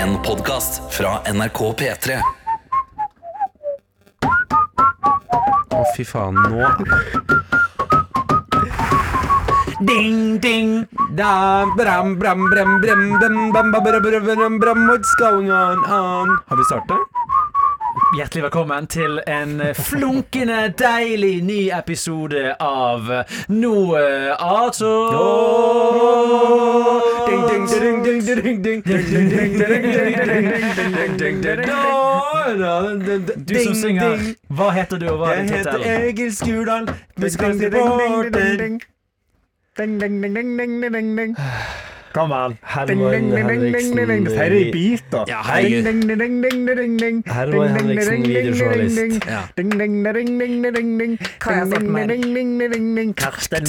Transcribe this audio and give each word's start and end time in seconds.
En 0.00 0.22
podcast 0.22 0.94
fra 0.96 1.18
NRK 1.28 1.58
P3 1.76 2.14
Å, 5.76 5.80
fy 5.92 6.06
faen, 6.08 6.38
nå 6.40 6.70
Ding, 9.84 10.38
ding 10.40 10.72
da, 11.20 11.68
bram, 11.76 12.16
bram, 12.16 12.48
bram, 12.48 12.78
bram, 12.80 13.04
bram, 13.18 13.36
bram, 13.52 13.52
bram, 13.52 13.76
bram, 13.76 14.02
bram, 14.08 14.24
bram, 14.24 14.58
bram, 14.64 14.88
What's 14.88 15.12
going 15.20 15.52
on, 15.52 15.84
on? 15.84 16.36
Har 16.48 16.56
vi 16.56 16.70
startet? 16.72 17.09
Hjertelig 18.16 18.42
velkommen 18.42 18.86
til 18.90 19.20
en 19.30 19.60
flunkende 19.74 20.72
deilig 20.78 21.44
ny 21.46 21.58
episode 21.70 22.56
av 22.60 23.06
Noe 23.54 24.00
Ato. 24.34 24.94
Du 33.36 33.54
som 33.62 33.74
synger, 33.78 34.34
hva 34.48 34.70
heter 34.74 34.98
du, 34.98 35.06
og 35.12 35.22
hva 35.22 35.36
er 35.36 35.46
ditt 35.46 35.54
hotell? 35.60 35.86
Jeg 35.86 35.94
heter 35.94 36.08
Egil 36.10 36.32
Skurdal. 36.34 36.90
Musikalsk 37.22 37.62
reporter. 37.70 38.58
Kom 42.12 42.32
an. 42.32 42.56
Herman 42.62 43.32
Henriksen. 43.32 44.26
Sier 44.26 44.52
i 44.52 44.72
biter. 44.72 45.24
Ja, 45.30 45.42
Herman 45.46 45.86
Henriksen, 47.76 48.22
videojournalist. 48.26 49.26
Hva 49.26 49.42
har 51.46 51.56
jeg 51.56 51.68
fått 51.70 51.86
med? 51.86 52.10
Karsten 53.16 53.64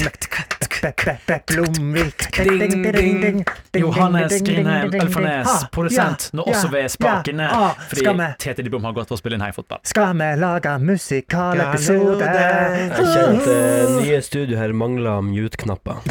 Blomvik. 1.46 2.26
Ding, 2.36 2.82
ding. 2.92 3.44
Johannes 3.72 4.42
Grindheim 4.42 4.90
Ølfarnes, 4.98 5.66
produsent, 5.70 6.30
nå 6.34 6.42
også 6.42 6.68
ved 6.72 6.88
spakene. 6.90 7.46
Fordi 7.88 8.26
Tete 8.42 8.64
Dibom 8.66 8.82
har 8.84 8.96
gått 8.96 9.08
på 9.12 9.14
å 9.14 9.20
spille 9.20 9.38
inn 9.38 9.44
heifotball. 9.44 9.78
Skal 9.86 10.16
vi 10.18 10.30
lage 10.42 10.74
musikalepisode? 10.82 12.26
Jeg 12.26 13.06
kjente 13.14 13.56
nye 14.00 14.18
studio 14.26 14.58
her 14.58 14.74
mangla 14.74 15.20
mute-knapper. 15.22 16.02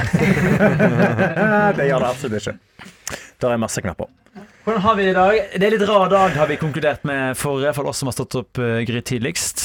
det 1.77 1.89
gjør 1.92 2.08
det 2.08 2.14
absolutt 2.22 2.41
ikke. 2.41 2.89
Der 3.41 3.53
er 3.53 3.61
masse 3.61 3.81
knapper. 3.81 4.09
Hvordan 4.64 4.81
har 4.81 4.95
vi 4.95 5.05
det 5.05 5.11
i 5.11 5.17
dag? 5.17 5.38
Det 5.58 5.67
er 5.67 5.73
litt 5.73 5.88
rar 5.89 6.09
dag, 6.11 6.36
har 6.38 6.47
vi 6.47 6.58
konkludert 6.61 7.03
med 7.08 7.38
for 7.38 7.64
i 7.64 7.72
oss 7.89 8.02
som 8.02 8.11
har 8.11 8.16
stått 8.16 8.38
opp 8.38 8.61
uh, 8.61 8.81
grytidligst. 8.86 9.64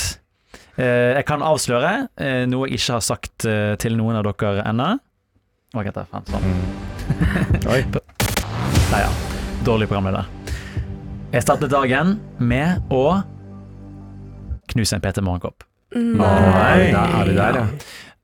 Uh, 0.76 1.16
jeg 1.16 1.26
kan 1.28 1.44
avsløre 1.44 1.92
uh, 2.08 2.44
noe 2.48 2.70
jeg 2.70 2.80
ikke 2.80 2.96
har 2.96 3.04
sagt 3.04 3.46
uh, 3.48 3.76
til 3.80 3.96
noen 3.98 4.18
av 4.18 4.26
dere 4.26 4.64
ennå. 4.64 4.88
Hva 5.76 5.84
heter 5.84 6.06
det? 6.06 6.08
Faen, 6.10 6.24
sånn. 6.32 7.68
Oi. 7.74 7.82
Nei 8.92 9.04
ja. 9.04 9.12
Dårlig 9.66 9.90
programleder. 9.90 10.28
Jeg 11.34 11.44
startet 11.44 11.72
dagen 11.72 12.16
med 12.38 12.92
å 12.94 13.20
knuse 14.72 14.96
en 14.96 15.04
PT 15.04 15.24
Morgenkopp. 15.26 15.66
Nei, 15.96 16.90
da 16.92 17.04
er 17.20 17.28
vi 17.28 17.36
der, 17.36 17.60
ja. 17.60 17.66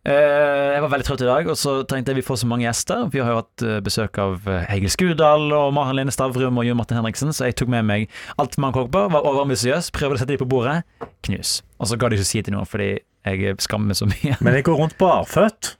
Eh, 0.03 0.73
jeg 0.75 0.83
var 0.83 0.91
veldig 0.91 1.07
trøtt 1.07 1.23
i 1.23 1.29
dag, 1.29 1.47
og 1.53 1.59
så 1.59 1.77
tenkte 1.87 2.11
jeg 2.11 2.19
vi 2.19 2.27
får 2.27 2.41
så 2.43 2.49
mange 2.51 2.67
gjester. 2.67 3.05
Vi 3.13 3.21
har 3.23 3.31
jo 3.31 3.39
hatt 3.39 3.63
eh, 3.63 3.79
besøk 3.87 4.19
av 4.19 4.49
Hegel 4.67 4.91
Skudal 4.91 5.13
Skurdal 5.13 5.55
og 5.55 5.71
Maren 5.77 5.99
Lene 6.01 6.15
Stavrum 6.15 6.59
og 6.59 6.67
Jon 6.67 6.79
Martin 6.81 6.99
Henriksen, 6.99 7.31
så 7.37 7.47
jeg 7.47 7.57
tok 7.61 7.71
med 7.71 7.87
meg 7.87 8.09
alt 8.43 8.59
man 8.63 8.75
kokk 8.75 8.91
var 8.95 9.15
overambisiøs, 9.23 9.93
prøvde 9.95 10.19
å 10.19 10.23
sette 10.23 10.35
dem 10.35 10.43
på 10.43 10.51
bordet, 10.51 10.81
knus. 11.29 11.61
Og 11.79 11.91
så 11.91 11.99
ga 12.01 12.11
de 12.11 12.19
ikke 12.19 12.31
si 12.33 12.43
til 12.43 12.57
noen, 12.57 12.67
fordi 12.67 12.91
jeg 12.99 13.55
skammer 13.63 13.93
meg 13.93 14.01
så 14.01 14.11
mye. 14.11 14.37
Men 14.43 14.59
jeg 14.59 14.67
går 14.67 14.81
rundt 14.83 14.99
barføtt. 14.99 15.77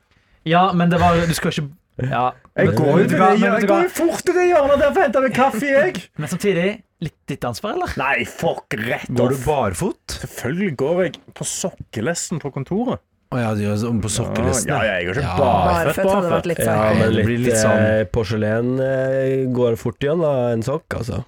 Ja, 0.47 0.69
men 0.75 0.91
det 0.91 0.99
var 1.03 1.19
Du 1.27 1.35
skal 1.35 1.55
ikke 1.55 1.69
Ja. 2.03 2.33
Jeg 2.57 2.73
går 2.79 3.03
jo 3.05 3.91
fort 3.93 4.29
i 4.29 4.35
det 4.37 4.49
hjørnet 4.49 4.81
der 4.81 4.91
for 4.91 5.03
å 5.03 5.05
hente 5.07 5.23
meg 5.27 5.35
kaffe, 5.37 5.67
jeg. 5.67 6.03
Men 6.21 6.31
samtidig 6.31 6.67
litt 7.03 7.17
ditt 7.29 7.45
ansvar, 7.45 7.75
eller? 7.77 7.93
Nei, 8.01 8.25
fuck 8.29 8.75
rett 8.79 9.09
Går 9.11 9.33
du 9.33 9.37
off. 9.37 9.45
barfot? 9.47 10.17
Selvfølgelig 10.23 10.77
går 10.81 11.01
jeg 11.05 11.15
på 11.37 11.47
sokkelesten 11.49 12.41
på 12.43 12.53
kontoret. 12.55 13.03
Å 13.33 13.39
ja, 13.41 13.51
gjør 13.57 13.77
sånn 13.81 14.01
på 14.05 14.11
sokkelisten. 14.13 14.69
Ja, 14.69 14.81
ja, 14.85 14.95
jeg 15.01 15.07
går 15.09 15.19
ikke 15.21 15.25
Ja. 15.25 15.37
barføtt, 15.39 16.05
Barføtt 16.05 16.09
barføtt. 16.13 16.47
litt 16.51 16.59
Ja, 16.67 16.93
men 16.99 17.15
litt, 17.17 17.29
litt 17.47 17.55
sånn- 17.57 17.85
eh, 18.01 18.05
porselen 18.13 18.73
eh, 18.81 19.47
går 19.57 19.77
fort 19.81 19.99
igjen 20.05 20.21
da, 20.21 20.33
en 20.53 20.63
sokk, 20.63 20.85
altså. 21.01 21.25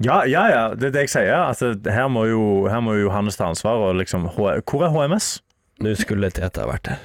Ja, 0.00 0.22
ja, 0.24 0.46
ja, 0.48 0.62
det 0.74 0.88
er 0.88 0.90
det 0.92 1.02
jeg 1.06 1.12
sier. 1.14 1.34
Altså, 1.48 1.70
her, 1.90 2.08
må 2.12 2.26
jo, 2.28 2.66
her 2.68 2.80
må 2.84 2.96
jo 2.98 3.06
Johannes 3.08 3.36
ta 3.36 3.46
ansvar. 3.48 3.76
Og 3.80 3.96
liksom, 3.96 4.26
H 4.28 4.60
hvor 4.64 4.84
er 4.84 4.90
HMS? 4.92 5.40
Nå 5.80 5.94
skulle 5.96 6.30
Tete 6.32 6.60
ha 6.60 6.66
vært 6.68 6.86
her. 6.88 6.98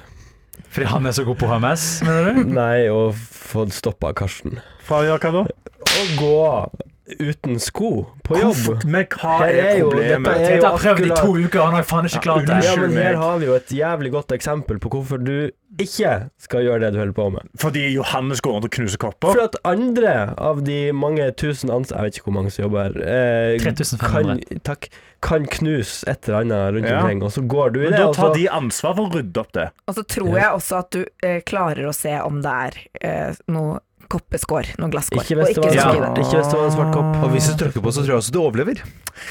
Fordi 0.72 0.86
han 0.88 1.06
er 1.06 1.12
så 1.12 1.24
god 1.24 1.38
på 1.38 1.48
HMS, 1.48 2.02
mener 2.04 2.34
du? 2.34 2.44
Nei, 2.52 2.88
og 2.88 3.14
fått 3.14 3.72
stoppa 3.76 4.12
Karsten. 4.14 4.60
Fra 4.84 5.00
å 5.00 5.04
gjøre 5.08 5.20
hva 5.20 5.32
da? 5.32 5.44
Å 5.82 6.04
gå 6.16 6.91
uten 7.18 7.58
sko 7.60 8.06
på 8.24 8.36
jobb. 8.38 8.52
Hvorfor- 8.54 8.84
Men 8.86 9.06
hva 9.06 9.40
er 9.48 9.58
er 9.58 9.78
jo- 9.78 9.90
problemet? 9.90 10.24
dette 10.34 10.52
er 10.52 10.56
jo 10.56 10.66
har 10.66 10.78
prøvd 10.78 11.04
i 11.06 11.08
to 11.20 11.32
uker, 11.46 11.60
han 11.64 11.74
har 11.74 11.82
faen 11.82 12.04
ikke 12.06 12.22
klart 12.22 12.46
det. 12.46 12.64
Ja, 12.64 12.76
men 12.76 12.92
her 12.92 13.16
har 13.16 13.38
vi 13.38 13.46
jo 13.46 13.54
et 13.54 13.66
jævlig 13.68 14.12
godt 14.12 14.28
eksempel 14.32 14.78
på 14.78 14.88
hvorfor 14.88 15.18
du 15.24 15.50
ikke 15.80 16.28
skal 16.38 16.60
gjøre 16.62 16.80
det 16.80 16.92
du 16.92 16.98
holder 16.98 17.12
på 17.16 17.30
med. 17.32 17.48
Fordi 17.58 17.92
Johannes 17.94 18.40
går 18.40 18.52
rundt 18.52 18.64
og 18.64 18.70
knuser 18.70 18.98
kopper? 18.98 19.32
For 19.32 19.40
at 19.42 19.56
andre 19.64 20.34
av 20.38 20.62
de 20.64 20.92
mange 20.92 21.30
tusen 21.32 21.70
ansatte 21.70 21.96
Jeg 21.96 22.04
vet 22.04 22.14
ikke 22.18 22.24
hvor 22.30 22.34
mange 22.42 22.50
som 22.52 22.64
jobber 22.66 22.82
her. 22.82 23.54
Eh, 23.54 23.58
3500. 23.58 24.44
Kan, 24.48 24.60
takk. 24.62 24.88
Kan 25.22 25.46
knuse 25.46 26.04
et 26.08 26.28
eller 26.28 26.40
annet 26.40 26.74
rundt 26.74 26.88
Ja. 26.88 26.98
omkring, 27.00 27.22
og 27.22 27.30
så 27.30 27.46
går 27.46 27.72
du 27.72 27.80
i 27.80 27.82
Men 27.84 27.92
det. 27.92 27.98
da 27.98 28.12
tar 28.12 28.34
de 28.34 28.48
ansvar 28.48 28.94
for 28.96 29.08
å 29.08 29.12
rydde 29.14 29.36
opp 29.38 29.52
det. 29.52 29.70
Og 29.88 29.94
så 29.94 30.02
tror 30.06 30.34
jeg 30.34 30.50
også 30.52 30.78
at 30.78 30.90
du 30.90 31.04
eh, 31.22 31.40
klarer 31.40 31.86
å 31.88 31.94
se 31.94 32.20
om 32.20 32.42
det 32.42 32.50
er 32.50 32.72
eh, 33.00 33.34
noe 33.48 33.78
koppeskår, 34.12 34.68
Noen 34.80 34.92
glasskår. 34.92 35.22
Ikke 35.24 35.38
hvis 35.40 35.54
det 35.56 35.62
var 35.64 35.76
svart, 35.76 36.18
ikke 36.22 36.36
hvis 36.38 36.50
det 36.52 36.58
var 36.58 36.66
en 36.68 36.74
svart 36.76 36.92
kopp. 36.96 37.12
Og 37.24 37.32
hvis 37.34 37.48
du 37.50 37.54
trykker 37.62 37.84
på, 37.86 37.92
så 37.96 38.04
tror 38.04 38.12
jeg 38.14 38.20
også 38.22 38.34
du 38.36 38.40
overlever. 38.42 38.82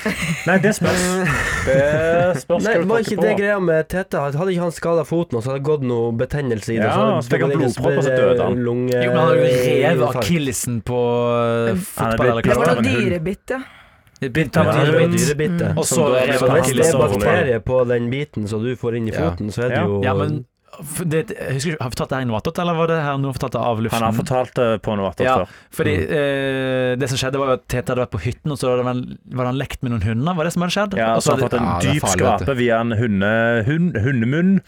Nei, 0.48 0.58
det 0.64 0.72
spørs. 0.78 1.04
Det 1.66 2.42
spørs 2.44 2.66
Nei, 2.66 2.76
var 2.90 3.04
ikke 3.06 3.18
det 3.22 3.34
greia 3.40 3.58
med 3.64 3.90
Tete? 3.92 4.22
Hadde 4.22 4.54
ikke 4.54 4.66
han 4.68 4.74
skada 4.76 5.04
foten, 5.08 5.38
og 5.40 5.44
så 5.46 5.52
hadde 5.54 5.62
det 5.62 5.68
gått 5.70 5.86
noe 5.90 6.12
betennelse 6.18 6.74
i 6.76 6.80
det? 6.80 6.88
Ja, 6.90 7.20
så 7.22 7.34
fikk 7.34 7.46
han 7.46 7.54
det 7.54 7.60
blodpropp, 7.62 7.98
og 7.98 8.06
så 8.08 8.16
døde 8.16 8.48
han. 8.48 8.58
lunge- 8.68 8.96
Jo, 9.02 9.12
men 9.12 9.18
han 9.18 9.28
har 9.28 9.36
jo 9.42 9.52
revet 9.86 10.18
akillesen 10.22 10.82
på 10.88 11.02
uh, 11.02 11.76
fotball 11.92 12.42
Det 12.42 12.58
var 12.58 12.74
det 12.74 12.82
noe 12.82 12.90
dyrebitt, 12.90 13.56
ja. 13.58 13.62
Det 14.22 14.30
Ja, 14.38 14.64
det 14.70 15.02
er 15.02 15.14
dyrebitt. 15.16 15.62
Og 15.82 15.86
så 15.90 16.04
det 16.14 16.36
er 16.36 16.44
akillesen. 16.60 17.00
bakterie 17.02 17.60
på 17.66 17.80
den 17.90 18.10
biten 18.12 18.48
som 18.48 18.62
du 18.62 18.76
får 18.78 19.00
inn 19.00 19.08
i 19.10 19.14
Ja. 19.16 19.32
foten, 19.32 19.50
så 19.50 19.64
er 19.66 19.70
det 19.74 19.80
jo 19.82 20.02
Ja, 20.06 20.14
men 20.14 20.44
det, 21.06 21.20
jeg 21.36 21.54
husker, 21.58 21.76
Har 21.82 21.90
vi 21.90 21.96
fortalt 21.96 22.10
det 22.10 22.18
her 22.18 22.26
i 22.26 22.30
Noatot, 22.30 22.60
eller 22.64 22.74
var 22.78 22.88
det 22.88 22.98
her 23.04 23.18
noen 23.20 23.36
fortalte 23.36 23.60
av 23.60 23.82
luften? 23.84 24.00
Han 24.00 24.08
har 24.14 24.18
fortalt 24.24 24.54
det 24.56 24.68
på 24.86 24.96
Noatot 24.98 25.26
Ja. 25.26 25.36
før. 25.42 25.48
Fordi 25.72 25.96
Mm. 25.98 26.12
eh, 26.16 26.96
det 27.02 27.10
som 27.10 27.18
skjedde, 27.20 27.38
var 27.42 27.48
jo 27.48 27.54
at 27.60 27.68
Tete 27.68 27.92
hadde 27.92 28.04
vært 28.06 28.12
på 28.16 28.22
hytten, 28.24 28.52
og 28.52 28.58
så 28.58 28.72
hadde 28.72 28.84
han, 28.88 29.18
var 29.32 29.46
han 29.46 29.58
lekt 29.60 29.84
med 29.84 29.92
noen 29.92 30.02
hunder. 30.08 30.34
Var 30.36 30.44
det 30.46 30.54
som 30.54 30.62
hadde 30.64 30.76
skjedd? 30.78 30.98
Ja, 30.98 31.16
og 31.16 31.22
så 31.22 31.32
har 31.32 31.40
han 31.40 31.50
fått 31.50 31.60
en 31.60 31.68
Ja, 31.68 31.80
dyp 31.94 32.08
skrape 32.08 32.56
via 32.58 32.80
en 32.80 32.92
hunde, 32.92 33.66
hund, 33.68 33.96
hundemunn 33.98 34.62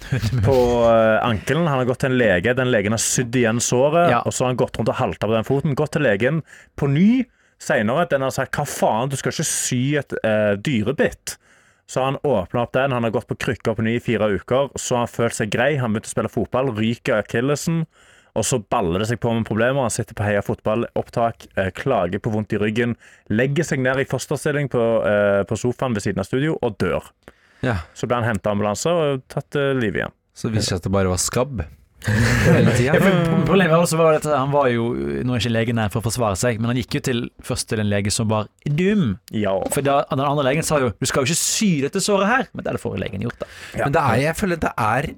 på 0.43 0.57
uh, 0.85 1.19
ankelen. 1.25 1.67
Han 1.67 1.79
har 1.79 1.85
gått 1.85 1.99
til 1.99 2.11
en 2.11 2.17
lege. 2.17 2.53
Den 2.55 2.71
legen 2.71 2.91
har 2.91 2.99
sydd 2.99 3.31
igjen 3.35 3.59
såret, 3.63 4.09
Ja. 4.09 4.21
og 4.25 4.33
så 4.33 4.43
har 4.45 4.47
han 4.53 4.57
gått 4.57 4.77
rundt 4.77 4.89
og 4.89 4.95
halta 4.95 5.27
på 5.27 5.33
den 5.33 5.43
foten. 5.47 5.75
Gått 5.75 5.91
til 5.93 6.01
legen 6.03 6.43
på 6.77 6.89
ny 6.89 7.25
seinere. 7.59 8.09
Den 8.09 8.21
har 8.21 8.29
sagt 8.31 8.51
'hva 8.51 8.65
faen, 8.67 9.09
du 9.09 9.15
skal 9.15 9.31
ikke 9.31 9.45
sy 9.45 9.95
et 9.95 10.11
uh, 10.23 10.55
dyrebitt'. 10.59 11.37
Så 11.93 12.01
har 12.01 12.07
han 12.09 12.17
åpna 12.25 12.63
opp 12.63 12.71
den. 12.73 12.91
Han 12.95 13.05
har 13.05 13.11
gått 13.13 13.27
på 13.29 13.35
krykker 13.37 13.75
på 13.77 13.83
ny 13.85 13.99
i 13.99 14.01
fire 14.01 14.25
uker. 14.33 14.71
Så 14.81 14.95
har 14.95 15.03
han 15.05 15.11
følt 15.11 15.37
seg 15.37 15.51
grei. 15.53 15.75
Han 15.77 15.93
begynte 15.93 16.09
å 16.09 16.13
spille 16.15 16.31
fotball, 16.33 16.71
ryker 16.73 17.19
akillesen. 17.19 17.83
Og 18.33 18.47
så 18.49 18.57
baller 18.65 19.03
det 19.03 19.11
seg 19.11 19.19
på 19.21 19.29
med 19.29 19.45
problemer. 19.45 19.85
Han 19.85 19.93
sitter 19.93 20.17
på 20.17 20.25
Heia 20.25 20.41
fotballopptak, 20.41 21.45
eh, 21.53 21.69
klager 21.77 22.17
på 22.17 22.33
vondt 22.33 22.55
i 22.57 22.61
ryggen, 22.63 22.95
legger 23.29 23.67
seg 23.67 23.83
ned 23.85 24.01
i 24.01 24.07
fosterstilling 24.09 24.71
på, 24.73 24.81
eh, 25.05 25.43
på 25.45 25.59
sofaen 25.59 25.93
ved 25.93 26.01
siden 26.01 26.23
av 26.23 26.25
studio 26.25 26.57
og 26.57 26.79
dør. 26.81 27.11
Ja, 27.61 27.77
Så 27.93 28.07
ble 28.07 28.15
han 28.15 28.25
henta 28.25 28.49
ambulanse 28.49 28.89
og 28.89 29.27
tatt 29.29 29.55
eh, 29.55 29.77
livet 29.77 30.01
igjen. 30.01 30.17
Så 30.33 30.49
det 30.49 30.57
viste 30.57 30.73
seg 30.73 30.81
at 30.81 30.89
det 30.89 30.95
bare 30.97 31.13
var 31.13 31.21
skabb 31.21 31.61
Ja, 32.83 32.95
Problemet 33.47 33.71
var 33.71 33.83
også 33.85 33.97
var 33.99 34.17
at 34.17 34.25
han 34.27 34.51
var 34.51 34.67
jo 34.71 34.89
Nå 35.23 35.35
er 35.35 35.39
ikke 35.39 35.53
legen 35.53 35.79
her 35.79 35.91
for 35.93 36.01
å 36.01 36.07
forsvare 36.09 36.35
seg, 36.39 36.59
men 36.59 36.71
han 36.71 36.79
gikk 36.81 36.97
jo 36.97 37.01
til, 37.07 37.21
først 37.45 37.69
til 37.71 37.83
en 37.83 37.89
lege 37.89 38.11
som 38.13 38.27
var 38.31 38.49
dum. 38.67 39.15
Ja. 39.31 39.55
For 39.73 39.85
da, 39.85 40.01
den 40.11 40.23
andre 40.25 40.45
legen 40.49 40.67
sa 40.67 40.81
jo 40.83 40.91
du 40.93 41.07
skal 41.09 41.23
jo 41.23 41.31
ikke 41.31 41.39
sy 41.39 41.71
dette 41.85 42.01
såret 42.03 42.29
her, 42.29 42.47
men 42.51 42.65
det 42.65 42.73
hadde 42.73 42.83
forrige 42.83 43.05
legen 43.05 43.25
gjort. 43.27 43.39
da 43.43 43.49
Ja. 43.79 43.85
Men 43.87 43.95
det 43.95 44.03
er, 44.03 44.21
jeg 44.27 44.39
føler 44.39 44.61
det 44.63 44.73
er 44.77 45.09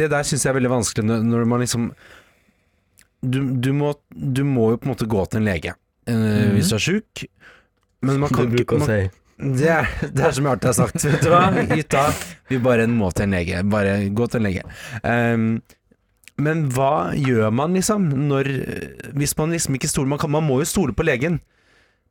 Det 0.00 0.10
der 0.12 0.28
syns 0.28 0.46
jeg 0.46 0.52
er 0.52 0.58
veldig 0.58 0.72
vanskelig 0.72 1.20
når, 1.24 1.44
man 1.48 1.64
liksom 1.64 1.90
du, 3.24 3.38
du, 3.60 3.70
må, 3.76 3.94
du 4.10 4.42
må 4.44 4.70
jo 4.74 4.80
på 4.80 4.88
en 4.88 4.92
måte 4.92 5.08
gå 5.08 5.22
til 5.32 5.40
en 5.40 5.48
lege 5.48 5.72
eh, 6.10 6.48
hvis 6.54 6.72
du 6.72 6.76
er 6.76 6.82
sjuk. 6.84 7.24
Men 8.04 8.20
man 8.20 8.32
kan 8.34 8.52
ikke 8.52 8.80
man, 8.82 8.88
si. 8.90 8.98
det, 9.60 9.70
er, 9.72 9.88
det 10.04 10.26
er 10.26 10.34
som 10.36 10.44
jeg 10.44 10.56
alltid 10.56 10.70
har 10.70 10.76
sagt. 10.76 11.04
Vet 11.08 11.24
du 11.24 11.30
hva, 11.32 11.46
gutta? 11.70 12.02
Vi 12.52 12.60
bare 12.64 12.86
må 12.90 13.08
til 13.16 13.28
en 13.28 13.36
lege. 13.38 13.62
Bare 13.72 13.96
gå 14.12 14.28
til 14.28 14.42
en 14.42 14.48
lege. 14.50 14.66
Ehm, 15.08 15.48
men 16.42 16.64
hva 16.74 17.12
gjør 17.14 17.52
man 17.54 17.76
liksom 17.76 18.08
når 18.28 18.48
Hvis 19.14 19.36
man 19.38 19.52
liksom 19.54 19.76
ikke 19.78 19.90
stoler 19.90 20.08
man, 20.10 20.18
kan, 20.18 20.32
man 20.34 20.42
må 20.46 20.56
jo 20.62 20.66
stole 20.66 20.94
på 20.96 21.06
legen. 21.06 21.40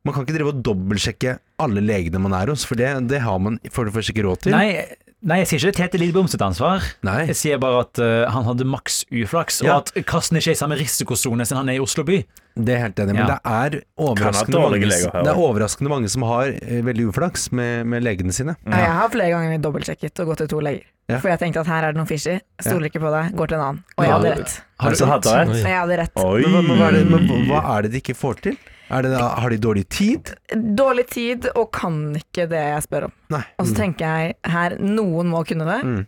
Man 0.04 0.14
kan 0.16 0.24
ikke 0.24 0.36
drive 0.36 0.52
og 0.54 0.62
dobbeltsjekke 0.64 1.38
alle 1.64 1.80
legene 1.84 2.20
man 2.20 2.32
er 2.36 2.50
hos, 2.52 2.64
for 2.68 2.76
det, 2.76 2.88
det 3.08 3.22
har 3.24 3.38
man 3.40 3.58
for 3.72 3.84
det 3.88 3.94
første 3.94 4.12
ikke 4.12 4.24
råd 4.26 4.42
til. 4.46 4.52
Nei, 4.56 4.84
nei, 5.24 5.38
jeg 5.42 5.48
sier 5.48 5.58
ikke 5.62 5.70
det 5.70 5.74
er 5.74 5.78
Tete 5.88 6.00
Lidbom 6.02 6.28
sitt 6.28 6.44
ansvar. 6.44 6.84
Nei. 7.06 7.22
Jeg 7.30 7.38
sier 7.40 7.60
bare 7.62 7.84
at 7.86 8.00
uh, 8.04 8.26
han 8.32 8.44
hadde 8.48 8.66
maks 8.68 9.02
uflaks, 9.08 9.62
Ja. 9.64 9.78
og 9.78 9.88
at 9.94 10.04
Karsten 10.08 10.36
ikke 10.40 10.52
er 10.52 10.58
i 10.58 10.60
samme 10.60 10.76
risikosone 10.80 11.46
siden 11.48 11.62
han 11.62 11.72
er 11.72 11.78
i 11.80 11.84
Oslo 11.84 12.04
by. 12.04 12.20
Det 12.54 12.70
er 12.76 12.82
helt 12.84 13.00
enig 13.02 13.14
men 13.16 13.24
Ja. 13.24 13.26
det 13.26 13.40
er 13.50 13.80
mange, 13.98 14.86
det 14.86 15.30
er 15.30 15.38
overraskende 15.42 15.90
mange 15.90 16.08
som 16.12 16.22
har 16.22 16.52
eh, 16.54 16.82
veldig 16.86 17.08
uflaks 17.10 17.48
med, 17.50 17.86
med 17.90 18.04
legene 18.06 18.32
sine. 18.32 18.54
Ja, 18.66 18.76
jeg 18.84 18.92
har 19.00 19.08
flere 19.10 19.30
ganger 19.34 19.58
dobbeltsjekket 19.64 20.20
og 20.22 20.26
gått 20.30 20.44
til 20.44 20.50
to 20.52 20.60
leger. 20.62 20.84
Ja. 21.10 21.18
For 21.18 21.28
jeg 21.28 21.40
tenkte 21.42 21.60
at 21.64 21.66
her 21.68 21.84
er 21.88 21.92
det 21.92 21.98
noe 22.00 22.08
fishy. 22.08 22.38
Stoler 22.62 22.88
ikke 22.88 23.02
på 23.02 23.10
deg, 23.12 23.34
går 23.36 23.50
til 23.50 23.58
en 23.58 23.64
annen. 23.64 23.80
Og 23.98 24.04
jeg 24.06 24.12
hadde 24.14 24.30
rett. 24.38 24.54
Har 24.80 24.94
du 24.94 25.04
hatt 25.10 25.26
rett? 25.26 25.50
Og 25.50 25.58
jeg 25.58 25.80
hadde 25.80 25.98
rett. 26.00 26.22
Oi! 26.22 26.44
Men, 26.46 26.68
men, 26.68 26.78
hva 26.78 26.86
er 26.86 26.96
det, 26.96 27.02
men 27.10 27.50
hva 27.50 27.60
er 27.74 27.82
det 27.82 27.90
de 27.92 28.00
ikke 28.04 28.16
får 28.16 28.40
til? 28.46 28.56
Er 28.94 29.02
det, 29.02 29.10
har 29.18 29.50
de 29.50 29.58
dårlig 29.58 29.84
tid? 29.88 30.30
Dårlig 30.78 31.06
tid 31.10 31.48
og 31.56 31.70
kan 31.74 31.98
ikke 32.20 32.46
det 32.48 32.62
jeg 32.62 32.86
spør 32.86 33.08
om. 33.08 33.14
Nei. 33.34 33.42
Og 33.58 33.66
så 33.68 33.76
tenker 33.82 34.04
jeg 34.06 34.36
her, 34.54 34.76
noen 34.78 35.28
må 35.32 35.42
kunne 35.48 35.66
det, 35.68 35.80
Mm. 35.84 36.06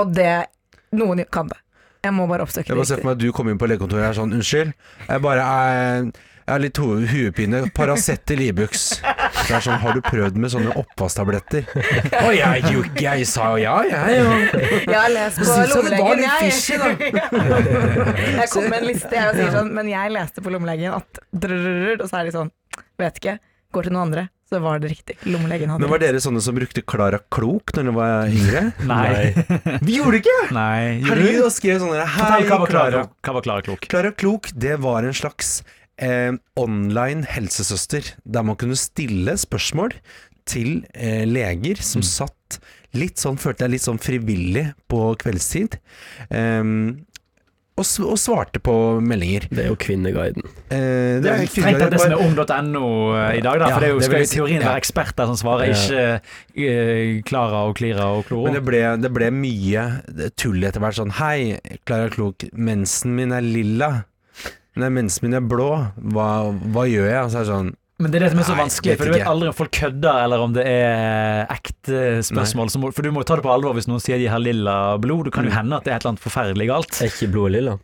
og 0.00 0.14
det 0.16 0.46
Noen 0.94 1.24
kan 1.30 1.48
det. 1.50 1.56
Jeg 2.04 2.12
må 2.12 2.28
bare 2.28 2.44
oppsøke 2.44 2.68
Jeg 2.68 2.76
bare 2.76 2.86
ser 2.88 3.00
det 3.00 3.04
for 3.04 3.10
meg 3.10 3.18
at 3.18 3.24
du 3.24 3.32
kommer 3.32 3.54
inn 3.54 3.60
på 3.60 3.68
legekontoret 3.70 4.04
og 4.04 4.10
er 4.10 4.16
sånn 4.20 4.38
Unnskyld, 4.38 4.72
jeg 5.08 5.24
bare 5.24 5.48
er 5.48 6.14
jeg 6.44 6.52
har 6.52 6.60
litt 6.60 6.76
ho 6.76 6.86
huepine. 7.08 7.60
Paracet 7.72 8.30
i 8.34 8.36
Libux. 8.36 8.82
Det 9.00 9.54
er 9.56 9.62
sånn, 9.64 9.78
Har 9.80 9.96
du 9.96 10.02
prøvd 10.04 10.36
med 10.36 10.52
sånne 10.52 10.74
oppvasktabletter? 10.76 11.64
Å, 12.20 12.26
jeg, 12.36 12.66
jo, 12.68 12.82
jeg 13.00 13.24
sa 13.30 13.46
jo 13.54 13.62
ja, 13.62 13.78
jeg. 13.88 14.18
Ja. 14.18 14.34
Jeg 14.82 14.98
har 14.98 15.08
lest 15.14 15.40
på 15.40 15.48
jeg 15.48 15.62
det 15.62 15.70
lommelegen, 15.72 16.20
jeg. 16.20 17.24
jeg 18.42 18.52
kom 18.52 18.68
med 18.68 18.76
en 18.82 18.88
liste 18.90 19.16
jeg 19.16 19.30
og 19.30 19.40
sier 19.40 19.56
sånn, 19.56 19.72
men 19.80 19.88
jeg 19.88 20.12
leste 20.18 20.44
på 20.44 20.52
lommelegen 20.52 20.98
at 21.00 21.24
drrrr, 21.32 21.96
Og 21.96 22.06
så 22.10 22.20
er 22.20 22.28
de 22.28 22.36
sånn, 22.36 22.52
vet 23.00 23.22
ikke, 23.22 23.38
går 23.72 23.88
til 23.88 23.96
noen 23.96 24.04
andre. 24.10 24.28
Så 24.50 24.60
var 24.60 24.82
det 24.82 24.90
riktig. 24.92 25.16
Lommelegen 25.24 25.70
hadde 25.72 25.82
Men 25.84 25.92
Var 25.94 26.02
dere 26.02 26.20
sånne 26.20 26.42
som 26.44 26.56
brukte 26.56 26.82
Klara 26.84 27.20
Klok 27.32 27.72
når 27.76 27.86
dere 27.88 27.94
var 27.96 28.34
yngre? 28.34 28.64
Nei. 28.90 29.78
Vi 29.86 29.96
gjorde 29.98 30.18
det 30.18 30.20
ikke! 30.24 30.36
Nei. 30.56 31.00
Herregud, 31.06 31.46
og 31.46 31.54
skrev 31.54 31.80
sånne 31.80 31.94
sånn 31.94 32.02
der, 32.02 32.12
Hei, 32.12 32.26
Fortell 32.26 32.50
hva 32.50 32.58
var 32.60 32.74
Klara 32.74 32.90
Klara. 32.90 33.06
Klok? 33.06 33.16
Hva 33.24 33.36
var 33.38 33.46
Klara 33.48 33.66
Klok? 33.68 33.88
Klara 33.94 34.12
Klok, 34.24 34.52
det 34.66 34.76
var 34.84 35.08
en 35.08 35.16
slags 35.16 35.54
eh, 35.96 36.30
online 36.60 37.24
helsesøster, 37.32 38.12
der 38.24 38.46
man 38.46 38.60
kunne 38.60 38.78
stille 38.78 39.36
spørsmål 39.40 39.96
til 40.48 40.82
eh, 40.92 41.24
leger 41.24 41.80
som 41.80 42.04
satt 42.04 42.58
litt 42.94 43.18
sånn, 43.18 43.40
følte 43.40 43.64
jeg 43.66 43.74
litt 43.74 43.86
sånn 43.86 43.98
frivillig 44.02 44.68
på 44.92 45.00
kveldstid, 45.18 45.78
ehm, 46.30 47.06
og, 47.74 47.86
og 48.06 48.18
svarte 48.22 48.60
på 48.62 48.74
meldinger. 49.02 49.48
Det 49.50 49.64
er 49.64 49.70
jo 49.72 49.76
Kvinneguiden. 49.80 50.44
Eh, 50.70 51.18
det 51.24 51.30
er 51.32 51.44
Tenk 51.50 51.80
deg 51.80 51.90
det 51.90 52.00
som 52.02 52.14
er 52.14 52.22
ung.no 52.22 52.84
i 53.34 53.42
dag, 53.42 53.58
da. 53.58 53.68
Ja, 53.68 53.74
For 53.74 53.82
det 53.82 53.88
er 53.88 53.92
jo, 53.94 54.00
det 54.02 54.08
skal 54.08 54.22
i 54.22 54.30
teorien 54.30 54.62
ja. 54.62 54.68
være 54.70 54.82
eksperter 54.84 55.30
som 55.30 55.38
svarer, 55.40 55.72
Ja. 55.74 56.18
ikke 56.54 56.70
eh, 56.70 57.22
Klara 57.26 57.64
og 57.68 57.74
Klira 57.80 58.06
og 58.14 58.28
Kloro. 58.28 58.46
Men 58.46 58.60
det 58.60 58.64
ble, 58.66 58.82
det 59.02 59.10
ble 59.14 59.30
mye 59.34 59.86
tull 60.38 60.62
etter 60.62 60.84
hvert. 60.84 60.98
Sånn 61.00 61.16
Hei, 61.18 61.58
Klara 61.82 62.12
Klok, 62.14 62.46
mensen 62.54 63.16
min 63.18 63.34
er 63.34 63.42
lilla. 63.42 63.90
Nei, 64.78 64.90
mensen 64.94 65.26
min 65.26 65.38
er 65.38 65.42
blå. 65.46 65.72
Hva, 66.14 66.28
hva 66.74 66.86
gjør 66.90 67.10
jeg? 67.10 67.20
Og 67.24 67.32
så 67.34 67.40
er 67.42 67.48
det 67.48 67.52
sånn 67.56 67.74
Men 68.02 68.10
det 68.10 68.18
er 68.18 68.24
det 68.24 68.30
som 68.32 68.40
er 68.42 68.46
så 68.48 68.54
Nei, 68.56 68.62
vanskelig, 68.64 68.94
for 68.98 69.06
du 69.06 69.12
vet 69.14 69.20
ikke. 69.22 69.30
aldri 69.30 69.48
om 69.48 69.54
folk 69.54 69.70
kødder, 69.78 70.16
eller 70.24 70.42
om 70.42 70.54
det 70.56 70.64
er 70.66 71.44
ekte 71.54 71.98
spørsmål. 72.26 72.70
Så 72.74 72.80
må, 72.82 72.90
for 72.92 73.06
du 73.06 73.12
må 73.14 73.22
ta 73.24 73.36
det 73.38 73.44
på 73.46 73.52
alvor 73.54 73.76
hvis 73.78 73.86
noen 73.86 74.02
sier 74.02 74.18
de 74.18 74.26
har 74.32 74.42
lilla 74.42 74.74
blod. 74.98 75.26
Det 75.28 75.32
kan 75.36 75.44
jo 75.46 75.52
Mm. 75.52 75.58
hende 75.60 75.76
at 75.78 75.84
det 75.86 75.92
er 75.92 75.96
et 75.96 76.02
eller 76.02 76.14
annet 76.16 76.24
forferdelig 76.24 76.66
galt. 76.72 76.98
Er 77.02 77.12
ikke 77.12 77.30
blodet 77.30 77.52
lilla? 77.54 77.76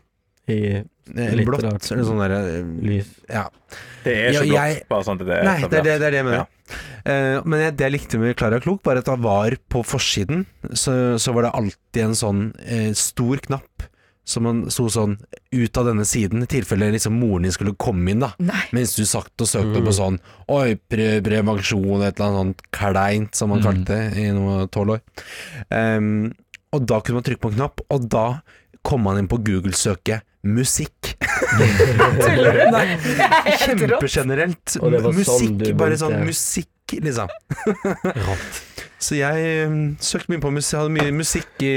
I 0.50 0.58
eh, 0.82 1.44
blått. 1.46 1.62
rart. 1.62 1.82
Så 1.86 1.94
er 1.94 2.02
sånn 2.02 2.18
derre 2.18 2.40
lys? 2.82 3.06
Ja. 3.30 3.44
Det 4.02 4.16
er 4.16 4.32
ikke 4.34 4.46
ja, 4.50 4.64
blått, 4.66 4.88
bare 4.90 5.04
sånn 5.06 5.20
at 5.20 5.26
det 5.28 5.36
er 5.38 5.44
Nei, 5.46 5.56
det 5.60 5.64
er 5.66 5.70
det, 5.70 5.84
det, 5.84 6.06
er 6.08 6.10
det 6.10 6.18
jeg 6.18 6.26
mener. 6.26 6.40
Ja. 6.40 6.46
Uh, 7.00 7.42
men 7.46 7.60
jeg- 7.60 7.76
det 7.76 7.84
jeg 7.86 7.92
likte 7.94 8.18
med 8.18 8.36
Klara 8.36 8.58
Klok, 8.60 8.82
var 8.84 8.96
at 8.98 9.04
det 9.06 9.18
var 9.22 9.54
på 9.70 9.84
forsiden, 9.86 10.42
så, 10.74 11.14
så 11.22 11.32
var 11.34 11.42
det 11.46 11.54
alltid 11.54 12.02
en 12.02 12.18
sånn 12.18 12.42
uh, 12.58 12.92
stor 12.98 13.36
knapp 13.46 13.86
som 14.30 14.44
man 14.46 14.60
sto 14.70 14.86
sånn 14.92 15.16
ut 15.52 15.78
av 15.80 15.88
denne 15.90 16.04
siden, 16.06 16.44
i 16.46 16.48
tilfelle 16.50 16.88
liksom 16.94 17.16
moren 17.18 17.42
din 17.48 17.52
skulle 17.56 17.74
komme 17.80 18.12
inn, 18.14 18.22
da. 18.22 18.30
Nei. 18.38 18.62
Mens 18.76 18.94
du 18.96 19.02
satt 19.08 19.34
og 19.42 19.50
søkte 19.50 19.80
Mm. 19.80 19.86
på 19.88 19.92
sånn 19.96 20.20
Oi, 20.50 20.76
pre 20.90 21.20
prevensjon, 21.26 22.02
et 22.06 22.18
eller 22.20 22.30
annet 22.30 22.40
sånt 22.40 22.62
kleint, 22.72 23.34
som 23.34 23.50
man 23.50 23.60
Mm. 23.60 23.66
kalte 23.66 23.98
det 23.98 24.18
i 24.22 24.30
noe 24.32 24.66
tolv 24.70 24.96
år. 24.96 25.00
Um, 25.70 26.32
og 26.72 26.86
da 26.86 27.00
kunne 27.00 27.18
man 27.20 27.26
trykke 27.26 27.40
på 27.42 27.50
en 27.52 27.58
knapp, 27.58 27.80
og 27.90 28.08
da 28.08 28.40
kom 28.84 29.02
man 29.02 29.18
inn 29.18 29.28
på 29.28 29.38
Google-søket 29.42 30.22
musikk. 30.46 31.16
Tuller 31.60 32.52
du? 32.54 32.60
Er. 32.72 32.94
Kjempegenerelt. 33.60 34.76
Og 34.80 34.94
sånn 35.02 35.18
musikk, 35.18 35.76
bare 35.76 35.98
sånn 36.00 36.16
musikk, 36.24 36.68
liksom. 36.98 37.28
Så 39.00 39.16
jeg 39.16 39.66
um, 39.70 39.76
søkte 40.04 40.28
mye 40.34 40.42
på 40.42 40.50
musikk, 40.52 40.76
hadde 40.76 40.92
mye 40.92 41.12
musikk 41.16 41.62
i, 41.64 41.70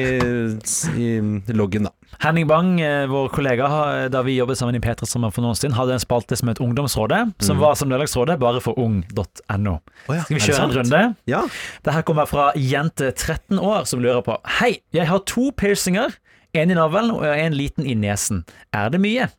i 1.00 1.56
loggen, 1.56 1.86
da. 1.88 1.94
Henning 2.24 2.48
Bang, 2.50 2.74
eh, 2.83 3.06
vår 3.10 3.30
kollega, 3.33 3.68
da 4.12 4.21
vi 4.27 4.36
jobbet 4.36 4.60
sammen 4.60 4.75
i 4.75 4.81
P3 4.83 5.07
sammen 5.07 5.31
for 5.33 5.44
noen 5.44 5.56
stund, 5.57 5.74
hadde 5.77 5.95
en 5.95 6.04
spalte 6.04 6.36
som 6.39 6.51
het 6.51 6.60
Ungdomsrådet, 6.63 7.21
som 7.44 7.56
Mm. 7.57 7.62
var 7.63 7.75
som 7.80 7.89
lørdagsrådet, 7.89 8.36
bare 8.39 8.60
for 8.62 8.77
ung.no. 8.80 9.77
Oh 10.10 10.15
ja, 10.15 10.21
Skal 10.24 10.36
vi 10.38 10.42
kjøre 10.44 10.68
en 10.68 10.75
runde? 10.77 11.01
Ja. 11.31 11.42
Dette 11.83 12.04
kommer 12.04 12.27
fra 12.30 12.51
jente 12.59 13.12
13 13.16 13.57
år 13.59 13.88
som 13.88 14.04
lurer 14.04 14.21
på 14.21 14.38
Hei, 14.59 14.81
jeg 14.94 15.07
har 15.07 15.19
to 15.25 15.51
piercinger. 15.56 16.12
En 16.54 16.69
i 16.69 16.75
navlen 16.77 17.09
og 17.16 17.24
en 17.25 17.54
liten 17.57 17.86
i 17.88 17.95
nesen. 17.98 18.44
Er 18.71 18.92
det 18.94 19.00
mye? 19.01 19.30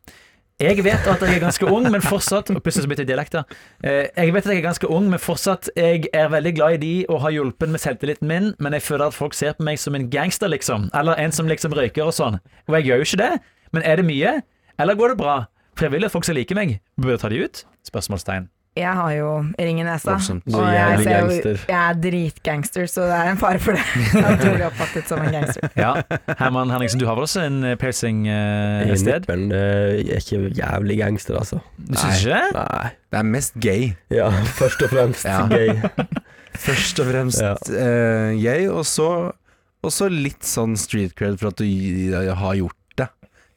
Jeg 0.63 0.77
vet 0.85 1.03
at 1.11 1.19
jeg 1.19 1.35
er 1.35 1.41
ganske 1.43 1.67
ung, 1.67 1.83
men 1.91 1.99
fortsatt 1.99 2.47
plutselig 2.63 2.87
bytter 2.87 3.03
jeg 3.03 3.09
dialekt, 3.09 3.33
da. 3.35 3.41
Eh, 3.83 4.07
Jeg 4.15 4.31
vet 4.31 4.45
at 4.45 4.53
jeg 4.53 4.61
er 4.61 4.67
ganske 4.69 4.87
ung, 4.87 5.09
men 5.11 5.19
fortsatt 5.19 5.67
Jeg 5.75 6.05
er 6.13 6.29
veldig 6.31 6.53
glad 6.55 6.77
i 6.77 6.77
de 6.77 7.05
og 7.09 7.19
har 7.25 7.33
hjulpet 7.35 7.67
med 7.73 7.79
selvtilliten 7.83 8.27
min, 8.27 8.53
men 8.63 8.71
jeg 8.73 8.81
føler 8.85 9.07
at 9.11 9.13
folk 9.17 9.33
ser 9.35 9.51
på 9.57 9.63
meg 9.67 9.77
som 9.79 9.95
en 9.95 10.07
gangster, 10.09 10.47
liksom. 10.47 10.87
Eller 10.95 11.19
en 11.19 11.31
som 11.35 11.45
liksom 11.51 11.75
røyker 11.75 12.07
og 12.07 12.15
sånn. 12.15 12.39
Og 12.69 12.77
jeg 12.79 12.87
gjør 12.87 13.03
jo 13.03 13.07
ikke 13.09 13.21
det. 13.25 13.31
Men 13.73 13.83
er 13.83 13.95
det 13.99 14.05
mye? 14.07 14.41
Eller 14.79 14.95
går 14.95 15.09
det 15.09 15.17
bra? 15.19 15.35
For 15.75 15.85
jeg 15.89 15.91
vil 15.91 16.05
at 16.07 16.11
folk 16.15 16.23
skal 16.23 16.35
like 16.39 16.55
meg. 16.55 16.79
Bør 16.95 17.17
jeg 17.17 17.19
ta 17.19 17.29
de 17.29 17.43
ut? 17.43 17.65
Spørsmålstegn. 17.83 18.47
Jeg 18.75 18.91
har 18.91 19.11
jo 19.15 19.27
ring 19.55 19.77
i 19.79 19.85
nesa, 19.87 20.17
er 20.17 20.39
og 20.51 20.65
jeg, 20.67 21.03
ser 21.05 21.21
jo, 21.21 21.51
jeg 21.69 21.77
er 21.79 21.99
dritgangster, 22.03 22.89
så 22.91 23.05
det 23.07 23.15
er 23.21 23.29
en 23.31 23.39
fare 23.39 23.61
for 23.63 23.77
det. 23.77 23.85
Jeg 24.11 24.39
tror 24.41 24.57
blir 24.57 24.65
oppfattet 24.67 25.07
som 25.07 25.21
en 25.23 25.31
gangster. 25.31 25.69
Ja. 25.85 25.93
Herman 26.41 26.73
Henriksen, 26.73 26.99
du 26.99 27.05
har 27.07 27.15
vel 27.15 27.23
også 27.27 27.45
en 27.47 27.61
eh, 27.63 27.77
piercing 27.79 28.25
eh, 28.27 28.83
I 28.89 28.91
et 28.91 28.99
sted? 28.99 29.29
Men 29.31 29.47
jeg 29.55 30.11
er 30.17 30.19
ikke 30.19 30.51
jævlig 30.59 30.99
gangster, 30.99 31.39
altså. 31.39 31.61
Du 31.79 31.95
syns 31.95 32.25
ikke 32.25 32.35
det? 32.35 32.51
Nei. 32.59 32.91
Det 33.15 33.21
er 33.21 33.29
mest 33.31 33.59
gay. 33.63 33.89
Ja, 34.11 34.27
først 34.59 34.83
og 34.83 34.91
fremst 34.91 35.23
Ja. 35.29 35.45
gay. 35.47 35.71
Først 36.65 36.99
og 37.03 37.09
fremst 37.11 37.41
Ja. 37.43 37.53
uh, 37.67 38.31
gay, 38.39 38.67
og 38.71 38.85
så, 38.87 39.07
og 39.83 39.91
så 39.91 40.07
litt 40.11 40.43
sånn 40.47 40.77
street 40.79 41.15
cred 41.19 41.35
for 41.41 41.51
at 41.51 41.59
du 41.59 41.65
eh, 41.67 42.31
har 42.31 42.55
gjort 42.59 42.77
det 42.99 43.07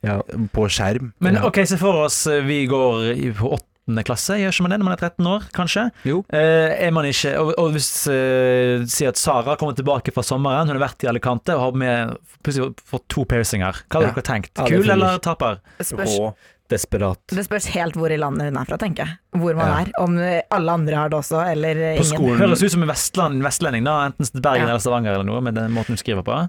Ja. 0.06 0.16
på 0.54 0.66
skjerm. 0.70 1.12
Men 1.22 1.38
ja. 1.38 1.44
ok, 1.46 1.62
se 1.66 1.78
for 1.80 2.04
oss 2.06 2.24
eh, 2.30 2.42
vi 2.46 2.64
går 2.70 3.12
på 3.38 3.52
åttende 3.88 4.04
klasse, 4.04 4.36
gjør 4.36 4.52
ikke 4.52 4.64
man 4.66 4.70
det 4.74 4.78
når 4.82 4.88
man 4.90 4.96
er 4.96 5.02
13 5.08 5.26
år, 5.32 5.46
kanskje? 5.56 5.84
Jo. 6.04 6.18
Eh, 6.28 6.76
er 6.86 6.90
man 6.92 7.06
ikke 7.08 7.32
Og, 7.40 7.54
og 7.58 7.70
hvis 7.72 7.88
eh, 8.12 8.84
sier 8.84 9.08
at 9.14 9.16
Sara 9.20 9.56
kommer 9.56 9.74
tilbake 9.78 10.12
fra 10.12 10.22
sommeren, 10.22 10.68
hun 10.68 10.76
har 10.76 10.84
vært 10.88 11.04
i 11.04 11.08
Alicante 11.08 11.56
og 11.56 11.62
har 11.62 11.72
med 11.80 12.16
plutselig 12.44 12.74
fått 12.84 13.06
to 13.08 13.24
piercinger. 13.24 13.80
Hva 13.88 13.98
hadde 14.02 14.10
Ja. 14.10 14.14
dere 14.14 14.26
tenkt? 14.28 14.52
Kul 14.60 14.84
ja, 14.86 14.92
eller 14.92 15.18
taper? 15.24 15.60
Spørs, 15.80 16.18
Rå. 16.18 16.34
Desperat. 16.68 17.18
det 17.32 17.46
spørs 17.46 17.64
helt 17.72 17.94
hvor 17.96 18.12
i 18.12 18.18
landet 18.20 18.50
hun 18.50 18.58
er 18.60 18.66
fra, 18.68 18.76
tenker 18.76 19.06
jeg. 19.06 19.16
Hvor 19.40 19.56
man 19.56 19.66
Ja. 19.72 19.78
er. 19.80 19.92
Om 20.04 20.18
eh, 20.20 20.42
alle 20.52 20.70
andre 20.72 20.94
har 21.00 21.08
det 21.08 21.16
også, 21.18 21.40
eller 21.50 21.70
eh, 21.80 21.96
På 21.96 22.04
ingen. 22.04 22.18
skolen 22.18 22.38
Høres 22.44 22.62
ut 22.62 22.70
som 22.72 22.82
en 22.84 22.88
vestland, 22.92 23.42
vestlending, 23.42 23.84
da. 23.88 24.10
Enten 24.12 24.42
Bergen 24.42 24.66
Ja. 24.66 24.74
eller 24.74 24.78
Stavanger 24.84 25.14
eller 25.14 25.24
noe, 25.24 25.40
med 25.40 25.54
den 25.54 25.72
måten 25.72 25.96
hun 25.96 25.96
skriver 25.96 26.22
på. 26.22 26.48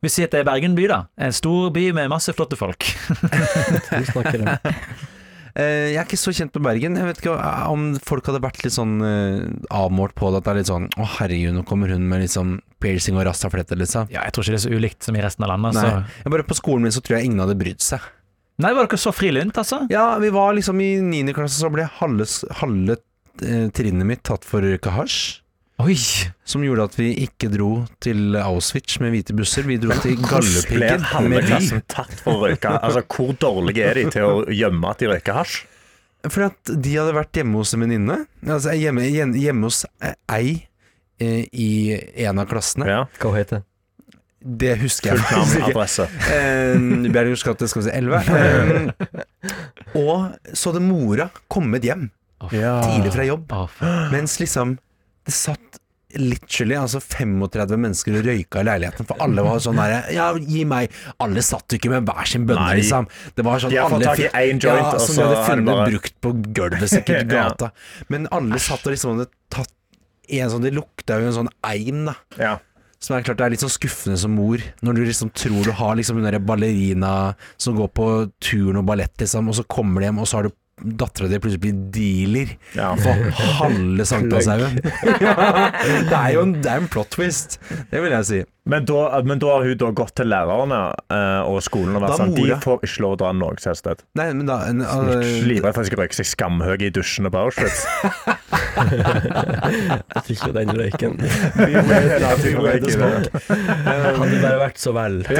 Vi 0.00 0.08
sier 0.08 0.24
at 0.24 0.30
det 0.30 0.40
er 0.40 0.44
Bergen 0.48 0.74
by, 0.78 0.86
da. 0.88 1.02
En 1.18 1.32
stor 1.32 1.70
by 1.74 1.90
med 1.92 2.08
masse 2.08 2.32
flotte 2.32 2.56
folk. 2.56 2.78
du 3.90 4.04
snakker 4.08 4.40
om 4.46 4.58
jeg 5.56 5.96
er 5.98 6.04
ikke 6.06 6.20
så 6.20 6.34
kjent 6.34 6.54
med 6.58 6.66
Bergen. 6.68 6.98
Jeg 6.98 7.08
vet 7.08 7.22
ikke 7.22 7.36
om 7.72 7.88
folk 8.04 8.28
hadde 8.28 8.42
vært 8.44 8.60
litt 8.64 8.74
sånn 8.76 8.98
eh, 9.04 9.46
avmålt 9.74 10.14
på 10.18 10.32
det. 10.32 10.42
At 10.42 10.48
det 10.48 10.52
er 10.52 10.60
litt 10.60 10.70
sånn 10.70 10.88
Å 10.98 11.08
herregud, 11.18 11.56
nå 11.56 11.64
kommer 11.68 11.92
hun 11.94 12.04
med 12.10 12.24
liksom 12.26 12.58
piercing 12.82 13.18
og 13.18 13.26
rastaflette, 13.26 13.78
liksom. 13.78 14.10
Ja, 14.14 14.22
jeg 14.26 14.36
tror 14.36 14.46
ikke 14.46 14.54
det 14.54 14.60
er 14.60 14.66
så 14.66 14.76
ulikt 14.76 15.08
som 15.08 15.18
i 15.18 15.24
resten 15.24 15.46
av 15.46 15.52
landet. 15.54 15.78
Nei. 15.78 15.88
Så. 15.88 16.22
Jeg 16.24 16.34
bare 16.36 16.46
På 16.48 16.58
skolen 16.58 16.86
min 16.86 16.94
så 16.94 17.02
tror 17.02 17.18
jeg 17.18 17.30
ingen 17.30 17.42
hadde 17.42 17.58
brydd 17.58 17.82
seg. 17.84 18.06
Nei, 18.58 18.72
var 18.74 18.88
dere 18.88 18.98
så 18.98 19.12
frilynt, 19.14 19.58
altså? 19.60 19.84
Ja, 19.92 20.06
vi 20.18 20.32
var 20.34 20.56
liksom 20.56 20.80
i 20.82 20.96
niende 21.02 21.34
klasse, 21.36 21.60
så 21.62 21.70
ble 21.70 21.84
halve, 22.00 22.26
halve 22.58 22.96
eh, 23.46 23.68
trinnet 23.74 24.08
mitt 24.08 24.24
tatt 24.26 24.46
for 24.46 24.66
røyka 24.66 24.96
hasj. 24.96 25.38
Oi! 25.78 25.94
Som 26.48 26.64
gjorde 26.66 26.88
at 26.88 26.96
vi 26.98 27.12
ikke 27.22 27.48
dro 27.52 27.68
til 28.02 28.34
Auschwitz 28.40 28.96
med 29.02 29.12
hvite 29.14 29.34
busser. 29.38 29.66
Vi 29.68 29.76
dro 29.78 29.94
til 30.02 30.16
Hvordan 30.18 30.42
ble 30.42 30.88
Galdhøpiggen 30.88 31.04
halve 31.12 31.30
med 31.36 31.46
klassen 31.46 31.82
tatt 31.86 32.14
for 32.24 32.34
å 32.34 32.48
røyke? 32.48 32.72
Altså, 32.82 33.04
hvor 33.06 33.36
dårlige 33.38 33.84
er 33.86 34.00
de 34.00 34.06
til 34.16 34.26
å 34.26 34.32
gjemme 34.50 34.90
at 34.90 35.04
de 35.04 35.10
røyker 35.12 35.38
hasj? 35.38 35.60
Fordi 36.26 36.48
at 36.48 36.72
de 36.82 36.96
hadde 36.98 37.14
vært 37.14 37.38
hjemme 37.38 37.60
hos 37.60 37.70
en 37.76 37.84
venninne. 37.84 38.16
Altså 38.42 38.74
hjemme, 38.74 39.04
hjemme, 39.06 39.38
hjemme 39.38 39.68
hos 39.70 39.84
ei 40.34 40.56
eh, 41.22 41.44
i 41.54 41.68
en 42.26 42.42
av 42.42 42.48
klassene. 42.50 42.88
Ja. 42.90 43.04
Hva 43.22 43.30
hun 43.30 43.38
heter 43.38 43.62
Det 44.42 44.74
husker 44.82 45.14
jeg 45.14 45.22
Fullt 45.22 45.54
navn, 45.54 45.64
adresse. 45.70 46.08
Eh, 46.34 47.06
Bjergens 47.14 47.46
gate 47.46 47.70
skal 47.70 47.84
vi 47.84 47.90
se 47.90 47.94
11. 48.02 48.18
Eh, 49.48 50.02
og 50.02 50.34
så 50.58 50.72
hadde 50.72 50.82
mora 50.84 51.28
kommet 51.50 51.86
hjem 51.86 52.08
Ja. 52.52 52.74
tidlig 52.84 53.12
fra 53.14 53.24
jobb, 53.24 53.54
mens 54.12 54.34
liksom 54.42 54.74
det 55.28 55.34
satt 55.36 55.78
literally 56.16 56.72
altså 56.80 57.02
35 57.04 57.76
mennesker 57.82 58.14
og 58.16 58.24
røyka 58.24 58.62
i 58.62 58.64
leiligheten, 58.64 59.04
for 59.10 59.20
alle 59.20 59.42
var 59.44 59.58
sånn 59.60 59.76
derre 59.76 59.98
Ja, 60.16 60.30
gi 60.40 60.62
meg 60.64 60.94
Alle 61.20 61.42
satt 61.44 61.68
jo 61.68 61.76
ikke 61.76 61.90
med 61.92 62.06
hver 62.08 62.24
sin 62.30 62.46
bønne, 62.48 62.64
Nei. 62.64 62.78
liksom. 62.80 63.08
Det 63.36 63.44
var 63.44 63.60
sånn 63.60 63.74
De 63.74 63.76
har 63.82 63.92
fått 63.92 64.06
tak 64.08 64.22
i 64.24 64.30
én 64.32 64.56
joint, 64.56 64.80
ja, 64.80 64.94
og 64.94 65.02
som 65.04 65.18
så 65.18 65.20
de 65.20 65.26
hadde 65.28 65.42
funnet 65.50 65.68
bare- 65.68 65.90
brukt 65.92 66.14
på 66.24 66.32
gulvet, 66.56 66.88
sikkert 66.94 67.28
i 67.28 67.36
Ja. 67.42 67.70
Men 68.08 68.24
alle 68.32 68.56
satt 68.64 68.86
og 68.88 68.94
liksom 68.96 69.18
hadde 69.18 69.28
tatt 69.52 69.74
en 70.40 70.50
sånn 70.54 70.64
De 70.64 70.72
lukta 70.78 71.20
jo 71.20 71.28
en 71.28 71.36
sånn 71.42 71.52
eim, 71.68 72.00
da. 72.08 72.14
Ja. 72.40 72.54
Som 73.04 73.14
er 73.18 73.22
klart 73.28 73.38
det 73.38 73.44
er 73.46 73.52
litt 73.58 73.62
sånn 73.62 73.70
skuffende 73.76 74.16
som 74.18 74.32
mor, 74.34 74.64
når 74.82 74.96
du 74.96 75.02
liksom 75.06 75.28
tror 75.36 75.60
du 75.68 75.70
har 75.76 75.92
liksom 76.00 76.16
den 76.18 76.32
der 76.32 76.40
ballerina 76.42 77.12
som 77.60 77.76
går 77.78 77.92
på 77.94 78.08
turn 78.42 78.80
og 78.80 78.88
ballett, 78.88 79.12
liksom, 79.20 79.52
og 79.52 79.54
så 79.60 79.62
kommer 79.68 80.00
de 80.02 80.08
hjem, 80.08 80.18
og 80.24 80.26
så 80.26 80.40
har 80.40 80.48
du 80.48 80.56
dattera 80.82 81.28
di 81.30 81.40
plutselig 81.42 81.62
blir 81.62 81.80
dealer 81.94 82.54
Ja. 82.76 82.92
for 82.96 83.14
halve 83.62 84.06
Sankthanshaugen. 84.08 84.78
det 86.10 86.20
er 86.20 86.30
jo 86.34 86.44
en, 86.46 86.54
det 86.62 86.70
er 86.70 86.84
en 86.84 86.88
plot 86.92 87.10
twist, 87.16 87.58
det 87.90 88.02
vil 88.04 88.14
jeg 88.14 88.30
si. 88.30 88.44
Men, 88.68 88.84
da, 88.84 89.22
men 89.24 89.38
da 89.40 89.46
har 89.54 89.64
hun 89.64 89.78
da 89.80 89.88
gått 89.96 90.12
til 90.20 90.28
lærerne 90.28 90.78
uh, 90.92 91.40
og 91.48 91.62
skolen 91.64 91.96
og 91.96 92.02
vært 92.04 92.18
sånn 92.20 92.34
De 92.36 92.50
får 92.60 92.82
ikke 92.84 93.00
lov 93.00 93.14
å 93.14 93.18
dra 93.22 93.30
noe 93.32 93.56
sted. 93.56 94.02
Nei, 94.20 94.26
men 94.36 94.44
da 94.50 94.58
en, 94.68 94.82
uh, 94.84 95.24
Livredd 95.48 95.72
for 95.72 95.80
at 95.80 95.88
de 95.88 95.92
skal 95.94 96.02
røyke 96.02 96.18
seg 96.18 96.28
skamhøye 96.34 96.90
i 96.90 96.92
dusjene 96.92 97.32
på 97.32 97.46
Auschwitz. 97.46 97.86
Jeg 98.78 100.22
fikk 100.26 100.42
jo 100.50 100.52
den 100.54 100.70
røyken. 100.76 101.16
Hadde 104.18 104.40
bare 104.42 104.60
vært 104.60 104.78
så 104.82 104.92
vel. 104.96 105.16
Det 105.24 105.36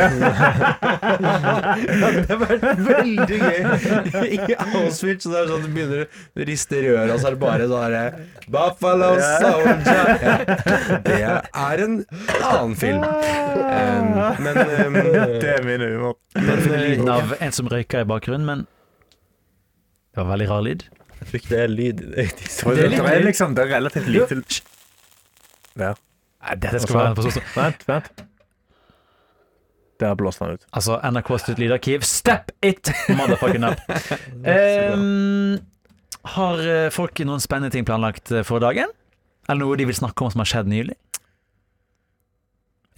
hadde 2.09 2.39
vært 2.43 2.65
veldig 2.89 3.39
gøy 3.45 3.61
i 4.25 4.57
Auschwitz. 4.57 5.28
Så 5.29 5.35
det 5.35 5.41
er 5.43 5.51
sånn 5.51 5.65
du 5.67 5.73
begynner 5.75 6.05
å 6.07 6.47
riste 6.49 6.79
røret, 6.81 7.11
og 7.13 7.19
så 7.21 7.29
er 7.29 7.35
det 7.35 7.41
bare 7.43 7.67
sånn 7.69 7.83
herre 7.85 8.05
Buffalo 8.49 9.11
Soldier. 9.21 10.45
Ja. 11.19 11.35
Det 11.45 11.65
er 11.69 11.83
en 11.85 11.99
annen 12.39 12.77
film. 12.81 13.05
Um, 13.05 14.15
men 14.47 14.61
um, 14.63 14.97
Det 15.43 15.51
er 15.53 15.67
min 15.67 15.85
humor. 15.85 16.17
Men 16.39 16.63
for 16.65 16.77
lyden 16.81 17.13
av 17.13 17.35
en 17.37 17.53
som 17.59 17.69
røyker 17.69 18.07
i 18.07 18.09
bakgrunnen, 18.09 18.47
men 18.49 18.65
det 20.15 20.23
var 20.23 20.31
veldig 20.33 20.49
rar 20.55 20.65
lyd. 20.65 20.87
Jeg 21.19 21.29
tror 21.29 21.41
ikke 21.43 21.53
det 21.53 21.61
er 21.61 21.73
lyd 21.75 21.85
i 21.85 21.93
det. 22.15 22.25
Det 22.39 22.73
er, 22.73 22.89
det 22.95 23.13
er 23.13 23.25
liksom 23.27 23.55
Det 23.59 23.65
er 23.67 23.71
relativt 23.75 24.09
lite 24.09 24.41
Der. 25.79 25.99
Nei, 26.39 26.55
dette 26.63 26.81
skal 26.87 27.01
være 27.03 27.19
på 27.19 27.27
sånn 27.27 27.49
Vent, 27.57 27.85
vent. 27.91 28.28
Der 29.99 30.15
blåste 30.15 30.45
han 30.45 30.59
ut. 30.59 30.67
Altså, 30.71 31.01
NRK 31.03 31.33
sitt 31.43 31.59
lydarkiv, 31.59 32.07
step 32.07 32.53
it, 32.63 32.93
motherfucking 33.09 33.67
up! 33.67 33.83
um, 34.95 35.59
har 36.35 36.63
eh, 36.63 36.87
folk 36.95 37.19
noen 37.27 37.43
spennende 37.43 37.75
ting 37.75 37.87
planlagt 37.89 38.31
eh, 38.31 38.45
for 38.47 38.63
dagen? 38.63 38.93
Eller 39.49 39.65
noe 39.65 39.79
de 39.81 39.89
vil 39.89 39.97
snakke 39.97 40.25
om 40.25 40.31
som 40.31 40.45
har 40.45 40.51
skjedd 40.51 40.71
nylig? 40.71 40.95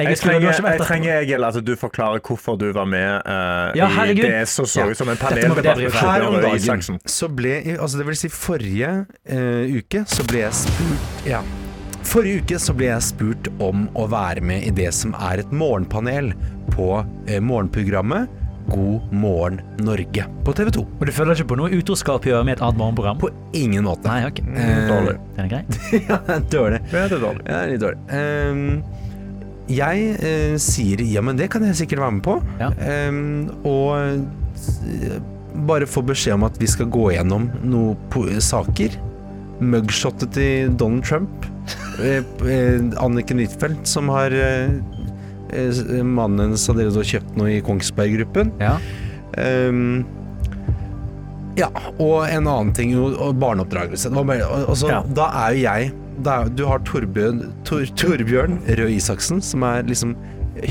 Jeg 0.00 0.16
trenger, 0.16 0.54
jeg 0.64 0.80
trenger 0.80 1.18
Egil, 1.20 1.44
at 1.44 1.58
du 1.60 1.74
forklarer 1.76 2.22
hvorfor 2.24 2.56
du 2.56 2.70
var 2.72 2.86
med 2.88 3.20
uh, 3.26 3.76
Ja, 3.76 3.84
i 3.84 3.96
herregud. 3.98 4.24
det 4.24 4.48
som 4.48 4.64
så 4.64 4.88
ut 4.88 4.96
som 4.96 5.08
en 5.12 5.20
paneldebatt 5.20 5.82
her 6.00 6.24
om 6.24 6.38
dagen 6.40 7.00
så 7.04 7.28
ble 7.28 7.58
Altså 7.76 8.00
det 8.00 8.08
vil 8.08 8.16
si 8.16 8.32
forrige 8.32 8.94
uh, 9.04 9.76
uke 9.76 10.06
så 10.08 10.24
ble 10.24 10.46
jeg 10.46 10.56
spurt 10.64 11.28
Ja. 11.28 11.44
Forrige 12.06 12.40
uke 12.42 12.58
så 12.58 12.74
ble 12.76 12.88
jeg 12.88 13.06
spurt 13.06 13.48
om 13.62 13.84
å 13.98 14.06
være 14.10 14.42
med 14.44 14.64
i 14.66 14.72
det 14.74 14.88
som 14.96 15.12
er 15.18 15.42
et 15.42 15.50
morgenpanel 15.54 16.32
på 16.72 16.92
eh, 17.28 17.40
morgenprogrammet 17.44 18.38
God 18.70 19.12
morgen 19.12 19.60
Norge 19.82 20.24
på 20.44 20.54
TV 20.54 20.70
2. 20.76 20.84
Og 21.00 21.06
du 21.06 21.12
føler 21.14 21.34
ikke 21.34 21.50
på 21.52 21.58
noe 21.58 21.72
utroskap 21.74 22.26
i 22.28 22.32
å 22.32 22.38
være 22.38 22.48
med 22.48 22.54
i 22.54 22.58
et 22.58 22.64
annet 22.66 22.78
morgenprogram? 22.78 23.20
På 23.20 23.30
ingen 23.56 23.86
måte. 23.86 24.06
Nei, 24.06 24.28
ok. 24.28 24.40
Mm, 24.46 24.62
Dårlig. 24.90 25.16
Den 25.36 25.44
er 25.44 25.50
grei. 25.50 25.62
ja, 26.08 26.20
det 26.26 26.36
er 26.36 26.46
dårlig. 26.54 26.80
Ja, 26.86 27.02
det 27.02 27.18
er 27.18 27.24
dårlig. 27.24 27.44
Ja, 27.50 27.60
litt 27.70 27.84
dårlig. 27.84 28.00
Um, 28.14 28.62
jeg 29.70 30.06
uh, 30.22 30.56
sier 30.62 31.02
ja, 31.06 31.24
men 31.26 31.38
det 31.38 31.50
kan 31.52 31.66
jeg 31.66 31.78
sikkert 31.82 32.04
være 32.04 32.16
med 32.18 32.24
på. 32.26 32.38
Ja. 32.62 32.70
Um, 33.10 33.50
og 33.66 33.90
uh, 33.98 35.20
bare 35.66 35.88
få 35.90 36.02
beskjed 36.06 36.38
om 36.38 36.46
at 36.46 36.58
vi 36.60 36.70
skal 36.70 36.90
gå 36.90 37.10
gjennom 37.16 37.50
noen 37.66 38.42
saker. 38.44 38.98
Mugshotet 39.60 40.32
til 40.36 40.74
Donald 40.80 41.04
Trump. 41.08 41.46
Eh, 42.00 42.22
eh, 42.48 42.80
Anniken 43.04 43.42
Huitfeldt, 43.42 43.84
som 43.84 44.08
har 44.08 44.32
eh, 44.32 44.70
Mannen 46.00 46.40
hennes 46.46 46.62
har 46.70 46.78
drevet 46.78 46.96
og 46.96 47.04
kjøpt 47.04 47.34
noe 47.36 47.50
i 47.52 47.60
Kongsberg-gruppen. 47.66 48.54
Ja. 48.62 48.78
Um, 49.36 50.06
ja, 51.58 51.68
og 52.00 52.24
en 52.24 52.48
annen 52.48 52.72
ting 52.72 52.94
jo, 52.94 53.10
barneoppdragelse. 53.36 54.08
Det 54.08 54.16
var 54.16 54.28
bare, 54.32 54.48
og, 54.48 54.68
og 54.72 54.80
så, 54.80 54.88
Ja. 54.94 55.02
Da 55.18 55.28
er 55.42 55.54
jo 55.58 55.62
jeg 55.66 55.90
er, 56.24 56.50
Du 56.56 56.64
har 56.70 56.80
Torbjørn, 56.88 57.42
Tor, 57.68 57.84
Torbjørn 58.00 58.62
Røe 58.80 58.90
Isaksen, 58.96 59.42
som 59.44 59.64
er 59.66 59.84
liksom 59.88 60.16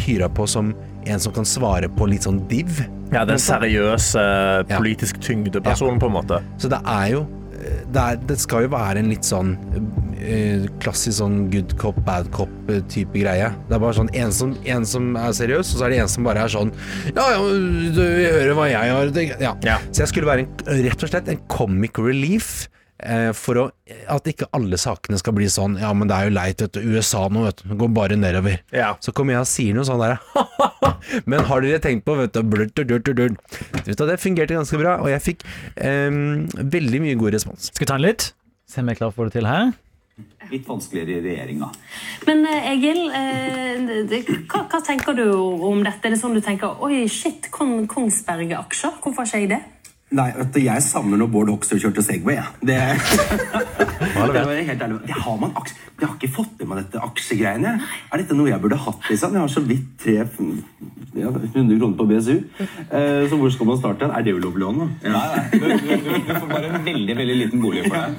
hyra 0.07 0.29
på 0.33 0.47
som 0.49 0.73
en 1.09 1.21
som 1.21 1.33
kan 1.35 1.45
svare 1.47 1.89
på 1.93 2.09
litt 2.09 2.25
sånn 2.27 2.41
div. 2.49 2.81
Ja, 3.13 3.23
den 3.25 3.39
seriøse, 3.41 4.21
Ja. 4.69 4.77
politisk 4.77 5.19
tyngde 5.21 5.61
personen, 5.61 5.99
på 6.01 6.09
en 6.09 6.17
måte. 6.17 6.41
Så 6.57 6.69
det 6.69 6.81
er 6.85 7.07
jo 7.15 7.27
det, 7.93 8.01
er, 8.03 8.19
det 8.29 8.37
skal 8.41 8.65
jo 8.65 8.71
være 8.73 9.01
en 9.01 9.11
litt 9.11 9.27
sånn 9.27 9.53
eh, 10.19 10.65
klassisk 10.83 11.19
sånn 11.19 11.37
good 11.53 11.75
cop, 11.81 11.99
bad 12.07 12.29
cop-type 12.35 13.13
greie. 13.15 13.51
Det 13.69 13.77
er 13.77 13.83
bare 13.83 13.97
sånn 13.97 14.11
en 14.17 14.33
som, 14.35 14.55
en 14.65 14.87
som 14.87 15.11
er 15.19 15.35
seriøs, 15.37 15.73
og 15.73 15.81
så 15.81 15.87
er 15.87 15.95
det 15.95 16.01
en 16.03 16.11
som 16.11 16.27
bare 16.27 16.45
er 16.45 16.53
sånn 16.53 16.73
Ja, 17.13 17.29
ja, 17.35 17.39
du 17.95 18.01
hører 18.03 18.53
hva 18.57 18.67
jeg 18.71 18.95
har 18.95 19.13
tenkt». 19.15 19.43
ja. 19.43 19.55
Ja. 19.65 19.77
Så 19.91 20.05
jeg 20.05 20.13
skulle 20.13 20.29
være 20.29 20.45
en, 20.45 20.83
rett 20.89 21.05
og 21.05 21.11
slett 21.11 21.31
en 21.31 21.41
comic 21.51 21.99
relief. 22.01 22.67
Eh, 23.03 23.31
For 23.37 23.59
å, 23.61 23.65
at 24.11 24.29
ikke 24.29 24.49
alle 24.55 24.79
sakene 24.79 25.19
skal 25.21 25.35
bli 25.37 25.49
sånn 25.51 25.77
Ja, 25.81 25.91
men 25.95 26.09
det 26.11 26.17
er 26.17 26.29
jo 26.29 26.35
leit, 26.35 26.63
vet 26.63 26.77
du. 26.77 26.95
USA 26.95 27.25
nå, 27.31 27.45
vet 27.47 27.63
du. 27.63 27.75
Går 27.79 27.91
bare 27.95 28.19
nedover. 28.19 28.61
Ja. 28.75 28.93
Så 29.03 29.13
kommer 29.15 29.37
jeg 29.37 29.45
og 29.45 29.51
sier 29.51 29.77
noe 29.77 29.87
sånn 29.87 30.01
der 30.03 30.17
Men 31.29 31.45
har 31.49 31.63
dere 31.65 31.81
tenkt 31.83 32.05
på 32.07 32.15
vet 32.19 32.35
du, 32.35 32.41
blurt, 32.43 32.75
blurt, 32.75 33.13
blurt. 33.15 33.59
Vet 33.85 33.93
du, 33.95 34.05
Det 34.09 34.19
fungerte 34.21 34.57
ganske 34.57 34.79
bra, 34.79 34.97
og 35.03 35.11
jeg 35.11 35.23
fikk 35.23 35.45
um, 35.79 36.47
veldig 36.59 37.03
mye 37.05 37.19
god 37.19 37.37
respons. 37.37 37.69
Skal 37.71 37.85
vi 37.85 37.91
ta 37.91 37.99
en 37.99 38.03
litt? 38.03 38.31
Se 38.69 38.83
om 38.83 38.91
jeg 38.91 38.99
er 38.99 38.99
klar 39.03 39.13
for 39.15 39.29
det 39.29 39.39
til 39.39 39.47
her. 39.49 39.71
Litt 40.49 40.65
vanskeligere 40.67 41.19
i 41.19 41.23
regjeringa. 41.27 41.67
Men 42.27 42.41
eh, 42.49 42.69
Egil, 42.71 42.99
eh, 43.13 43.89
det, 44.09 44.23
hva, 44.49 44.63
hva 44.71 44.79
tenker 44.85 45.15
du 45.17 45.27
om 45.29 45.83
dette? 45.85 46.01
Er 46.07 46.15
det 46.15 46.21
sånn 46.21 46.33
du 46.37 46.41
tenker 46.43 46.81
Oi, 46.85 47.03
shit, 47.11 47.51
Kong, 47.53 47.83
Kongsberg-aksjer? 47.89 48.97
Hvorfor 49.03 49.23
har 49.23 49.29
ikke 49.29 49.43
jeg 49.43 49.51
det? 49.53 49.59
Nei, 50.09 50.31
jeg 50.57 50.81
savner 50.81 51.19
når 51.21 51.27
Bård 51.29 51.51
Hoksrud 51.53 51.83
kjørte 51.83 52.01
Segway. 52.01 52.39
Ja. 52.39 52.47
Det, 52.65 52.77
det, 53.99 54.41
var 54.41 54.57
helt 54.57 54.81
ærlig. 54.81 54.95
det 55.05 55.17
har 55.21 55.35
man 55.37 55.51
aks 55.59 55.75
Jeg 55.99 56.07
har 56.07 56.15
ikke 56.15 56.31
fått 56.33 56.55
med 56.61 56.69
meg 56.71 56.79
dette 56.79 57.01
aksjegreiene. 57.05 57.73
Er 58.09 58.21
dette 58.21 58.37
noe 58.37 58.49
jeg 58.49 58.61
burde 58.63 58.79
hatt? 58.81 59.03
liksom? 59.05 59.35
Jeg 59.37 59.43
har 59.43 59.51
så 59.53 59.61
vidt 59.67 59.91
tre 60.01 60.15
ja, 60.17 61.29
100 61.29 61.77
kroner 61.77 61.93
på 61.99 62.07
BSU. 62.09 62.39
Eh, 62.59 63.27
så 63.29 63.37
hvor 63.37 63.53
skal 63.53 63.69
man 63.69 63.77
starte? 63.77 64.07
Er 64.09 64.25
det 64.25 64.33
ulovlig 64.33 64.63
lån? 64.63 64.79
da? 64.79 65.11
Nei, 65.13 65.25
nei. 65.35 65.43
Du, 65.51 65.67
du, 65.67 65.91
du, 66.07 66.09
du 66.25 66.31
får 66.31 66.47
bare 66.55 66.71
en 66.71 66.87
veldig 66.87 67.17
veldig 67.19 67.35
liten 67.43 67.61
bolig 67.61 67.83
for 67.85 67.99
det. 67.99 68.09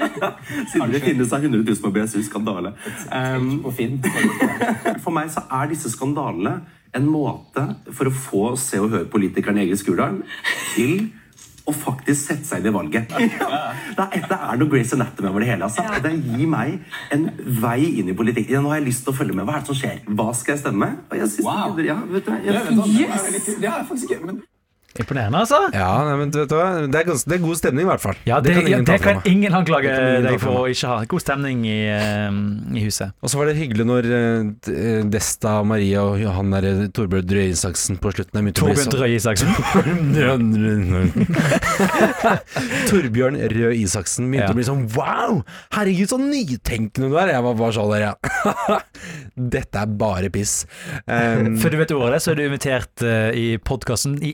Siden 0.74 0.92
det 0.92 1.00
finnes 1.06 1.32
da 1.32 1.40
100 1.40 1.62
000 1.62 1.80
på 1.86 1.94
BSU, 1.94 2.18
skandale. 2.26 2.74
Um, 3.08 3.64
for 3.70 5.14
meg 5.16 5.32
så 5.32 5.46
er 5.48 5.72
disse 5.72 5.92
skandalene 5.94 6.58
en 6.96 7.06
måte 7.06 7.64
for 7.94 8.10
å 8.10 8.12
få 8.12 8.44
se 8.58 8.80
og 8.82 8.92
høre 8.92 9.08
politikeren 9.08 9.60
i 9.60 9.64
Egil 9.64 9.78
Skurdal 9.78 10.20
til 10.74 11.08
å 11.70 11.76
faktisk 11.76 12.20
sette 12.30 12.48
seg 12.48 12.62
inn 12.62 12.70
i 12.70 12.74
valget. 12.74 13.14
Det 13.90 14.04
er, 14.16 14.22
det 14.30 14.36
er 14.36 14.58
noe 14.60 14.70
Grace 14.70 14.94
Anatomy 14.96 15.28
over 15.28 15.42
det 15.42 15.48
hele. 15.50 15.66
Altså. 15.66 15.82
Det 16.04 16.12
gir 16.14 16.46
meg 16.48 16.76
en 17.12 17.26
vei 17.60 17.80
inn 18.00 18.12
i 18.12 18.14
politikken. 18.16 18.54
Ja, 18.54 18.62
nå 18.64 18.70
har 18.72 18.80
jeg 18.80 18.86
lyst 18.86 19.04
til 19.04 19.12
å 19.12 19.16
følge 19.18 19.36
med. 19.36 19.48
Hva 19.48 19.58
er 19.58 19.64
det 19.64 19.70
som 19.72 19.78
skjer? 19.80 19.98
Hva 20.20 20.28
skal 20.36 20.54
jeg 20.54 20.62
stemme? 20.62 20.88
Og 21.10 21.18
jeg 21.18 21.32
synes, 21.34 21.50
ja, 21.90 21.98
vet 22.14 22.30
du, 22.30 22.32
jeg, 22.46 24.40
Imponerende, 24.98 25.38
altså. 25.44 25.58
Ja, 25.70 26.02
nei, 26.02 26.16
men 26.18 26.32
vet 26.34 26.48
du 26.50 26.54
hva? 26.58 26.64
Det 26.90 26.98
er, 26.98 27.04
ganske, 27.06 27.28
det 27.30 27.36
er 27.36 27.42
god 27.44 27.56
stemning, 27.60 27.84
i 27.86 27.88
hvert 27.92 28.02
fall. 28.02 28.16
Ja, 28.26 28.40
det, 28.42 28.56
kan 28.56 28.66
ingen 28.66 28.84
ta 28.88 28.92
det 28.96 29.02
fra 29.04 29.12
meg. 29.14 29.26
ingen 29.30 29.54
anklage 29.54 29.86
Det 29.86 29.94
kan 29.94 30.08
ingen 30.10 30.24
ta 30.24 30.30
deg 30.32 30.40
fra 30.42 30.50
for 30.50 30.58
å 30.58 30.70
ikke 30.74 30.88
ha. 30.90 30.96
God 31.12 31.22
stemning 31.22 31.58
i, 31.70 31.76
eh, 31.94 32.30
i 32.74 32.82
huset. 32.88 33.12
Og 33.22 33.30
så 33.30 33.38
var 33.38 33.46
det 33.46 33.54
hyggelig 33.60 33.86
når 33.86 34.02
eh, 34.10 34.50
D- 34.66 34.74
eh, 34.74 35.02
Desta 35.14 35.52
Maria 35.62 36.02
og 36.02 36.18
han 36.34 36.50
der 36.56 36.64
eh, 36.72 36.82
Torbjørn 36.96 37.28
Drøe 37.30 37.46
Isaksen 37.54 38.00
på 38.02 38.10
slutten 38.16 38.34
der 38.34 38.42
begynte 38.48 38.66
å 38.66 38.66
bli 38.66 38.74
Torbjørn 38.74 38.90
sånn- 38.90 39.00
Røe 39.04 39.14
Isaksen. 39.14 39.48
Torbjørn 42.90 43.36
Røe 43.54 43.72
Isaksen 43.78 44.28
begynte 44.30 44.48
Ja. 44.48 44.52
å 44.52 44.58
bli 44.58 44.66
sånn 44.66 44.84
Wow! 44.96 45.40
Herregud, 45.74 46.10
så 46.10 46.18
nytenkende 46.20 47.10
du 47.12 47.16
er! 47.20 47.32
Jeg 47.34 47.44
var 47.46 47.54
bare 47.58 47.74
sånn 47.76 47.90
der, 47.94 48.02
ja. 48.08 48.14
Dette 49.56 49.84
er 49.84 49.86
bare 50.00 50.30
piss. 50.34 50.64
Um, 51.10 51.56
Før 51.58 51.72
du 51.72 51.76
vet 51.80 51.90
ordet 51.94 52.06
av 52.06 52.12
det, 52.14 52.18
så 52.22 52.30
er 52.32 52.36
du 52.38 52.42
invitert 52.44 53.02
eh, 53.06 53.30
i 53.36 53.44
podkasten 53.66 54.12
i 54.24 54.30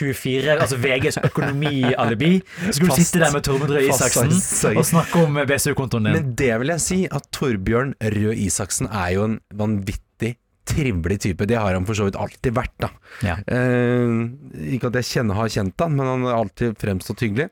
E24, 0.00 0.56
altså 0.56 0.78
VGs 0.80 1.18
økonomialibi. 1.28 2.32
Så 2.66 2.76
Skulle 2.78 2.96
du 2.96 3.02
sitte 3.02 3.22
der 3.22 3.34
med 3.34 3.44
Torbjørn 3.46 3.74
Røe 3.76 3.88
Isaksen 3.88 4.76
og 4.76 4.86
snakke 4.88 5.24
om 5.24 5.40
BSU-kontoen 5.48 6.08
din. 6.08 6.16
Men 6.18 6.32
det 6.38 6.52
vil 6.62 6.72
jeg 6.74 6.84
si, 6.86 7.00
at 7.10 7.28
Torbjørn 7.36 7.94
Røe 8.16 8.34
Isaksen 8.46 8.90
er 8.90 9.12
jo 9.16 9.26
en 9.28 9.38
vanvittig 9.54 10.34
trivelig 10.70 11.20
type. 11.26 11.46
Det 11.50 11.58
har 11.58 11.74
han 11.74 11.86
for 11.88 11.98
så 11.98 12.06
vidt 12.08 12.18
alltid 12.20 12.54
vært, 12.56 12.76
da. 12.82 12.90
Ja. 13.26 13.38
Eh, 13.50 14.74
ikke 14.76 14.90
at 14.92 15.00
jeg 15.00 15.08
kjenner, 15.12 15.38
har 15.40 15.50
kjent 15.52 15.82
han, 15.82 15.96
men 15.98 16.06
han 16.06 16.26
har 16.28 16.42
alltid 16.44 16.76
fremstått 16.80 17.24
hyggelig. 17.26 17.48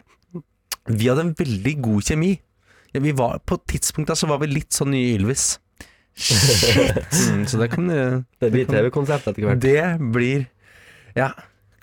Vi 0.88 1.08
hadde 1.08 1.26
en 1.26 1.34
veldig 1.38 1.74
god 1.84 2.12
kjemi. 2.12 2.34
Ja, 2.94 3.00
vi 3.04 3.12
var, 3.12 3.40
på 3.44 3.58
tidspunktet 3.68 4.16
så 4.16 4.28
var 4.30 4.40
vi 4.40 4.48
litt 4.52 4.72
sånn 4.72 4.94
nye 4.94 5.16
Ylvis. 5.18 5.58
Mm, 6.18 7.44
så 7.46 7.60
det 7.60 7.68
kan 7.70 7.86
dere 7.86 8.24
Det 8.42 8.48
blir 8.50 8.66
TV-konsept 8.66 9.28
etter 9.30 9.44
hvert. 9.44 9.60
Det 9.62 9.84
blir 10.14 10.46
Ja. 11.16 11.32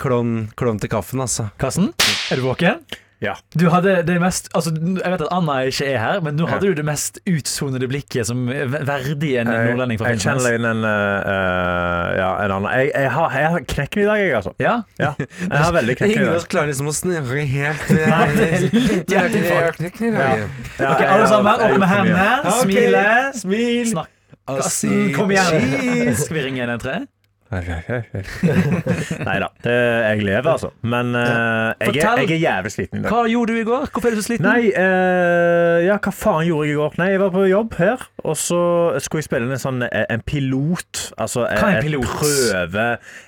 Klovn 0.01 0.49
klovn 0.59 0.79
til 0.83 0.89
kaffen, 0.91 1.21
altså. 1.23 1.49
Karsten, 1.61 1.93
er 2.31 2.35
du 2.41 2.47
våken? 2.49 2.81
Ja. 3.23 3.31
Du 3.55 3.69
hadde 3.71 4.01
det 4.03 4.17
mest 4.19 4.49
Altså, 4.53 4.73
Jeg 4.75 5.07
vet 5.13 5.21
at 5.23 5.29
Anna 5.31 5.53
ikke 5.69 5.85
er 5.87 6.01
her, 6.03 6.17
men 6.21 6.35
nå 6.35 6.49
hadde 6.49 6.67
Ja. 6.67 6.73
du 6.75 6.81
det 6.81 6.83
mest 6.85 7.21
utsonede 7.25 7.87
blikket 7.87 8.27
som 8.27 8.49
er 8.51 8.67
verdig 8.67 9.37
en 9.39 9.47
nordlending 9.47 9.97
fra 10.01 10.11
jeg 10.11 10.19
kjenner 10.19 10.57
inn 10.57 10.67
en, 10.67 10.83
eh, 10.83 11.29
eh, 11.31 12.17
ja, 12.19 12.27
en 12.43 12.51
annen 12.57 12.67
jeg, 12.75 12.91
jeg, 12.91 13.09
har, 13.15 13.31
jeg 13.39 13.49
har 13.55 13.65
knekken 13.71 14.03
i 14.03 14.05
dag, 14.09 14.19
jeg, 14.19 14.35
altså. 14.35 14.53
Ja? 14.59 14.75
Ja, 14.99 15.13
jeg 15.17 15.63
har 15.63 15.71
veldig 15.77 15.95
knekken 15.95 16.11
i 16.11 16.17
Ingen 16.19 16.27
av 16.27 16.33
dag. 16.35 16.41
oss 16.43 16.49
klarer 16.51 16.67
liksom 16.73 16.91
å 16.91 16.95
snurre 16.99 17.47
helt 17.55 17.89
er 17.95 18.35
litt 18.35 19.09
Ja. 19.15 20.35
Ja, 20.75 20.91
Ok, 20.91 21.01
alle 21.07 21.31
sammen, 21.31 21.65
opp 21.69 21.79
med 21.79 21.89
hendene, 21.95 22.55
smile. 22.61 23.05
Smil! 23.39 23.87
Snakk. 23.95 24.11
Karsten, 24.45 25.13
kom 25.15 25.31
igjen. 25.31 26.11
Skal 26.19 26.35
vi 26.35 26.41
ringe 26.51 26.67
113? 26.67 27.07
Nei 29.27 29.35
da, 29.41 29.47
jeg 29.65 30.23
lever, 30.25 30.49
altså. 30.51 30.69
Men 30.83 31.13
uh, 31.15 31.71
jeg, 31.79 32.01
er, 32.01 32.21
jeg 32.23 32.35
er 32.35 32.41
jævlig 32.41 32.71
sliten 32.73 32.99
i 32.99 33.03
dag. 33.05 33.13
Hva 33.13 33.21
gjorde 33.31 33.55
du 33.55 33.59
i 33.61 33.65
går? 33.67 33.87
Hvorfor 33.93 34.09
er 34.09 34.17
du 34.17 34.21
så 34.21 34.27
sliten? 34.27 34.47
Nei, 34.47 34.71
uh, 34.73 35.79
ja, 35.85 35.97
hva 36.01 36.13
faen 36.15 36.45
gjorde 36.47 36.67
jeg 36.67 36.75
i 36.75 36.79
går? 36.79 36.97
Nei, 37.01 37.09
jeg 37.13 37.21
var 37.23 37.33
på 37.35 37.45
jobb 37.49 37.77
her, 37.79 38.05
og 38.25 38.37
så 38.39 38.61
skulle 39.03 39.23
jeg 39.23 39.29
spille 39.29 39.49
en 39.55 39.61
sånn 39.61 39.87
eh, 39.87 40.05
en 40.11 40.25
pilot. 40.25 41.05
Altså 41.15 41.45
Hva 41.45 41.55
er 41.55 41.79
en 41.79 41.79
et 41.79 41.87
pilot? 41.87 42.11
prøve 42.19 42.85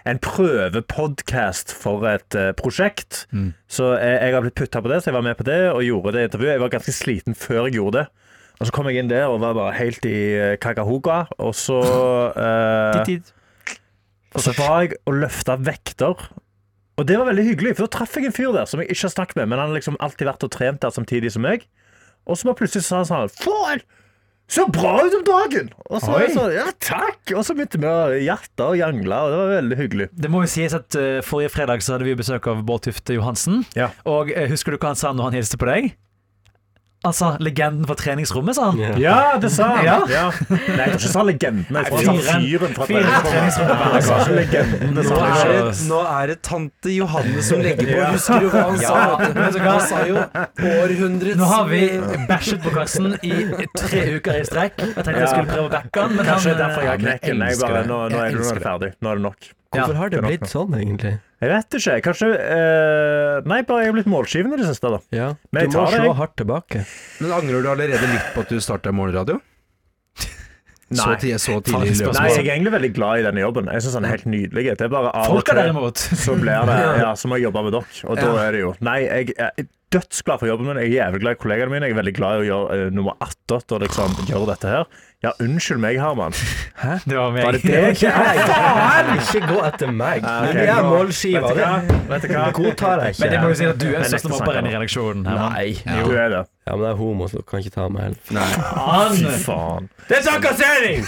En 0.08 0.22
prøvepodkast 0.24 1.74
for 1.78 2.08
et 2.10 2.38
uh, 2.40 2.52
prosjekt. 2.58 3.26
Mm. 3.32 3.52
Så 3.72 3.94
jeg, 3.96 4.20
jeg 4.28 4.38
har 4.38 4.46
blitt 4.46 4.60
putta 4.60 4.84
på 4.84 4.92
det, 4.92 5.02
så 5.02 5.12
jeg 5.12 5.18
var 5.18 5.28
med 5.28 5.40
på 5.40 5.48
det 5.48 5.60
og 5.72 5.84
gjorde 5.86 6.18
det 6.18 6.30
intervjuet. 6.30 6.56
Jeg 6.58 6.66
var 6.66 6.74
ganske 6.78 6.96
sliten 6.96 7.38
før 7.38 7.68
jeg 7.68 7.80
gjorde 7.80 8.02
det. 8.02 8.08
Og 8.58 8.66
så 8.66 8.74
kom 8.74 8.88
jeg 8.90 9.04
inn 9.04 9.10
der 9.10 9.30
og 9.30 9.42
var 9.44 9.54
bare 9.54 9.74
helt 9.78 10.06
i 10.10 10.20
kakahoga, 10.62 11.28
og 11.38 11.54
så 11.56 11.78
uh, 12.34 13.04
Tid, 13.06 13.06
tid. 13.06 13.34
Og 14.38 14.44
så 14.46 14.54
var 14.54 14.84
jeg 14.86 15.00
og 15.10 15.18
løfta 15.24 15.58
vekter. 15.58 16.28
Og 16.98 17.06
det 17.06 17.18
var 17.20 17.30
veldig 17.30 17.46
hyggelig, 17.46 17.76
for 17.78 17.86
da 17.86 17.94
traff 17.98 18.16
jeg 18.18 18.30
en 18.30 18.34
fyr 18.34 18.54
der 18.54 18.70
som 18.70 18.82
jeg 18.82 18.92
ikke 18.94 19.08
har 19.08 19.14
snakket 19.14 19.40
med, 19.42 19.50
men 19.50 19.62
han 19.62 19.72
har 19.72 19.78
liksom 19.78 19.98
alltid 20.02 20.30
vært 20.30 20.46
og 20.46 20.54
trent 20.54 20.82
der 20.82 20.94
samtidig 20.94 21.34
som 21.34 21.46
meg. 21.46 21.66
Og 22.28 22.38
så 22.38 22.50
bare 22.50 22.60
plutselig 22.62 22.86
sa 22.88 23.02
han 23.02 23.10
sånn 23.10 23.34
Faen! 23.34 23.86
Så 24.48 24.64
bra 24.72 24.94
ut 25.04 25.12
om 25.12 25.24
dagen! 25.28 25.74
Og 25.90 26.00
så 26.00 26.22
så 26.22 26.28
sånn, 26.38 26.54
ja 26.56 26.70
takk! 26.80 27.34
Og 27.36 27.44
så 27.44 27.52
begynte 27.58 27.82
vi 27.84 27.90
å 27.90 28.20
hjerte 28.30 28.70
og 28.70 28.78
jangle, 28.80 29.18
og 29.26 29.34
det 29.34 29.40
var 29.42 29.50
veldig 29.58 29.80
hyggelig. 29.82 30.08
Det 30.16 30.32
må 30.32 30.46
jo 30.46 30.52
sies 30.54 30.76
at 30.78 30.96
uh, 30.96 31.20
Forrige 31.26 31.52
fredag 31.52 31.84
så 31.84 31.98
hadde 31.98 32.08
vi 32.08 32.16
besøk 32.16 32.48
av 32.48 32.62
Bård 32.68 32.86
Tufte 32.88 33.18
Johansen. 33.18 33.66
Ja. 33.76 33.90
Og 34.08 34.32
uh, 34.32 34.46
Husker 34.48 34.72
du 34.72 34.80
hva 34.80 34.94
han 34.94 35.00
sa 35.00 35.12
når 35.12 35.30
han 35.30 35.40
hilste 35.42 35.60
på 35.60 35.68
deg? 35.68 35.92
Sa 37.16 37.38
'legenden 37.40 37.86
på 37.88 37.96
treningsrommet', 37.96 38.54
sa 38.58 38.72
han. 38.72 38.80
Ja. 38.80 38.92
Ja, 38.98 39.38
det 39.42 39.52
sa 39.52 39.68
han! 39.76 39.86
Ja. 39.86 39.98
Ja. 40.12 40.32
Nei, 40.50 40.58
jeg 40.60 40.92
tror 40.92 41.00
ikke 41.00 41.12
sa 41.14 41.24
legenden. 41.24 41.66
Jeg 41.70 41.86
tror 41.88 41.98
han 42.08 42.22
sa 42.22 42.36
Fyren. 42.38 42.74
fra 42.76 43.24
treningsrommet. 43.32 43.78
Nå 44.98 45.18
er, 45.18 45.48
det, 45.52 45.88
nå 45.88 46.02
er 46.04 46.28
det 46.32 46.38
tante 46.46 46.94
Johanne 46.94 47.44
som 47.44 47.62
legger 47.64 47.88
på. 47.88 48.12
Husker 48.18 48.40
du 48.44 48.50
hva 48.54 48.64
han 48.68 48.80
sa? 48.82 48.96
Han 49.68 49.82
sa 49.88 50.04
jo 50.08 50.16
århundrets 50.18 51.38
Nå 51.40 51.50
har 51.52 51.68
vi 51.72 51.82
bæsjet 52.30 52.64
på 52.64 52.74
Karsten 52.76 53.14
i 53.22 53.34
tre 53.78 54.04
uker 54.18 54.42
i 54.42 54.46
strekk. 54.48 54.82
Jeg 54.82 54.96
tenkte 55.04 55.20
jeg 55.22 55.30
skulle 55.34 55.52
prøve 55.52 55.68
å 55.70 55.74
backe 55.78 56.06
han, 56.06 56.16
men 56.18 56.26
Kanskje 56.28 56.54
han, 56.54 56.58
er 56.58 56.64
derfor 56.66 56.88
jeg 56.88 56.98
eh. 56.98 57.20
Jeg 57.28 57.38
elsker 57.38 57.78
det. 57.78 57.86
nå, 57.88 58.02
nå, 58.12 58.18
er 58.24 58.36
det, 58.36 58.44
er 58.48 58.60
det 58.60 58.66
ferdig. 58.68 58.92
Nå 59.02 59.14
er 59.14 59.22
det 59.22 59.26
nok. 59.30 59.54
Hvorfor 59.74 59.94
Ja, 59.94 60.00
har 60.00 60.10
det 60.14 60.22
blitt 60.24 60.48
sånn, 60.48 60.74
egentlig? 60.78 61.14
Jeg 61.44 61.50
vet 61.52 61.76
ikke. 61.78 61.96
Kanskje 62.08 62.30
uh, 62.34 63.42
Nei, 63.46 63.60
bare 63.68 63.84
jeg 63.84 63.92
har 63.92 63.98
blitt 64.00 64.10
målskiven 64.10 64.54
i 64.56 64.58
det 64.62 64.70
siste, 64.70 64.90
da. 64.94 65.00
Ja. 65.14 65.28
Men 65.54 65.68
Du 65.70 65.76
må 65.78 65.84
tar 65.86 65.98
slå 65.98 66.08
jeg. 66.08 66.16
hardt 66.22 66.36
tilbake. 66.40 66.86
Men 67.22 67.36
angrer 67.36 67.62
du 67.66 67.70
allerede 67.76 68.10
litt 68.14 68.32
på 68.34 68.46
at 68.46 68.54
du 68.56 68.60
starta 68.64 68.94
morgenradio? 68.96 69.42
Så, 70.88 71.04
Nei. 71.04 71.16
tidlig, 71.20 71.38
så 71.44 71.56
tidlig 71.60 71.80
Faktisk 71.82 72.04
løpet? 72.06 72.16
Nei, 72.16 72.28
jeg 72.32 72.44
er 72.48 72.54
egentlig 72.54 72.72
veldig 72.78 72.90
glad 72.96 73.20
i 73.20 73.24
denne 73.26 73.42
jobben. 73.44 73.66
Jeg 73.76 73.84
synes 73.84 73.96
den 73.98 74.06
er 74.08 74.14
helt 74.14 74.28
nydelig. 74.32 74.64
Det 74.80 74.86
er 74.86 74.92
bare 74.94 75.10
av 75.12 75.34
og 75.36 75.90
til 76.00 76.20
så 76.22 76.36
blir 76.40 76.70
det 76.70 76.78
Ja, 77.04 77.10
så 77.20 77.28
må 77.28 77.36
jeg 77.36 77.44
jobbe 77.50 77.64
med 77.66 77.76
dere. 77.76 77.98
Og 78.08 78.16
da 78.22 78.30
Ja. 78.30 78.38
er 78.46 78.56
det 78.56 78.62
jo 78.62 78.70
Nei, 78.88 79.00
jeg 79.04 79.36
er 79.36 79.68
dødsglad 79.94 80.40
for 80.40 80.48
jobben 80.50 80.68
min. 80.68 80.78
Jeg 80.78 80.90
er 80.92 80.96
jævlig 81.06 81.22
glad 81.24 81.32
i 81.38 81.40
kollegaene 81.42 81.72
mine. 81.72 81.86
Jeg 81.88 81.96
er 81.96 82.00
veldig 82.02 82.14
glad 82.18 82.38
i 82.38 82.42
å 82.42 82.48
gjøre 82.48 82.80
uh, 82.88 82.94
nummer 82.94 83.14
18 83.24 83.76
og 83.76 83.84
liksom 83.86 84.18
gjøre 84.28 84.50
dette 84.52 84.72
her. 84.72 84.84
Ja, 85.26 85.32
unnskyld 85.42 85.80
meg, 85.82 85.98
Herman. 85.98 86.36
Hæ? 86.78 86.98
Det 87.10 87.18
var 87.18 87.32
meg. 87.34 87.46
Var 87.48 87.52
det 87.58 87.62
det? 87.64 87.72
deg? 87.74 88.42
Faen, 88.52 89.08
ikke 89.18 89.42
gå 89.50 89.62
etter 89.66 89.94
meg! 89.96 90.22
Ja, 90.22 90.36
ok, 90.44 90.54
Det 90.60 90.68
er 90.70 90.84
målskiva. 90.86 91.42
Vet 91.42 91.58
du 91.58 91.62
hva? 91.64 91.72
Det 91.88 91.98
Vet 92.12 92.28
du 92.28 92.34
hva? 92.36 92.44
godtar 92.60 93.04
jeg 93.06 93.18
Men 93.22 93.34
det 93.34 93.42
må 93.42 93.50
jo 93.50 93.58
si 93.58 93.68
at 93.72 93.80
du 93.82 93.88
er 93.88 93.98
Jeg 93.98 94.12
største 94.12 94.34
mobberen 94.36 94.70
i 94.70 94.76
redaksjonen. 94.76 95.26
Herman. 95.32 95.56
Nei. 95.56 96.04
Du 96.04 96.14
er 96.14 96.34
det. 96.36 96.44
Ja, 96.68 96.76
men 96.76 96.84
det 96.84 96.90
er 96.92 96.98
homo, 97.00 97.30
så 97.32 97.42
kan 97.48 97.64
ikke 97.64 97.74
ta 97.78 97.88
meg 97.90 98.02
heller. 98.04 98.18
Fy 99.18 99.36
faen. 99.46 99.88
Det 100.10 100.20
er 100.20 100.26
trakassering! 100.28 101.00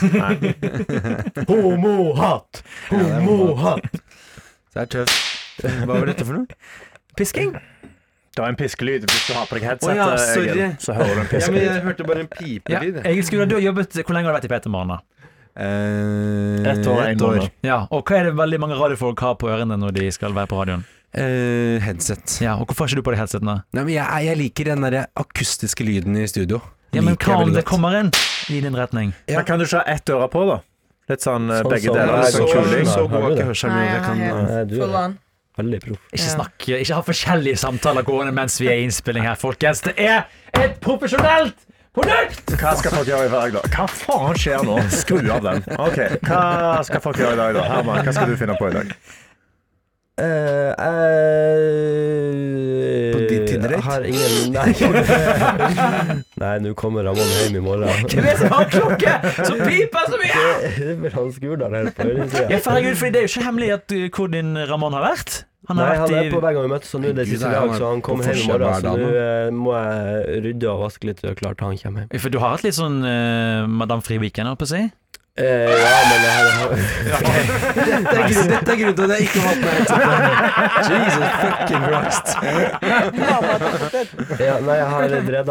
Homohatt! 1.51 2.63
Homohatt! 2.89 3.99
Det 4.73 4.85
er 4.85 4.93
tøft. 4.95 5.19
Hva 5.83 5.91
var 5.91 6.07
dette 6.07 6.25
for 6.25 6.39
noe? 6.39 6.59
Pisking? 7.19 7.53
Det 8.39 8.43
var 8.45 8.53
en 8.53 8.55
piskelyd. 8.55 9.03
Hvis 9.11 9.23
du 9.27 9.33
har 9.35 9.47
på 9.49 9.57
deg 9.57 9.65
headset, 9.67 9.89
oh, 9.89 9.95
ja, 9.99 10.05
eh, 10.15 10.21
sorry. 10.31 10.51
Egil, 10.53 10.75
så 10.79 10.93
hører 10.95 11.17
du 11.17 11.19
en 11.19 11.27
piskelyd. 11.27 11.41
Ja, 11.43 11.51
men 11.51 11.75
jeg 11.75 11.81
hørte 11.89 12.05
bare 12.07 12.21
en 12.23 12.29
Ja. 12.29 12.37
pipelyd. 12.39 12.99
Egil 13.09 13.25
Skule, 13.27 13.47
du 13.51 13.55
har 13.57 13.63
jobbet 13.65 13.97
Hvor 13.99 14.15
lenge 14.15 14.29
har 14.29 14.31
du 14.31 14.37
vært 14.39 14.47
i 14.47 14.51
P3 14.53 14.85
da? 14.87 14.97
Eh, 15.59 16.71
Ett 16.71 16.87
år, 16.87 17.01
en 17.03 17.17
ett 17.17 17.21
år. 17.21 17.49
Ja, 17.67 17.79
og 17.91 18.05
hva 18.07 18.15
er 18.21 18.29
det 18.29 18.33
veldig 18.37 18.59
mange 18.63 18.77
radiofolk 18.79 19.19
har 19.25 19.35
på 19.41 19.49
ørene 19.51 19.75
når 19.81 19.91
de 19.97 20.07
skal 20.15 20.31
være 20.37 20.47
på 20.47 20.61
radioen? 20.61 20.85
Eh, 21.11 21.81
headset. 21.83 22.37
Ja, 22.39 22.55
og 22.55 22.67
Hvorfor 22.69 22.85
har 22.85 22.93
ikke 22.93 23.01
du 23.01 23.05
på 23.09 23.11
deg 23.15 23.19
headsetene? 23.25 23.57
Nei, 23.73 23.83
men 23.83 23.93
jeg, 23.97 24.07
jeg 24.29 24.37
liker 24.39 24.71
den 24.71 24.81
der 24.87 24.99
akustiske 25.19 25.83
lyden 25.83 26.15
i 26.15 26.25
studio. 26.31 26.61
Ja, 26.95 27.01
men 27.03 27.17
Hva 27.19 27.41
om 27.43 27.51
det 27.53 27.65
kommer 27.67 27.99
inn 27.99 28.11
i 28.49 28.61
din 28.63 28.73
retning? 28.77 29.11
Ja. 29.27 29.41
Men 29.41 29.45
kan 29.51 29.59
du 29.59 29.65
ikke 29.67 29.83
ha 29.83 29.87
ett 29.97 30.09
øre 30.15 30.29
på, 30.31 30.45
da? 30.47 30.61
Litt 31.09 31.25
sånn 31.25 31.49
eh, 31.51 31.59
Sånn 31.59 31.71
begge 31.75 31.89
som- 31.91 31.95
deler. 31.99 32.23
Så, 32.23 32.23
Litt 32.23 32.31
så, 32.31 32.53
sånn 32.55 32.85
så- 32.85 32.93
så 32.93 33.09
god 33.09 33.19
er 33.19 33.35
ikke 33.35 33.49
hørselen 33.51 33.75
Nei, 33.75 34.15
min. 34.15 34.69
Nei, 34.69 34.79
Full 34.79 34.95
on. 34.95 35.19
Veldig 35.59 35.79
proff. 35.85 36.01
Ikke 36.13 36.25
Ja. 36.25 36.35
snakk, 36.35 36.67
ikke 36.79 36.95
ha 36.99 37.01
forskjellige 37.09 37.57
samtaler 37.61 38.03
gående 38.07 38.33
mens 38.35 38.59
vi 38.61 38.67
er 38.71 38.79
i 38.79 38.85
innspilling 38.87 39.23
her, 39.27 39.35
folkens. 39.39 39.81
Det 39.85 39.95
er 39.99 40.25
et 40.57 40.79
profesjonelt 40.81 41.55
produkt! 41.95 42.53
Hva 42.59 42.75
skal 42.79 42.91
folk 42.97 43.07
gjøre 43.09 43.25
i 43.29 43.33
dag, 43.33 43.55
da? 43.59 43.61
Hva 43.75 43.87
faen 43.89 44.37
skjer 44.39 44.63
nå? 44.67 44.77
Skru 44.93 45.19
av 45.33 45.41
den. 45.43 45.63
Ok, 45.77 45.97
Hva 46.27 46.83
skal 46.87 47.01
folk 47.03 47.17
gjøre 47.21 47.33
i 47.33 47.41
dag, 47.43 47.53
da? 47.59 47.65
Herman, 47.73 48.03
hva 48.05 48.13
skal 48.13 48.29
du 48.33 48.37
finne 48.39 48.55
på 48.59 48.69
i 48.69 48.77
dag? 48.81 48.93
Eh, 50.19 50.73
uh, 51.79 53.13
På 53.13 53.19
ditt 53.29 53.45
Tinder-date? 53.47 53.77
Jeg 53.77 53.83
har 53.85 54.03
ingen 54.03 54.51
Nei, 54.51 54.73
Nei 56.43 56.55
nå 56.63 56.73
kommer 56.79 57.07
Ramón 57.07 57.29
hjem 57.37 57.55
i 57.55 57.63
morgen. 57.63 57.87
Hvem 58.11 58.25
er 58.25 58.27
det 58.27 58.37
som 58.41 58.51
har 58.57 58.67
klokke 58.73 59.13
som 59.47 59.61
piper 59.63 60.09
så 60.11 60.19
mye? 60.19 60.41
Det 60.75 60.89
er 60.91 60.99
vel 61.05 61.15
han 61.15 61.31
Skurdal 61.35 61.77
her 61.77 61.91
på 61.95 62.07
høyresida. 62.09 62.45
Ja, 62.51 62.59
for 62.59 62.75
herregud, 62.75 62.97
for 62.99 63.15
Det 63.15 63.21
er 63.21 63.27
jo 63.27 63.31
ikke 63.33 63.45
hemmelig 63.47 63.71
at 63.77 63.95
uh, 63.95 64.03
hvor 64.17 64.27
din 64.35 64.51
Ramón 64.69 64.97
har 64.99 65.07
vært. 65.07 65.39
Han 65.67 65.77
har 65.77 65.89
Nei, 65.89 65.95
han 65.99 66.13
er 66.15 66.23
er 66.23 66.31
på 66.31 66.39
hver 66.39 66.53
gang 66.55 66.65
vi 66.65 66.71
møtes, 66.71 66.93
og 66.95 67.01
nå 67.03 67.09
er 67.09 67.15
det 67.17 67.25
Gud, 67.27 67.33
siste 67.33 67.49
nei, 67.49 67.57
han 67.59 67.67
dag, 67.67 67.73
er 67.75 67.81
så 67.81 67.89
han 67.89 67.99
på 67.99 68.05
kommer 68.07 68.29
hjem 68.29 68.31
i 68.31 68.39
forskjell 68.39 68.53
morgen. 68.53 68.69
hver 68.69 68.79
Så 68.79 68.87
dag 68.87 69.01
nå 69.01 69.09
eh, 69.19 69.49
må 69.59 69.73
jeg 69.75 70.43
rydde 70.45 70.69
og 70.71 70.83
vaske 70.85 71.09
litt 71.09 71.19
og 71.27 71.35
klare 71.41 71.59
til 71.59 71.67
han 71.67 71.81
kommer 71.83 72.05
hjem. 72.05 72.21
For 72.23 72.33
du 72.33 72.39
har 72.39 72.55
hatt 72.55 72.63
litt 72.63 72.77
sånn 72.77 72.97
uh, 73.03 73.67
Madame 73.67 74.05
Fri-weekend, 74.05 74.47
holdt 74.49 74.63
på 74.63 74.69
å 74.69 74.71
si? 74.71 74.81
Eh, 75.39 75.45
ja, 75.45 75.99
men 76.09 76.19
jeg 76.25 76.33
har 76.35 76.45
Dette 77.79 78.11
er 78.11 78.23
grunnen- 78.27 78.49
dette 78.49 78.71
er 78.73 78.77
grunnen 78.79 78.97
til 78.97 79.05
at 79.05 79.11
jeg 79.13 79.21
ikke 79.27 79.39
har 79.39 79.47
hatt 79.49 79.61
meg 79.63 79.73
headset. 79.77 80.01
Jesus 80.89 81.29
fucking 81.43 81.83
Christ. 81.85 82.27
ja, 84.43 84.53
Nei, 84.65 84.75
jeg 84.79 84.87
har 84.93 85.01
drevet 85.29 85.49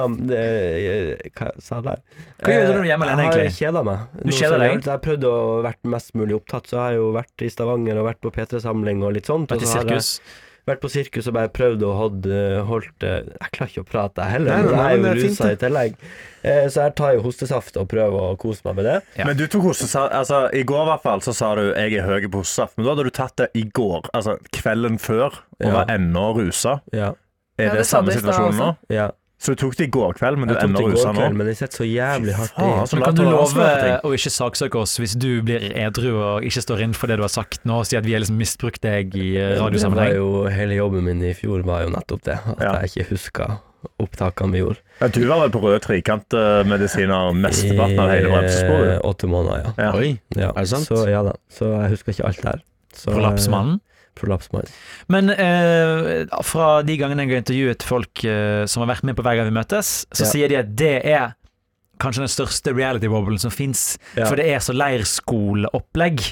Hva 1.38 1.46
sa 1.62 1.72
jeg 1.78 1.84
der? 1.86 1.98
Hva 2.42 2.48
gjør 2.52 2.62
du 2.66 2.68
når 2.68 2.74
du 2.74 2.80
er 2.82 2.90
hjemme 2.90 3.06
alene, 3.08 3.22
Jeg 3.22 3.28
har 3.38 3.56
kjeda 3.60 3.80
meg. 3.88 3.98
Du 4.24 4.30
kjeder 4.34 4.58
deg? 4.64 4.70
Jeg, 4.74 4.82
har 4.90 5.00
prøvd 5.06 5.22
å 5.30 5.32
vært 5.68 5.82
mest 5.94 6.10
mulig 6.18 6.34
opptatt, 6.36 6.64
så 6.68 6.74
jeg 6.76 6.84
har 6.84 6.94
jo 6.98 7.06
vært 7.16 7.36
i 7.46 7.48
Stavanger 7.54 7.96
og 8.02 8.06
vært 8.10 8.20
på 8.26 8.30
P3-samling 8.34 8.98
og 9.06 9.10
litt 9.16 9.28
sånt. 9.30 9.48
Og 9.48 9.52
Vært 9.56 9.64
i 9.64 9.66
så 9.72 9.76
har 9.80 9.86
jeg 9.94 10.02
sirkus? 10.04 10.44
Vært 10.68 10.80
på 10.84 10.90
sirkus 10.92 11.26
og 11.30 11.34
bare 11.34 11.48
prøvd 11.52 11.82
å 11.82 11.92
holdt, 11.98 12.26
holdt 12.68 13.04
eh, 13.06 13.22
Jeg 13.40 13.50
klarer 13.56 13.70
ikke 13.72 13.84
å 13.84 13.88
prate, 13.88 14.22
jeg 14.24 14.30
heller. 14.36 14.50
Nei, 14.50 14.62
nei, 14.62 14.72
nei, 14.72 14.88
jeg 14.88 14.98
er 14.98 15.22
jo 15.22 15.28
rusa 15.28 15.50
i 15.52 15.56
tillegg. 15.62 15.94
Eh, 16.42 16.68
Så 16.68 16.82
jeg 16.84 16.94
tar 17.00 17.12
jo 17.16 17.22
hostesaft 17.26 17.76
og 17.80 17.88
prøver 17.90 18.18
å 18.32 18.36
kose 18.38 18.60
meg 18.68 18.76
med 18.78 18.84
det. 18.88 18.96
Ja. 19.18 19.24
Men 19.26 19.36
du 19.36 19.46
tok 19.50 19.62
hostesaft 19.72 20.12
altså, 20.14 20.44
I 20.54 20.62
går 20.62 20.82
i 20.84 20.90
hvert 20.92 21.02
fall 21.02 21.20
så 21.26 21.34
sa 21.34 21.54
du 21.58 21.72
'jeg 21.74 21.94
er 21.98 22.06
høy 22.06 22.28
på 22.28 22.42
hostesaft', 22.44 22.76
men 22.76 22.86
da 22.86 22.94
hadde 22.94 23.04
du 23.04 23.10
tatt 23.10 23.36
det 23.36 23.48
i 23.54 23.64
går, 23.64 24.08
altså 24.14 24.38
kvelden 24.52 24.98
før, 24.98 25.32
og 25.60 25.66
Ja. 25.66 25.72
var 25.72 25.86
ennå 25.86 26.34
rusa. 26.38 26.80
Ja. 26.92 27.14
Er 27.58 27.64
Ja, 27.64 27.70
det 27.72 27.78
det 27.78 27.86
samme 27.86 28.12
situasjon 28.12 28.54
nå? 28.56 28.76
ja. 28.88 29.10
Så 29.38 29.54
du 29.54 29.60
tok 29.60 29.76
det 29.78 29.86
i 29.86 29.90
går 29.94 30.16
kveld, 30.18 30.36
men 30.40 30.48
du 30.50 30.54
Jeg 30.54 30.64
er 30.66 30.80
i 30.82 30.86
rusa 30.90 31.12
nå? 31.14 31.28
men 31.38 31.46
jeg 31.46 31.56
setter 31.60 31.76
så 31.84 31.86
jævlig 31.86 32.32
hardt 32.34 32.54
faen, 32.56 32.82
i. 32.82 32.86
så 32.90 32.96
Men 32.98 33.04
kan 33.04 33.14
du 33.14 33.22
love 33.22 33.68
å 34.02 34.10
ikke 34.16 34.32
saksøke 34.34 34.80
oss 34.80 34.96
hvis 34.98 35.14
du 35.14 35.42
blir 35.46 35.62
edru 35.78 36.08
og 36.18 36.42
ikke 36.48 36.62
står 36.64 36.82
inn 36.82 36.92
for 36.98 37.06
det 37.06 37.20
du 37.20 37.22
har 37.22 37.30
sagt 37.30 37.62
nå, 37.64 37.76
og 37.78 37.86
sier 37.86 38.00
at 38.02 38.08
vi 38.08 38.16
har 38.16 38.24
liksom 38.24 38.36
misbrukt 38.40 38.82
deg 38.82 39.14
i 39.14 39.36
eh, 39.38 39.54
radiosammenheng? 39.62 40.16
jo, 40.18 40.48
hele 40.50 40.74
jobben 40.80 41.06
min 41.06 41.22
i 41.22 41.34
fjor 41.38 41.62
var 41.62 41.84
jo 41.86 41.94
nettopp 41.94 42.22
det, 42.26 42.34
at 42.34 42.60
Ja. 42.66 42.72
jeg 42.82 42.90
ikke 43.04 43.08
huska 43.14 43.48
opptakene 44.02 44.50
vi 44.52 44.58
gjorde. 44.64 44.82
Ja, 45.00 45.06
du 45.06 45.20
var 45.30 45.38
vel 45.46 45.50
på 45.54 45.60
røde 45.62 45.78
trikantmedisiner 45.86 47.30
mesteparten 47.38 47.98
av 48.02 48.10
hele 48.10 48.26
I, 48.28 48.32
bremsesporet? 48.34 48.94
eh, 48.96 49.04
åtte 49.06 49.28
måneder, 49.30 49.62
ja. 49.68 49.72
Ja. 49.84 49.92
Oi, 49.94 50.18
ja. 50.34 50.50
Er 50.50 50.66
det 50.66 50.68
sant? 50.72 50.88
Så 50.90 51.04
ja 51.08 51.22
da. 51.22 51.32
Så 51.52 51.70
jeg 51.82 51.90
husker 51.94 52.12
ikke 52.16 52.26
alt 52.26 52.42
der. 52.42 52.62
Så, 52.94 53.12
Prolapsmannen? 53.14 53.78
Prolapsmann. 54.20 54.68
Men 55.08 55.30
eh, 55.34 56.26
fra 56.46 56.82
de 56.86 56.96
gangene 57.00 57.24
jeg 57.26 57.32
har 57.36 57.42
intervjuet 57.44 57.86
folk 57.86 58.24
eh, 58.28 58.64
som 58.70 58.84
har 58.84 58.92
vært 58.96 59.06
med 59.08 59.16
på 59.18 59.24
hver 59.26 59.38
gang 59.40 59.48
vi 59.50 59.56
møtes, 59.58 59.92
så 60.12 60.26
Ja. 60.26 60.30
sier 60.34 60.48
de 60.52 60.60
at 60.60 60.74
det 60.76 60.94
er 61.06 61.34
kanskje 61.98 62.22
den 62.26 62.30
største 62.30 62.74
reality-boblen 62.76 63.40
som 63.42 63.50
fins. 63.50 63.96
Ja. 64.14 64.26
For 64.28 64.38
det 64.38 64.46
er 64.52 64.60
så 64.62 64.74
leirskoleopplegg. 64.76 66.22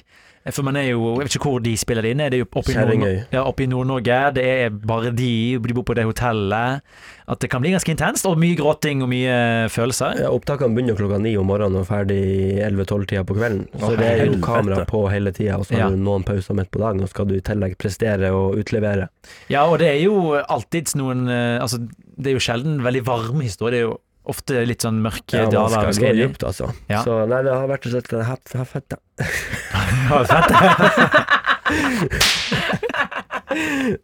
For 0.55 0.63
man 0.63 0.77
er 0.77 0.91
jo 0.93 1.17
Jeg 1.19 1.27
vet 1.27 1.35
ikke 1.39 1.51
hvor 1.51 1.63
de 1.65 1.73
spiller 1.77 2.03
det 2.07 2.11
inn. 2.15 2.21
Er 2.21 2.31
det 2.31 2.43
oppe 2.47 2.61
i 2.71 2.75
Nord- 2.75 2.77
Kjerringøy. 2.77 3.17
ja, 3.33 3.43
Nord-Norge? 3.43 4.19
Det 4.35 4.45
er 4.45 4.71
bare 4.71 5.11
de, 5.11 5.59
de 5.59 5.75
bor 5.75 5.83
på 5.83 5.95
det 5.99 6.05
hotellet. 6.05 6.83
At 7.29 7.41
det 7.43 7.51
kan 7.51 7.61
bli 7.61 7.73
ganske 7.75 7.91
intenst, 7.91 8.27
og 8.31 8.39
mye 8.39 8.55
gråting 8.55 9.03
og 9.03 9.09
mye 9.11 9.67
følelser. 9.75 10.21
Ja, 10.23 10.31
opptakene 10.31 10.77
begynner 10.77 10.95
klokka 10.95 11.19
ni 11.21 11.33
om 11.37 11.49
morgenen 11.51 11.75
og 11.81 11.83
er 11.83 11.89
ferdig 11.91 12.21
11-12-tida 12.63 13.25
på 13.27 13.35
kvelden. 13.35 13.65
Så 13.75 13.91
Å, 13.91 13.97
det 13.99 14.07
er 14.13 14.25
jo 14.29 14.39
kamera 14.45 14.85
på 14.87 15.01
hele 15.11 15.33
tida, 15.35 15.59
og 15.59 15.67
så 15.67 15.75
Ja. 15.75 15.89
har 15.89 15.91
du 15.91 15.97
noen 15.99 16.23
pauser 16.23 16.55
midt 16.55 16.71
på 16.71 16.79
dagen, 16.79 17.03
og 17.03 17.09
skal 17.11 17.27
du 17.27 17.35
i 17.35 17.41
tillegg 17.41 17.77
prestere 17.79 18.31
og 18.31 18.55
utlevere. 18.63 19.09
Ja, 19.51 19.65
og 19.67 19.79
det 19.83 19.89
er 19.97 20.01
jo 20.05 20.37
alltids 20.49 20.95
noen 20.95 21.27
eh, 21.29 21.59
Altså, 21.59 21.79
det 22.17 22.31
er 22.31 22.37
jo 22.39 22.45
sjelden 22.47 22.79
veldig 22.85 23.03
varme 23.05 23.43
historier. 23.43 23.73
Det 23.73 23.83
er 23.83 23.89
jo 23.91 23.99
ofte 24.33 24.53
litt 24.67 24.83
sånn 24.85 24.99
mørke 25.05 25.37
Ja, 25.39 25.43
man 25.47 25.53
daler. 25.55 25.71
skal 25.71 25.87
gå 25.87 25.93
skal 26.01 26.17
i. 26.17 26.19
dypt, 26.27 26.43
altså. 26.49 26.67
Ja. 26.91 27.01
Så 27.07 27.13
nei, 27.31 27.41
det 27.47 27.53
har 27.55 27.67
vært 27.71 27.87
og 27.87 27.91
slett 27.95 28.11
hef- 28.31 28.55
hef- 28.59 28.73
fett, 28.75 28.89
da. 28.91 28.97
Fett. 30.31 30.47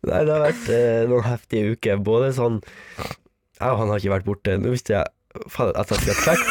Nei, 0.02 0.20
det 0.24 0.32
har 0.32 0.40
vært 0.42 0.68
eh, 0.72 1.02
noen 1.10 1.24
heftige 1.26 1.72
uker. 1.76 1.96
Både 2.02 2.32
sånn 2.36 2.60
Jeg 2.62 3.68
og 3.68 3.78
han 3.82 3.88
har 3.92 3.98
ikke 4.00 4.14
vært 4.16 4.26
borte. 4.26 4.50
Nå 4.58 4.68
visste 4.74 4.92
jeg 4.96 5.04
faen, 5.52 5.72
at 5.78 5.88
jeg 5.92 5.98
skulle 6.00 6.20
trekke 6.22 6.42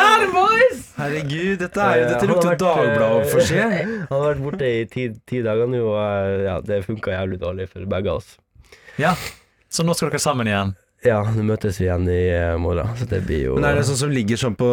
Herregud, 1.00 1.56
dette, 1.62 1.80
er, 1.80 1.84
Eh, 2.02 2.08
dette 2.12 2.26
lukter 2.28 2.48
vært, 2.52 2.62
Dagbladet 2.62 3.26
for 3.32 3.40
seg. 3.46 3.58
Han 4.10 4.14
har 4.14 4.24
vært 4.34 4.42
borte 4.44 4.66
i 4.68 4.70
ti, 4.90 5.02
ti 5.28 5.38
dager 5.44 5.66
nå, 5.70 5.78
og 5.86 5.96
eh, 6.00 6.42
ja, 6.48 6.56
det 6.66 6.82
funka 6.86 7.08
jævlig 7.14 7.38
dårlig 7.40 7.66
for 7.72 7.80
begge 7.90 8.08
av 8.12 8.16
oss. 8.22 8.28
ja. 9.00 9.12
Så 9.70 9.80
nå 9.86 9.92
skal 9.94 10.08
dere 10.10 10.18
sammen 10.18 10.48
igjen. 10.50 10.72
Ja, 11.06 11.22
nå 11.32 11.44
møtes 11.48 11.78
vi 11.80 11.86
igjen 11.86 12.04
i 12.12 12.26
eh, 12.28 12.58
morgen, 12.60 12.90
så 12.98 13.06
det 13.08 13.22
blir 13.24 13.46
jo 13.46 13.54
Men 13.56 13.70
er 13.70 13.78
det 13.78 13.86
sånn 13.88 14.02
som 14.02 14.12
ligger 14.12 14.40
sånn 14.40 14.56
på, 14.58 14.68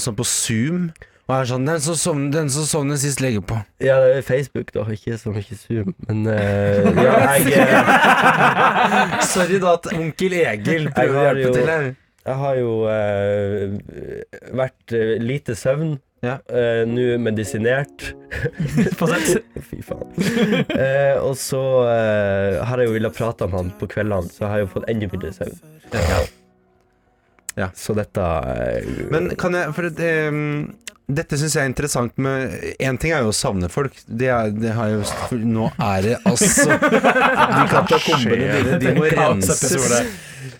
sånn 0.00 0.16
på 0.16 0.24
Zoom? 0.24 0.88
Og 1.26 1.34
er 1.34 1.48
sånn 1.50 1.66
Den 1.66 1.82
som 1.82 1.98
sovner, 1.98 2.30
den 2.32 2.50
som 2.54 2.64
sovner 2.68 2.98
sist, 3.02 3.20
legger 3.20 3.42
på. 3.44 3.58
Ja, 3.82 3.98
det 4.00 4.20
er 4.20 4.24
Facebook, 4.24 4.70
da, 4.72 4.86
ikke 4.94 5.18
så 5.18 5.34
mye 5.34 5.58
Zoom. 5.58 5.92
Men 6.06 6.22
uh, 6.30 7.02
ja, 7.02 7.16
jeg, 7.34 7.66
uh, 7.66 9.20
Sorry 9.34 9.60
da 9.62 9.74
at 9.74 9.90
onkel 9.92 10.38
Egil 10.38 10.88
prøver 10.94 11.18
å 11.18 11.26
hjelpe 11.28 11.54
til 11.58 11.72
her. 11.72 11.88
jeg 12.30 12.40
har 12.44 12.60
jo 12.62 12.72
uh, 12.86 13.74
vært 14.62 14.96
lite 15.26 15.58
søvn. 15.58 15.96
Ja. 16.24 16.38
Uh, 16.48 16.86
Nå 16.88 17.18
medisinert. 17.18 18.14
Fy 19.68 19.82
faen. 19.84 20.08
Uh, 20.16 21.20
og 21.22 21.36
så 21.40 21.62
uh, 21.84 22.64
har 22.66 22.80
jeg 22.80 22.90
jo 22.90 22.96
villet 22.96 23.16
prate 23.16 23.46
om 23.46 23.54
han 23.58 23.70
på 23.80 23.90
kveldene, 23.92 24.32
så 24.32 24.46
jeg 24.46 24.54
har 24.54 24.64
jo 24.64 24.72
fått 24.78 24.90
enda 24.92 25.10
mindre 25.12 25.34
søvn. 25.36 25.62
Ja. 27.56 27.70
Så 27.72 27.94
dette 27.96 28.20
Men 29.08 29.30
kan 29.40 29.54
jeg 29.56 29.72
For 29.72 29.88
det, 29.88 30.10
um, 30.28 30.74
dette 31.08 31.38
syns 31.40 31.54
jeg 31.56 31.64
er 31.64 31.70
interessant 31.70 32.18
med 32.20 32.52
Én 32.84 32.98
ting 33.00 33.14
er 33.16 33.24
jo 33.24 33.30
å 33.30 33.36
savne 33.36 33.70
folk. 33.72 33.96
Det, 34.04 34.28
er, 34.28 34.50
det 34.52 34.74
har 34.76 34.90
jeg 34.90 34.98
jo 35.00 35.38
Nå 35.40 35.70
er 35.72 36.04
det 36.04 36.16
altså 36.28 36.76
De 37.56 37.62
katakombene 37.72 38.50
dine, 38.58 38.78
de 38.82 38.94
må 38.98 39.08
renses. 39.08 39.72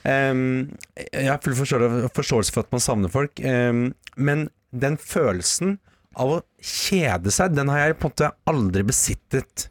Ehm, 0.06 0.76
jeg 0.96 1.28
har 1.28 1.42
full 1.42 1.56
forståelse 1.58 2.54
for 2.54 2.64
at 2.64 2.72
man 2.74 2.82
savner 2.82 3.12
folk, 3.12 3.42
um, 3.42 3.90
men 4.16 4.48
den 4.82 4.98
følelsen 5.00 5.78
av 6.16 6.36
å 6.38 6.42
kjede 6.62 7.32
seg, 7.34 7.56
den 7.56 7.70
har 7.72 7.82
jeg 7.82 7.98
på 8.00 8.08
en 8.08 8.14
måte 8.14 8.30
aldri 8.48 8.84
besittet. 8.88 9.68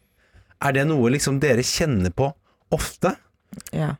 Er 0.63 0.76
det 0.78 0.88
noe 0.89 1.12
liksom 1.13 1.39
dere 1.44 1.65
kjenner 1.65 2.13
på 2.15 2.30
ofte? 2.76 3.15
Ja. 3.76 3.96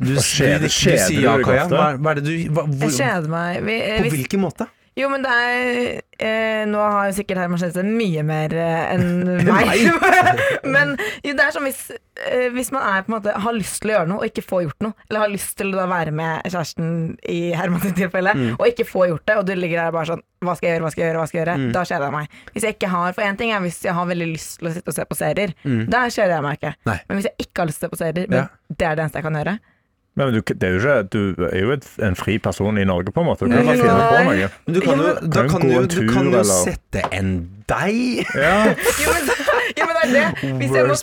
Du, 0.00 0.14
du, 0.14 0.16
du, 0.16 0.20
du, 0.64 0.68
sier 0.72 1.18
ja, 1.20 1.34
Kaja. 1.44 1.66
Hva, 1.68 1.86
hva 2.00 2.12
er 2.14 2.20
det 2.20 2.24
du 2.24 2.52
hva, 2.56 2.64
hvor, 2.64 2.86
Jeg 2.88 2.96
kjeder 2.96 3.26
meg. 3.28 3.58
Vi, 3.66 3.74
På 3.84 4.04
hvis, 4.06 4.14
hvilken 4.14 4.40
måte? 4.46 4.66
Jo, 4.98 5.08
men 5.08 5.22
det 5.22 5.30
er 5.32 6.02
eh, 6.18 6.62
Nå 6.68 6.80
har 6.82 7.12
sikkert 7.16 7.38
Herman 7.40 7.60
kjent 7.62 7.76
seg 7.76 7.86
mye 7.86 8.22
mer 8.26 8.52
eh, 8.58 8.94
enn 8.94 9.28
meg. 9.46 9.84
men 10.74 10.96
jo, 11.24 11.32
det 11.38 11.44
er 11.46 11.54
sånn 11.54 11.64
hvis, 11.68 11.84
eh, 12.26 12.48
hvis 12.52 12.72
man 12.74 12.82
er, 12.88 13.06
måte, 13.12 13.32
har 13.32 13.54
lyst 13.56 13.78
til 13.82 13.92
å 13.92 13.94
gjøre 13.94 14.10
noe 14.10 14.18
og 14.24 14.26
ikke 14.28 14.44
får 14.44 14.64
gjort 14.66 14.84
noe, 14.88 14.96
eller 15.08 15.24
har 15.24 15.32
lyst 15.32 15.54
til 15.60 15.70
å 15.72 15.78
da 15.78 15.86
være 15.90 16.12
med 16.16 16.42
kjæresten 16.50 16.90
i 17.30 17.38
Hermans 17.56 17.86
tilfelle, 17.96 18.34
og 18.58 18.66
ikke 18.68 18.88
får 18.90 19.08
gjort 19.12 19.26
det, 19.30 19.38
og 19.40 19.48
du 19.48 19.54
ligger 19.56 19.84
der 19.86 19.94
bare 19.96 20.10
sånn 20.12 20.26
Hva 20.44 20.54
skal 20.58 20.68
jeg 20.70 20.76
gjøre, 20.78 20.84
hva 20.86 20.92
skal 20.92 21.02
jeg 21.04 21.10
gjøre, 21.10 21.20
hva 21.22 21.28
skal 21.30 21.40
jeg 21.40 21.46
gjøre? 21.46 21.72
Da 21.78 21.86
kjeder 21.88 22.06
jeg 22.08 22.16
meg. 22.18 22.36
Hvis 22.54 22.64
jeg 22.64 22.76
ikke 22.78 22.88
har 22.94 23.16
For 23.16 23.26
én 23.30 23.36
ting 23.40 23.50
er 23.52 23.60
hvis 23.64 23.80
jeg 23.84 23.92
har 23.96 24.06
veldig 24.08 24.28
lyst 24.34 24.54
til 24.60 24.70
å 24.70 24.72
sitte 24.72 24.88
og 24.92 24.96
se 24.96 25.04
på 25.10 25.18
serier. 25.18 25.52
Der 25.64 26.14
kjeder 26.14 26.36
jeg 26.38 26.44
meg 26.46 26.56
ikke. 26.60 26.70
Nei. 26.88 26.94
Men 27.08 27.18
hvis 27.20 27.28
jeg 27.28 27.44
ikke 27.46 27.60
har 27.64 27.68
lyst 27.68 27.82
til 27.82 27.88
å 27.88 27.90
se 27.90 27.94
på 27.96 28.00
serier, 28.00 28.30
men 28.32 28.38
Ja. 28.40 28.46
det 28.72 28.86
er 28.88 28.96
det 28.96 29.04
eneste 29.04 29.20
jeg 29.20 29.26
kan 29.30 29.36
gjøre 29.40 29.58
Men 30.20 30.34
du, 30.36 30.40
det 30.44 30.68
er 30.68 30.76
jo 30.76 30.80
ikke, 30.80 30.98
du 31.12 31.46
er 31.48 31.60
jo 31.62 31.76
en 32.06 32.18
fri 32.18 32.36
person 32.42 32.78
i 32.80 32.84
Norge, 32.88 33.14
på 33.14 33.24
en 33.24 33.30
måte. 33.30 33.48
Du 33.48 33.54
kan 33.54 33.64
bare 33.66 33.80
finne 33.80 34.10
på 34.10 34.24
noe. 34.28 34.50
Men 34.66 34.76
du 34.76 34.82
kan 34.84 35.00
jo, 35.00 35.14
da 35.24 35.46
kan 35.46 35.56
kan 35.56 35.64
gå 35.64 35.72
du, 35.72 35.80
en 35.80 35.90
du 35.94 36.12
kan 36.12 36.30
jo 36.34 36.44
sette 36.50 37.06
en 37.16 37.32
deg 37.70 38.26
Ja. 38.34 38.56
Jo, 39.00 39.12
men, 39.14 39.28
jo, 39.78 39.86
men 39.86 39.94
det 39.94 40.00
er 40.02 40.12
det. 40.12 40.52
Hvis 40.58 40.72
jeg 40.74 40.86
må 40.88 40.94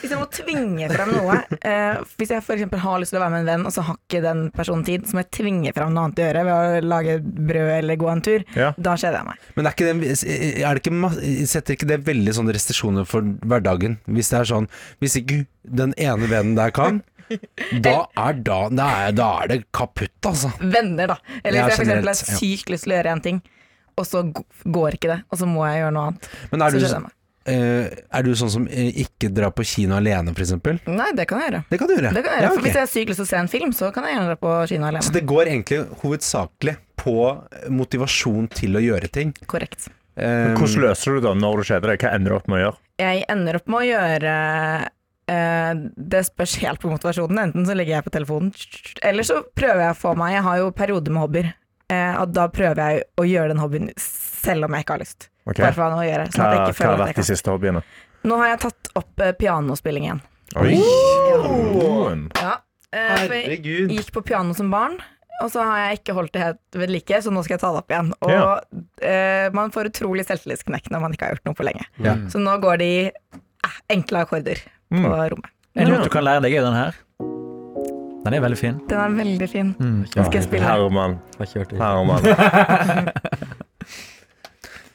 Hvis 0.00 0.10
jeg 0.10 0.18
må 0.18 0.26
tvinge 0.34 0.88
frem 0.90 1.12
noe 1.14 1.36
eh, 1.62 2.00
Hvis 2.18 2.32
jeg 2.34 2.42
eksempel 2.42 2.82
har 2.82 3.02
lyst 3.02 3.14
til 3.14 3.20
å 3.20 3.22
være 3.22 3.34
med 3.36 3.44
en 3.44 3.50
venn, 3.52 3.66
og 3.68 3.74
så 3.74 3.84
har 3.86 3.98
ikke 4.00 4.22
den 4.24 4.42
personen 4.54 4.84
tid, 4.86 5.06
så 5.06 5.16
må 5.16 5.22
jeg 5.22 5.30
tvinge 5.38 5.74
frem 5.76 5.92
noe 5.94 6.08
annet 6.08 6.22
å 6.22 6.26
gjøre 6.26 6.44
ved 6.48 6.56
å 6.56 6.88
lage 6.90 7.18
brød 7.22 7.74
eller 7.76 8.00
gå 8.00 8.10
en 8.10 8.24
tur. 8.26 8.46
Ja. 8.58 8.72
Da 8.76 8.96
kjeder 8.98 9.20
jeg 9.20 9.28
meg. 9.30 9.46
Men 9.56 9.70
er 9.70 9.76
ikke 9.76 9.92
det, 9.92 10.16
er 10.64 10.80
det 10.80 10.82
ikke, 10.82 11.12
setter 11.54 11.78
ikke 11.78 11.90
det 11.92 12.00
veldig 12.08 12.34
sånne 12.40 12.56
restriksjoner 12.56 13.08
for 13.08 13.30
hverdagen? 13.46 14.00
Hvis 14.10 14.32
det 14.32 14.42
er 14.42 14.50
sånn 14.50 14.68
Hvis 15.02 15.18
ikke 15.20 15.44
den 15.78 15.94
ene 16.00 16.28
vennen 16.30 16.58
der 16.58 16.74
kan, 16.74 17.02
da 17.84 17.94
er, 18.16 18.40
da, 18.46 18.58
da 18.72 18.88
er, 19.04 19.12
da 19.16 19.28
er 19.42 19.52
det 19.52 19.60
kaputt, 19.74 20.16
altså. 20.28 20.50
Venner, 20.60 21.14
da. 21.14 21.18
Eller 21.42 21.62
hvis 21.64 21.74
jeg 21.74 21.78
for 21.80 21.86
eksempel 21.86 22.10
har 22.12 22.18
sykt 22.18 22.72
lyst 22.72 22.86
til 22.88 22.94
å 22.94 22.98
gjøre 22.98 23.14
en 23.16 23.22
ting, 23.24 23.38
og 23.98 24.06
så 24.06 24.24
går 24.78 24.98
ikke 24.98 25.12
det, 25.12 25.20
og 25.28 25.40
så 25.40 25.48
må 25.50 25.64
jeg 25.68 25.82
gjøre 25.82 25.94
noe 25.96 26.10
annet. 26.10 26.28
Men 26.52 26.64
er 26.64 26.76
du, 26.76 26.84
eh, 27.50 28.00
er 28.18 28.26
du 28.26 28.32
sånn 28.38 28.52
som 28.54 28.66
eh, 28.70 28.90
ikke 29.04 29.32
drar 29.34 29.54
på 29.56 29.66
kino 29.66 29.98
alene, 29.98 30.34
eksempel? 30.36 30.80
Nei, 30.86 31.10
det 31.18 31.26
kan 31.30 31.42
jeg 31.42 31.50
gjøre. 31.50 31.62
Det 31.70 31.80
kan 31.82 31.90
du 31.90 31.96
gjøre. 31.96 32.12
Det 32.14 32.24
kan 32.24 32.34
jeg 32.36 32.42
gjøre. 32.42 32.50
Ja, 32.50 32.54
For. 32.54 32.66
Hvis 32.66 32.76
jeg 32.78 32.84
har 32.84 32.92
sykt 32.94 33.12
lyst 33.12 33.22
til 33.22 33.28
å 33.28 33.32
se 33.32 33.40
en 33.42 33.52
film, 33.52 33.74
så 33.76 33.92
kan 33.94 34.06
jeg 34.06 34.16
gjerne 34.16 34.32
dra 34.32 34.40
på 34.40 34.56
kino 34.70 34.90
alene. 34.90 35.06
Så 35.06 35.14
det 35.16 35.24
går 35.28 35.52
egentlig 35.52 35.80
hovedsakelig 36.04 36.76
på 36.98 37.16
motivasjon 37.74 38.50
til 38.54 38.78
å 38.78 38.84
gjøre 38.84 39.10
ting. 39.14 39.34
Korrekt. 39.50 39.90
Eh, 40.18 40.54
Hvordan 40.58 40.82
løser 40.82 41.14
du 41.18 41.26
det 41.28 41.34
når 41.38 41.60
du 41.60 41.68
kjeder 41.68 41.92
deg? 41.92 42.02
Hva 42.02 42.14
ender 42.16 42.34
du 42.34 42.38
opp 42.40 42.48
med 42.50 42.58
å 42.58 42.62
gjøre? 42.64 42.80
Jeg 42.98 43.26
ender 43.30 43.58
opp 43.60 43.68
med 43.70 43.78
å 43.78 43.86
gjøre 43.86 44.32
eh, 44.34 44.86
Det 45.28 46.22
spørs 46.24 46.54
helt 46.62 46.80
på 46.80 46.88
motivasjonen. 46.88 47.38
Enten 47.42 47.66
så 47.68 47.74
ligger 47.76 47.98
jeg 47.98 48.06
på 48.06 48.12
telefonen, 48.14 48.52
eller 49.04 49.26
så 49.28 49.42
prøver 49.56 49.82
jeg 49.84 49.96
å 49.96 49.98
få 49.98 50.14
meg 50.16 50.32
Jeg 50.38 50.44
har 50.46 50.60
jo 50.62 50.70
perioder 50.72 51.12
med 51.12 51.24
hobbyer, 51.26 51.50
eh, 51.92 52.14
og 52.22 52.32
da 52.32 52.46
prøver 52.52 52.80
jeg 52.80 53.02
å 53.20 53.26
gjøre 53.28 53.52
den 53.52 53.60
hobbyen 53.60 53.90
selv 54.00 54.68
om 54.68 54.76
jeg 54.76 54.86
ikke 54.86 54.96
har 54.96 55.02
lyst. 55.04 55.28
Okay. 55.44 55.64
Bare 55.64 55.76
for 55.76 55.98
å 55.98 56.06
gjøre. 56.06 56.30
Sånn 56.32 56.44
Hva, 56.44 56.48
at 56.48 56.72
jeg 56.72 56.78
hva 56.80 56.88
har 56.92 57.02
vært 57.02 57.20
de 57.20 57.26
siste 57.28 57.52
hobbyene? 57.52 57.84
Nå 58.28 58.40
har 58.40 58.50
jeg 58.54 58.62
tatt 58.66 58.90
opp 58.98 59.22
eh, 59.24 59.36
pianospilling 59.38 60.08
igjen. 60.08 60.24
Oi! 60.56 60.74
Ja. 62.40 62.56
eh, 62.92 63.14
for 63.28 63.36
jeg 63.36 63.62
gikk 63.92 64.12
på 64.16 64.24
piano 64.32 64.56
som 64.56 64.72
barn. 64.72 64.98
Og 65.38 65.52
så 65.54 65.62
har 65.62 65.84
jeg 65.84 66.00
ikke 66.00 66.16
holdt 66.16 66.32
det 66.34 66.42
helt 66.42 66.78
ved 66.80 66.90
like, 66.90 67.20
så 67.22 67.30
nå 67.30 67.44
skal 67.46 67.54
jeg 67.54 67.62
ta 67.62 67.70
det 67.74 67.82
opp 67.84 67.92
igjen. 67.92 68.08
Og 68.26 68.32
Ja. 68.32 68.56
uh, 69.06 69.54
man 69.54 69.70
får 69.70 69.92
utrolig 69.92 70.24
selvtillitsknekk 70.26 70.90
når 70.90 71.04
man 71.04 71.14
ikke 71.14 71.28
har 71.28 71.36
gjort 71.36 71.46
noe 71.46 71.58
på 71.60 71.66
lenge. 71.68 71.86
Ja. 72.02 72.16
Så 72.32 72.42
nå 72.42 72.56
går 72.58 72.80
det 72.82 72.88
i 72.90 73.04
eh, 73.06 73.76
enkle 73.94 74.24
akkorder 74.26 74.58
på 74.90 75.04
rommet. 75.04 75.52
Er 75.76 75.84
det 75.84 75.92
noe 75.94 76.04
du 76.04 76.12
kan 76.12 76.24
lære 76.26 76.42
deg, 76.46 76.56
er 76.58 76.66
den 76.66 76.76
her. 76.78 76.92
Den 78.24 78.34
er 78.34 78.40
veldig 78.44 78.58
fin. 78.58 78.80
Den 78.90 78.98
er 78.98 79.14
veldig 79.16 79.48
fin. 79.48 79.68
Mm. 79.78 80.00
Ja, 80.16 80.24
skal 80.26 80.40
jeg 80.40 80.44
spille. 80.48 80.66
Herman. 80.66 81.18
Herman. 81.38 82.28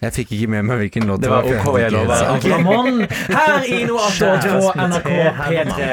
Jeg 0.04 0.12
fikk 0.18 0.32
ikke 0.36 0.50
med 0.52 0.66
meg 0.68 0.82
hvilken 0.84 1.06
låt 1.08 1.22
Det 1.24 1.30
var 1.32 1.46
Det 1.48 1.58
var 1.58 1.68
OK, 1.72 1.78
jeg 1.80 1.92
lover. 1.96 2.24
Ok. 2.36 2.48
Ramón 2.52 3.04
her 3.32 3.68
i 3.72 3.78
Noe 3.88 4.08
attåt 4.10 4.48
på 4.52 4.72
NRK 4.84 5.12
P3. 5.40 5.92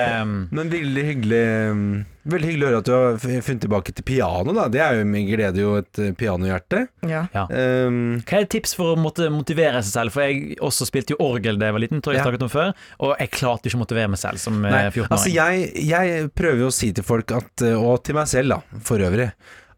Men 0.59 0.73
veldig 0.73 1.05
hyggelig 1.11 1.43
um, 1.71 1.85
Veldig 2.31 2.49
hyggelig 2.51 2.67
å 2.67 2.69
høre 2.71 2.81
at 2.83 2.89
du 2.89 2.93
har 2.93 3.15
funnet 3.23 3.63
tilbake 3.65 3.95
til 3.97 4.05
piano, 4.05 4.53
da. 4.53 4.67
Det 4.69 4.81
er 4.85 4.99
jo 4.99 5.07
min 5.09 5.25
glede 5.31 5.63
jo 5.63 5.71
et 5.79 6.01
eh, 6.05 6.11
pianohjerte. 6.21 6.83
Ja. 7.09 7.23
Um, 7.49 8.19
Hva 8.29 8.37
er 8.37 8.45
et 8.45 8.51
tips 8.53 8.75
for 8.77 8.93
å 8.93 8.99
måtte 9.01 9.31
motivere 9.33 9.81
seg 9.81 9.95
selv? 9.95 10.13
For 10.15 10.27
jeg 10.29 10.59
også 10.61 10.85
spilte 10.91 11.15
jo 11.17 11.21
orgel 11.25 11.57
da 11.59 11.71
jeg 11.71 11.77
var 11.79 11.83
liten, 11.87 12.03
tror 12.05 12.13
jeg 12.15 12.21
Ja. 12.21 12.27
snakket 12.29 12.45
om 12.45 12.53
før, 12.53 12.75
og 13.01 13.15
jeg 13.25 13.33
klarte 13.39 13.71
ikke 13.71 13.81
å 13.81 13.83
motivere 13.87 14.13
meg 14.13 14.21
selv 14.21 14.43
som 14.43 14.61
eh, 14.69 14.77
14-åring. 14.91 15.09
altså 15.17 15.33
jeg, 15.33 15.65
jeg 15.89 16.29
prøver 16.37 16.61
jo 16.67 16.69
å 16.69 16.77
si 16.77 16.91
til 17.01 17.09
folk 17.09 17.33
at, 17.41 17.65
eh, 17.65 17.81
og 17.81 18.05
til 18.05 18.21
meg 18.21 18.29
selv 18.29 18.53
da, 18.59 18.61
for 18.85 19.01
øvrig, 19.09 19.31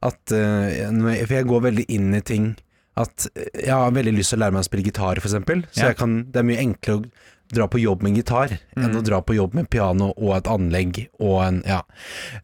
at 0.03 0.35
eh, 0.35 0.91
når 0.91 1.15
jeg, 1.15 1.29
For 1.31 1.39
jeg 1.39 1.51
går 1.55 1.65
veldig 1.71 1.87
inn 1.95 2.11
i 2.19 2.25
ting 2.27 2.51
At 2.97 3.27
eh, 3.37 3.49
jeg 3.67 3.73
har 3.73 3.91
veldig 3.95 4.13
lyst 4.17 4.31
til 4.35 4.39
å 4.39 4.45
lære 4.45 4.53
meg 4.57 4.65
å 4.65 4.69
spille 4.69 4.85
gitar, 4.85 5.17
eksempel. 5.23 5.63
Så 5.73 5.83
Ja. 5.83 5.87
jeg 5.93 5.97
kan, 5.97 6.19
det 6.31 6.37
er 6.43 6.49
mye 6.49 6.61
enklere 6.61 6.99
å 7.01 7.05
dra 7.53 7.67
på 7.69 7.81
jobb 7.81 8.03
med 8.03 8.11
en 8.13 8.17
gitar 8.23 8.59
enn 8.77 8.91
Mm. 8.93 8.97
å 8.97 9.05
dra 9.05 9.21
på 9.21 9.35
jobb 9.37 9.55
med 9.55 9.69
piano 9.71 10.13
og 10.17 10.37
et 10.37 10.45
anlegg 10.49 11.09
og 11.21 11.43
en 11.45 11.63
Ja. 11.67 11.83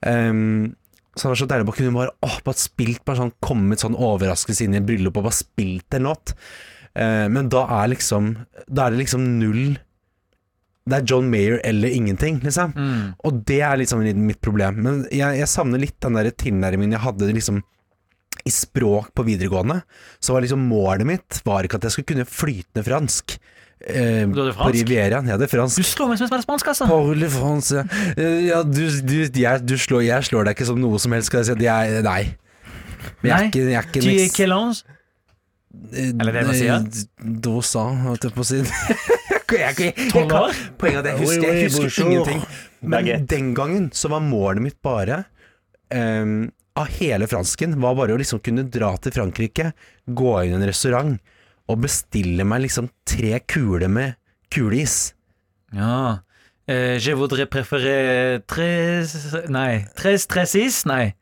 Um, 0.07 0.77
så 1.17 1.23
det 1.23 1.31
var 1.33 1.41
så 1.41 1.49
deilig 1.49 1.69
å 1.69 1.75
kunne 1.77 1.95
bare, 1.95 2.11
åh, 2.23 2.41
bare 2.45 2.55
spilt 2.55 3.05
Bare 3.05 3.17
sånn 3.17 3.33
kommet 3.43 3.81
sånn 3.81 3.97
overraskelse 3.97 4.65
inn 4.65 4.75
i 4.75 4.79
et 4.79 4.87
bryllup 4.87 5.17
og 5.17 5.25
bare 5.25 5.33
spilt 5.33 5.95
en 5.95 6.05
låt. 6.05 6.35
Uh, 6.97 7.29
men 7.29 7.49
da 7.49 7.65
er 7.83 7.89
liksom 7.95 8.47
Da 8.69 8.87
er 8.87 8.91
det 8.91 9.01
liksom 9.07 9.39
null 9.39 9.79
det 10.89 11.03
er 11.03 11.05
John 11.05 11.29
Mayer 11.31 11.61
eller 11.65 11.89
ingenting, 11.93 12.41
liksom. 12.41 12.73
Mm. 12.73 13.15
Og 13.23 13.45
det 13.45 13.61
er 13.61 13.77
liksom 13.77 14.01
mitt 14.25 14.41
problem. 14.41 14.79
Men 14.83 15.03
jeg, 15.13 15.37
jeg 15.37 15.47
savner 15.47 15.79
litt 15.79 16.01
den 16.01 16.15
der 16.15 16.31
tilnærmingen 16.31 16.93
jeg 16.93 17.01
hadde 17.05 17.29
liksom 17.35 17.63
i 18.49 18.53
språk 18.55 19.13
på 19.17 19.25
videregående. 19.29 19.83
Så 20.25 20.35
var 20.35 20.43
liksom 20.45 20.65
målet 20.71 21.07
mitt 21.09 21.41
var 21.47 21.69
ikke 21.69 21.79
at 21.81 21.87
jeg 21.89 21.95
skulle 21.99 22.11
kunne 22.15 22.27
flytende 22.29 22.85
fransk. 22.87 23.37
Eh, 23.79 24.25
Du 24.27 24.41
hadde 24.41 24.57
fransk? 24.57 24.65
på? 24.65 24.73
Rivieraen. 24.81 25.29
Jeg 25.31 25.37
hadde 25.37 25.49
fransk. 25.53 25.79
Du 25.79 25.87
slår 25.87 26.09
meg 26.11 26.19
som 26.19 26.27
en 26.27 26.33
spiller 26.33 26.47
spansk, 26.49 26.73
altså. 26.75 26.89
Paule 26.91 27.29
France 27.31 27.85
Eh, 28.17 28.49
Ja, 28.49 28.65
du, 28.67 28.83
du, 29.07 29.17
jeg, 29.29 29.63
du 29.69 29.77
slår, 29.79 30.03
jeg 30.09 30.27
slår 30.33 30.49
deg 30.49 30.57
ikke 30.59 30.67
som 30.73 30.81
noe 30.83 30.99
som 30.99 31.13
helst, 31.15 31.31
skal 31.31 31.45
jeg 31.45 31.53
si. 31.53 31.65
Jeg, 31.69 32.03
nei. 32.09 32.23
Men 33.23 33.31
jeg 33.31 33.33
er 33.33 33.39
Nei. 33.39 33.49
ikke, 33.53 33.67
jeg 33.69 33.79
er 33.79 33.87
ikke 33.87 34.01
Tu 34.03 34.09
es 34.11 34.39
ange? 34.59 34.95
Eller 36.19 36.33
det 36.35 36.43
man 36.49 36.57
sier? 36.59 36.87
Dosa, 37.45 37.83
holdt 38.09 38.25
jeg 38.27 38.35
på 38.35 38.43
å 38.43 38.49
si. 38.49 38.63
Jeg- 39.49 39.95
år? 40.13 40.57
Poenget 40.77 40.99
er 40.99 41.01
at 41.01 41.07
jeg 41.09 41.19
husker, 41.23 41.45
jeg 41.49 41.71
husker 41.73 42.05
ingenting. 42.05 42.43
Men 42.83 43.07
den 43.31 43.47
gangen 43.57 43.87
så 43.97 44.11
var 44.13 44.21
målet 44.21 44.61
mitt 44.61 44.77
bare 44.85 45.23
ehm, 45.95 46.51
av 46.79 46.89
hele 46.99 47.27
fransken 47.31 47.77
var 47.83 47.97
bare 47.99 48.15
å 48.15 48.21
liksom 48.21 48.41
kunne 48.45 48.67
dra 48.71 48.93
til 49.03 49.15
Frankrike, 49.15 49.73
gå 50.07 50.33
inn 50.45 50.55
i 50.55 50.59
en 50.61 50.69
restaurant 50.69 51.19
og 51.69 51.83
bestille 51.85 52.47
meg 52.49 52.65
liksom 52.65 52.89
tre 53.09 53.39
kuler 53.51 53.91
med 53.93 54.17
kuleis. 54.53 55.13
Ja. 55.75 56.23
Uh, 56.69 56.97
je 57.01 57.15
voudrais 57.17 57.49
préférer 57.49 58.43
tres 58.47 59.15
Nei. 59.49 59.87
Tres 59.97 60.27
tres 60.29 60.55
is? 60.55 60.83
Nei. 60.89 61.15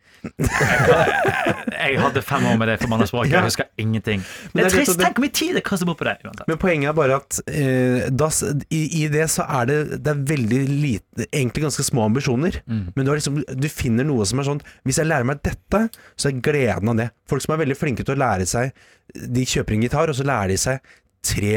Jeg 1.77 1.99
hadde 2.01 2.23
fem 2.25 2.45
år 2.51 2.57
med 2.59 2.69
det 2.71 2.77
forbanna 2.81 3.07
språket, 3.09 3.31
Ja. 3.33 3.41
jeg 3.43 3.51
husker 3.51 3.69
ingenting. 3.79 4.23
Men 4.55 4.65
Det 4.65 4.73
er 4.73 4.75
trist. 4.77 4.99
Tenk 5.01 5.19
hvor 5.19 5.25
mye 5.27 5.35
tid 5.37 5.55
det 5.59 5.63
kaster 5.67 5.87
bort 5.89 5.99
på 6.01 6.07
det. 6.09 6.17
uansett. 6.25 6.47
Men 6.49 6.59
poenget 6.63 6.89
er 6.91 6.97
bare 6.97 7.19
at 7.21 7.41
eh, 7.47 8.09
das, 8.11 8.41
i, 8.71 8.83
i 9.03 9.09
det 9.13 9.27
så 9.33 9.47
er 9.61 9.67
det, 9.71 9.79
det 10.03 10.13
er 10.15 10.23
veldig 10.33 10.63
lite 10.69 11.27
Egentlig 11.33 11.63
ganske 11.67 11.85
små 11.87 12.05
ambisjoner. 12.09 12.61
Mm. 12.67 12.83
Men 12.97 13.05
du, 13.05 13.11
har 13.13 13.17
liksom, 13.21 13.41
du 13.47 13.69
finner 13.73 14.05
noe 14.09 14.27
som 14.29 14.41
er 14.43 14.49
sånn 14.49 14.63
Hvis 14.89 14.99
jeg 15.01 15.09
lærer 15.09 15.25
meg 15.29 15.41
dette, 15.47 15.83
så 16.17 16.29
er 16.31 16.41
gleden 16.45 16.89
av 16.93 16.97
det. 17.01 17.11
Folk 17.31 17.43
som 17.45 17.55
er 17.57 17.63
veldig 17.65 17.77
flinke 17.79 18.05
til 18.07 18.17
å 18.17 18.21
lære 18.25 18.47
seg 18.51 18.73
De 19.15 19.45
kjøper 19.47 19.77
en 19.77 19.85
gitar, 19.87 20.11
og 20.13 20.17
så 20.19 20.27
lærer 20.27 20.53
de 20.55 20.59
seg 20.61 20.81
tre 21.27 21.55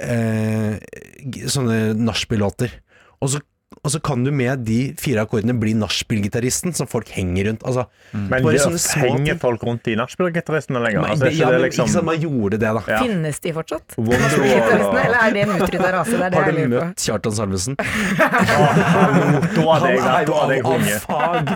eh, 0.00 0.76
sånne 1.48 1.94
nachspiel-låter. 1.96 2.72
Og 3.20 3.30
så 3.34 3.40
og 3.84 3.90
så 3.94 4.00
kan 4.04 4.24
du 4.26 4.30
med 4.34 4.64
de 4.68 4.92
fire 5.00 5.22
akkordene 5.24 5.54
bli 5.60 5.72
nachspiel-gitaristen 5.78 6.74
som 6.76 6.86
folk 6.90 7.08
henger 7.14 7.46
rundt. 7.48 7.62
Altså, 7.64 7.86
Men 8.12 8.28
bare 8.44 8.52
det, 8.58 8.80
henger 9.00 9.38
folk 9.40 9.62
rundt 9.64 9.88
i 9.88 9.94
nachspielgitaristene 9.96 10.82
lenger? 10.84 11.00
Men- 11.00 11.10
Altså, 11.10 11.26
er 11.30 11.36
ja, 11.38 11.48
men 11.50 11.62
liksom 11.64 11.86
ikke 11.86 11.92
sant, 11.94 12.04
man 12.10 12.20
gjorde 12.20 12.58
det, 12.60 12.60
da. 12.76 12.82
Ja. 12.86 12.98
Finnes 13.02 13.40
de 13.40 13.52
fortsatt? 13.56 13.96
Wonderwall 13.96 14.50
Gitaristene, 14.50 15.04
eller 15.06 15.18
er 15.24 15.32
det 15.32 15.42
en 15.46 15.54
utrydda 15.56 15.92
rase? 15.96 16.10
Det 16.10 16.20
er 16.20 16.30
det 16.30 16.38
Har 16.38 16.50
jeg 16.50 16.54
du 16.54 16.60
på. 16.60 16.84
møtt 16.84 17.06
Kjartan 17.06 17.32
Salvesen? 17.40 17.76
Da 19.50 19.62
hadde 19.74 19.88
jeg, 19.94 20.26
da 20.26 20.34
hadde 20.40 20.60
av 20.64 20.84
fag. 21.04 21.50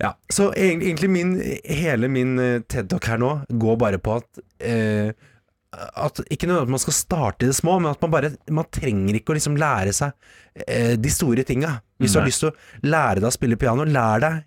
Ja. 0.00 0.12
Så 0.32 0.48
egentlig, 0.56 0.88
egentlig 0.92 1.10
min, 1.10 1.34
hele 1.68 2.08
min 2.12 2.38
eh, 2.42 2.60
TED-talk 2.68 3.04
her 3.12 3.20
nå 3.22 3.32
går 3.62 3.76
bare 3.80 3.98
på 4.02 4.16
at 4.20 4.42
eh, 4.60 5.12
at 5.72 6.20
Ikke 6.28 6.48
nødvendigvis 6.48 6.68
at 6.68 6.74
man 6.74 6.82
skal 6.82 6.96
starte 6.96 7.46
i 7.46 7.50
det 7.50 7.56
små, 7.56 7.78
men 7.80 7.92
at 7.94 8.02
man 8.04 8.12
bare 8.12 8.32
Man 8.52 8.68
trenger 8.68 9.16
ikke 9.16 9.32
å 9.32 9.36
liksom 9.38 9.56
lære 9.60 9.94
seg 9.96 10.12
eh, 10.66 10.94
de 11.00 11.12
store 11.12 11.46
tinga. 11.48 11.78
Hvis 11.96 12.12
du 12.12 12.20
har 12.20 12.28
lyst 12.28 12.44
til 12.44 12.50
å 12.50 12.88
lære 12.92 13.22
deg 13.22 13.30
å 13.30 13.34
spille 13.34 13.60
piano, 13.60 13.86
lær 13.88 14.20
deg 14.24 14.42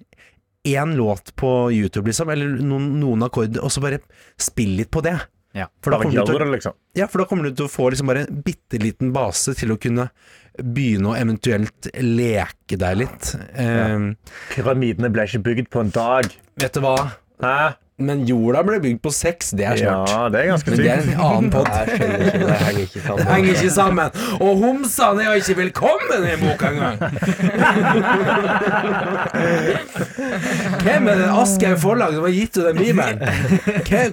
én 0.66 0.96
låt 0.98 1.32
på 1.38 1.50
YouTube, 1.74 2.10
liksom, 2.10 2.30
eller 2.34 2.58
noen, 2.58 2.88
noen 2.98 3.26
akkorder, 3.28 3.62
og 3.62 3.70
så 3.74 3.84
bare 3.84 4.00
spill 4.42 4.74
litt 4.80 4.90
på 4.94 5.04
det. 5.06 5.14
Ja. 5.56 5.68
For 5.84 5.94
da 5.94 6.00
kommer 6.02 6.26
du 6.26 6.34
til 6.34 6.52
liksom. 6.52 6.74
ja, 6.98 7.06
for 7.08 7.22
da 7.22 7.28
kommer 7.30 7.48
du 7.48 7.56
til 7.56 7.70
å 7.70 7.72
få 7.72 7.88
liksom 7.94 8.10
bare 8.10 8.26
en 8.26 8.42
bitte 8.44 8.80
liten 8.82 9.14
base 9.16 9.54
til 9.56 9.72
å 9.72 9.78
kunne 9.80 10.10
begynne 10.58 11.14
å 11.14 11.16
eventuelt 11.16 11.88
leke 12.02 12.80
deg 12.82 13.00
litt. 13.06 13.32
Eh, 13.54 14.10
Pyramidene 14.52 15.14
ble 15.14 15.30
ikke 15.30 15.44
bygd 15.46 15.72
på 15.72 15.86
en 15.86 15.94
dag. 15.96 16.28
Vet 16.60 16.76
du 16.76 16.84
hva? 16.84 16.98
Hæ? 17.46 17.56
Men 17.98 18.26
jorda 18.28 18.60
ble 18.68 18.82
bygd 18.84 18.98
på 19.06 19.12
sex, 19.16 19.54
det 19.56 19.64
er 19.70 19.78
snart. 19.80 20.10
Ja, 20.12 20.24
det 20.34 20.40
er 20.42 20.50
ganske 20.52 20.72
Men 20.74 20.80
det 20.82 20.90
er 20.92 21.00
en 21.00 21.22
annen 21.24 21.52
pod. 21.54 21.70
Det 21.70 22.58
henger 22.60 22.82
ikke 22.84 23.00
sammen. 23.06 23.22
Det 23.22 23.28
henger 23.30 23.54
ikke 23.56 23.70
sammen. 23.72 24.10
Og 24.42 24.58
homsene 24.66 25.24
er 25.24 25.30
jo 25.30 25.38
ikke 25.46 25.56
velkommen 25.62 26.28
i 26.28 26.36
boka 26.42 26.74
engang! 26.74 26.98
Hvem 30.84 31.08
er 31.12 31.16
det 31.24 31.30
Aschehoug 31.32 31.80
forlag 31.82 32.14
som 32.18 32.28
har 32.28 32.36
gitt 32.36 32.58
ut 32.60 32.68
den 32.68 32.78
bibelen? 32.84 33.18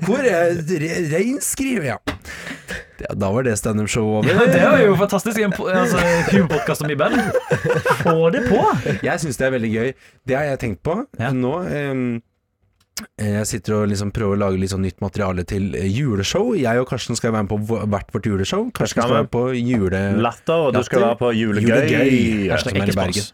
Hvor 0.06 0.22
er 0.30 0.56
re- 0.70 1.02
reinskrivet? 1.16 1.90
Ja. 1.92 1.98
Ja, 3.02 3.14
Da 3.18 3.32
var 3.34 3.42
det 3.42 3.56
standup-show 3.58 4.04
over. 4.20 4.28
Ja, 4.30 4.46
det 4.46 4.62
var 4.62 4.78
jo 4.84 4.94
fantastisk. 5.00 5.38
En 5.42 5.52
altså, 5.58 5.98
humorpodkast 6.30 6.84
om 6.86 6.90
Bibelen. 6.92 7.32
Få 8.04 8.30
det 8.30 8.44
på! 8.46 8.62
Jeg 9.02 9.18
syns 9.24 9.40
det 9.40 9.46
er 9.48 9.56
veldig 9.58 9.72
gøy. 9.74 9.88
Det 10.28 10.36
har 10.38 10.44
jeg 10.52 10.60
tenkt 10.68 10.82
på 10.86 11.00
Ja. 11.18 11.32
nå. 11.34 11.56
ehm, 11.66 12.20
jeg 13.20 13.46
sitter 13.48 13.74
og 13.76 13.88
liksom 13.90 14.10
prøver 14.14 14.36
å 14.36 14.40
lage 14.44 14.58
litt 14.60 14.72
sånn 14.72 14.82
nytt 14.84 15.00
materiale 15.02 15.44
til 15.48 15.70
eh, 15.78 15.86
juleshow. 15.90 16.52
Jeg 16.58 16.80
og 16.82 16.86
Karsten 16.90 17.18
skal 17.18 17.32
være 17.34 17.46
med 17.46 17.52
på 17.52 17.78
hvert 17.92 18.12
vårt 18.14 18.28
juleshow. 18.28 18.68
Karsten 18.76 19.02
skal 19.02 19.12
være 19.14 19.28
på 19.32 19.42
jule... 19.56 20.02
Latter, 20.22 20.66
og 20.68 20.76
du 20.76 20.80
skal 20.86 21.04
være 21.06 21.18
på 21.20 21.32
julegøy. 21.36 21.70
Julegøy. 21.70 22.48
Hashtag 22.52 22.78
er 22.78 22.86
ikke 22.86 22.96
spons. 22.96 23.32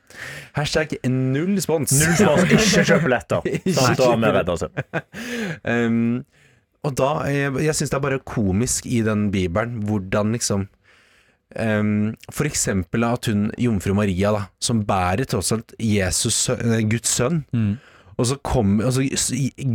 Hashtag 0.58 0.96
null 1.10 1.60
spons. 1.64 1.94
Null 1.98 2.16
spons, 2.18 2.48
ikke 2.58 2.86
kjøp 2.92 3.06
billetter. 3.06 3.48
Sånn, 3.66 3.98
da 3.98 4.08
kjøp 4.08 4.24
vi 4.24 4.32
redda 4.38 4.56
altså. 4.56 4.70
Um, 5.64 6.00
og 6.86 6.94
da 6.98 7.10
Jeg, 7.26 7.52
jeg 7.66 7.74
syns 7.74 7.90
det 7.90 7.96
er 7.98 8.04
bare 8.04 8.20
komisk 8.22 8.86
i 8.86 9.00
den 9.06 9.28
bibelen 9.34 9.80
hvordan 9.88 10.30
liksom 10.36 10.68
um, 11.58 12.12
For 12.30 12.46
eksempel 12.48 13.06
at 13.08 13.26
hun 13.30 13.48
jomfru 13.58 13.96
Maria, 13.98 14.30
da, 14.36 14.44
som 14.62 14.84
bærer 14.86 15.26
tross 15.28 15.50
alt 15.56 15.74
Jesus, 15.82 16.44
eh, 16.54 16.80
Guds 16.88 17.16
sønn, 17.18 17.42
Mm. 17.52 17.72
Og 18.18 18.26
så 18.26 18.36
kommer 18.42 18.88
altså, 18.88 19.04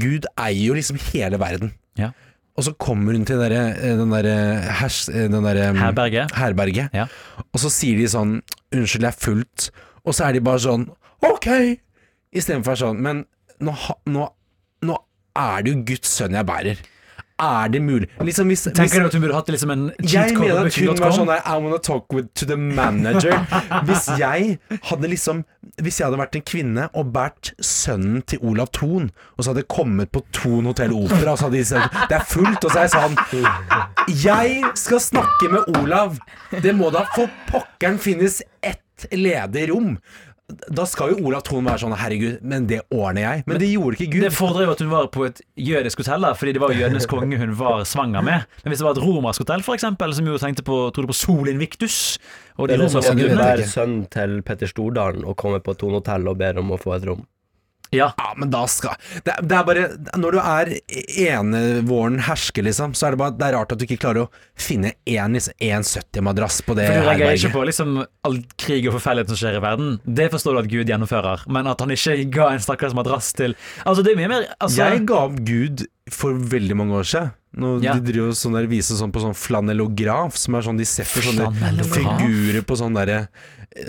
Gud 0.03 0.25
eier 0.37 0.65
jo 0.67 0.73
liksom 0.77 0.97
hele 1.13 1.39
verden. 1.39 1.71
Ja. 1.97 2.11
Og 2.57 2.63
så 2.67 2.73
kommer 2.77 3.15
hun 3.17 3.23
til 3.25 3.39
den 3.39 3.49
derre 3.49 3.61
eh, 3.77 3.95
den 3.97 4.11
derre 4.13 4.35
hers- 4.81 5.07
eh, 5.09 5.25
derre, 5.31 5.69
um, 5.71 5.77
Herberget. 5.81 6.31
herberget, 6.37 6.89
Ja. 6.93 7.07
og 7.53 7.59
så 7.59 7.69
sier 7.71 7.97
de 7.97 8.05
sånn 8.11 8.41
'Unnskyld, 8.73 9.01
jeg 9.01 9.13
er 9.13 9.21
fullt', 9.25 9.69
og 10.05 10.13
så 10.13 10.25
er 10.27 10.33
de 10.33 10.39
bare 10.41 10.59
sånn 10.59 10.89
'Ok', 11.23 11.79
istedenfor 12.33 12.75
sånn 12.77 12.99
Men 12.99 13.25
nå, 13.61 13.73
nå, 14.05 14.27
nå 14.83 14.97
er 15.35 15.61
det 15.63 15.73
jo 15.73 15.83
Guds 15.83 16.09
sønn 16.19 16.33
jeg 16.33 16.45
bærer. 16.45 16.77
Er 17.41 17.67
det 17.73 17.81
mulig? 17.81 18.07
Liksom 18.21 18.47
hvis, 18.51 18.67
Tenker 18.75 19.01
du 19.01 19.07
at 19.07 19.15
hun 19.15 19.23
burde 19.23 19.35
hatt 19.35 19.49
liksom 19.49 19.71
en 19.73 19.85
jeg 20.05 20.35
mener 20.37 20.67
at 20.67 20.75
hun 20.77 20.99
var 21.01 21.15
sånn 21.15 21.31
der 21.31 21.41
I 21.41 21.55
wanna 21.57 21.79
talk 21.81 22.13
with, 22.13 22.29
to 22.37 22.45
the 22.45 22.57
manager. 22.57 23.33
Hvis 23.87 24.05
jeg 24.19 24.59
hadde 24.89 25.09
liksom 25.09 25.41
Hvis 25.81 25.97
jeg 25.99 26.07
hadde 26.07 26.19
vært 26.21 26.37
en 26.37 26.45
kvinne 26.45 26.87
og 26.93 27.09
båret 27.15 27.53
sønnen 27.63 28.21
til 28.29 28.41
Olav 28.45 28.69
Thon, 28.77 29.09
og 29.37 29.43
så 29.43 29.51
hadde 29.51 29.63
jeg 29.63 29.71
kommet 29.73 30.11
på 30.13 30.21
Thon 30.35 30.69
hotell 30.69 30.93
Opera, 30.93 31.33
og 31.33 31.41
så 31.41 31.49
hadde 31.49 31.57
de 31.57 31.65
sagt 31.71 31.97
Det 32.11 32.19
er 32.19 32.27
fullt, 32.35 32.61
og 32.61 32.69
så 32.69 32.83
er 32.83 32.85
jeg 32.85 32.93
sånn 32.93 34.19
Jeg 34.27 34.75
skal 34.85 35.01
snakke 35.03 35.51
med 35.53 35.81
Olav. 35.81 36.19
Det 36.63 36.75
må 36.77 36.91
da 36.93 37.07
for 37.15 37.31
pokkeren 37.49 37.97
finnes 38.01 38.41
ett 38.61 39.07
ledig 39.11 39.67
rom. 39.71 39.97
Da 40.51 40.83
skal 40.85 41.13
jo 41.13 41.29
Olav 41.29 41.45
Thon 41.47 41.63
være 41.65 41.79
sånn 41.85 41.93
Herregud, 41.95 42.41
men 42.43 42.65
det 42.67 42.81
ordner 42.91 43.23
jeg. 43.23 43.43
Men 43.47 43.61
det 43.61 43.69
gjorde 43.71 43.95
ikke 43.95 44.09
Gud. 44.11 44.25
Det 44.25 44.31
fordrer 44.35 44.67
jo 44.67 44.73
at 44.75 44.81
hun 44.83 44.91
var 44.91 45.07
på 45.13 45.23
et 45.29 45.39
jødisk 45.55 46.03
hotell, 46.03 46.25
da, 46.27 46.33
fordi 46.37 46.53
det 46.57 46.61
var 46.61 46.73
jødenes 46.75 47.07
konge 47.09 47.39
hun 47.39 47.53
var 47.57 47.85
svanger 47.87 48.25
med. 48.27 48.43
Men 48.65 48.73
hvis 48.73 48.83
det 48.83 48.87
var 48.89 48.97
et 48.97 49.03
romersk 49.05 49.45
hotell, 49.45 49.63
for 49.65 49.79
eksempel, 49.79 50.13
som 50.13 50.27
jo 50.27 50.37
tenkte 50.41 50.65
på, 50.67 50.79
trodde 50.93 51.09
på 51.13 51.17
Sol 51.17 51.49
Invictus 51.49 52.19
og 52.57 52.67
de 52.67 52.75
Det 52.75 52.83
er 52.83 52.91
sånn 52.91 52.99
romerske 52.99 53.13
at 53.13 53.17
du 53.17 53.23
gudene 53.23 53.47
er 53.53 53.63
sønnen 53.71 54.03
til 54.13 54.35
Petter 54.45 54.69
Stordalen 54.69 55.23
og 55.23 55.37
kommer 55.39 55.63
på 55.63 55.77
Thon 55.79 55.95
Hotell 55.97 56.27
og 56.27 56.37
ber 56.43 56.59
om 56.61 56.75
å 56.75 56.81
få 56.81 56.97
et 56.99 57.07
rom. 57.07 57.23
Ja. 57.93 58.09
Ja, 58.17 58.31
men 58.37 58.51
da 58.53 58.63
skal 58.71 58.97
det, 59.25 59.35
det 59.45 59.55
er 59.57 59.65
bare 59.67 59.83
Når 60.19 60.35
du 60.35 60.39
er 60.41 60.71
enevåren 61.27 62.19
hersker, 62.27 62.65
liksom, 62.65 62.95
så 62.97 63.07
er 63.07 63.15
det 63.15 63.21
bare 63.21 63.35
Det 63.37 63.47
er 63.47 63.55
rart 63.57 63.73
at 63.75 63.81
du 63.81 63.85
ikke 63.87 63.99
klarer 64.01 64.25
å 64.25 64.29
finne 64.59 64.93
én 65.09 65.37
liksom, 65.37 65.55
1,70-madrass 65.61 66.61
på 66.67 66.75
det 66.77 66.87
For 66.89 67.03
du 67.03 67.09
legger 67.11 67.37
ikke 67.37 67.53
på 67.55 67.65
liksom 67.69 67.95
all 68.03 68.39
krig 68.59 68.87
og 68.89 68.97
forferdelighet 68.97 69.33
som 69.33 69.39
skjer 69.39 69.59
i 69.59 69.63
verden. 69.63 69.95
Det 70.05 70.29
forstår 70.33 70.57
du 70.57 70.61
at 70.63 70.71
Gud 70.71 70.91
gjennomfører, 70.93 71.45
men 71.53 71.69
at 71.69 71.81
han 71.83 71.93
ikke 71.93 72.17
ga 72.33 72.49
en 72.53 72.63
stakkars 72.63 72.95
madrass 72.97 73.31
til 73.37 73.55
Altså, 73.83 74.03
det 74.05 74.13
er 74.13 74.21
mye 74.21 74.31
mer 74.31 74.49
altså, 74.57 74.79
Jeg 74.81 75.05
ga 75.09 75.23
opp 75.27 75.39
Gud 75.47 75.85
for 76.11 76.35
veldig 76.35 76.75
mange 76.77 76.99
år 76.99 77.07
siden. 77.07 77.33
Nå 77.55 77.81
Ja. 77.83 77.93
De 77.93 78.01
driver 78.11 78.31
sånn 78.33 78.53
der, 78.57 78.65
viser 78.67 78.95
sånn 78.97 79.11
på 79.13 79.21
sånn 79.21 79.35
flanellograf, 79.37 80.35
som 80.35 80.55
er 80.55 80.61
sånn 80.65 80.77
de 80.79 80.85
setter 80.89 81.21
sånne 81.21 81.51
figurer 81.85 82.63
på 82.65 82.77
sånn 82.79 82.95
derre 82.97 83.27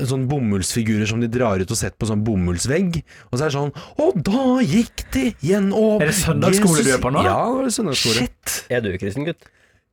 Sånn 0.09 0.22
bomullsfigurer 0.31 1.05
som 1.07 1.20
de 1.20 1.29
drar 1.29 1.61
ut 1.61 1.68
og 1.70 1.77
setter 1.77 1.98
på 2.00 2.07
sånn 2.09 2.22
bomullsvegg. 2.24 3.03
Og 3.29 3.35
så 3.37 3.44
er 3.44 3.50
det 3.50 3.57
sånn 3.59 3.72
Og 4.00 4.14
da 4.24 4.44
gikk 4.64 5.03
det 5.12 5.35
gjennom 5.44 6.00
Er 6.00 6.07
det 6.09 6.14
søndagsskole 6.16 6.85
du 6.87 6.88
er 6.94 7.03
på 7.03 7.12
nå? 7.12 7.20
Ja, 7.27 7.37
det 7.61 7.66
er 7.68 7.74
søndagsskole. 7.77 8.22
Shit! 8.24 8.55
Er 8.72 8.81
du 8.81 8.88
kristen 8.96 9.27
gutt? 9.29 9.44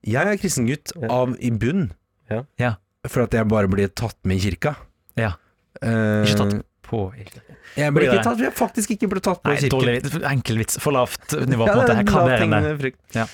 Jeg 0.07 0.31
er 0.31 0.37
kristen 0.39 0.65
gutt 0.69 0.93
Ja. 0.95 1.09
av 1.11 1.35
i 1.43 1.51
bunn. 1.51 1.91
Ja. 2.31 2.43
Ja. 2.57 2.71
For 3.07 3.23
at 3.23 3.31
jeg 3.35 3.47
bare 3.51 3.67
blir 3.67 3.89
tatt 3.91 4.15
med 4.23 4.37
i 4.37 4.45
kirka. 4.49 4.75
Ja. 5.19 5.33
Eh, 5.81 6.23
Ikke 6.23 6.37
tatt 6.39 6.63
på 6.87 7.11
kirka 7.15 7.41
Jeg 7.75 7.91
ble 7.93 8.01
Blir 8.05 8.13
ikke 8.15 8.23
tatt, 8.23 8.39
jeg 8.39 8.53
faktisk 8.55 8.91
ikke 8.95 9.09
ble 9.11 9.19
tatt 9.19 9.43
på 9.43 9.51
i 9.51 9.57
kirken. 9.59 10.23
Enkel 10.23 10.57
vits. 10.63 10.77
For 10.79 10.91
lavt 10.95 11.35
nivå, 11.35 11.65
på 11.65 11.67
Ja, 11.67 11.73
en 11.73 11.79
måte. 11.79 11.87
det 11.87 11.97
Jeg 11.97 12.07
kan 12.07 12.79
det. 12.79 12.93
Ja. 13.13 13.25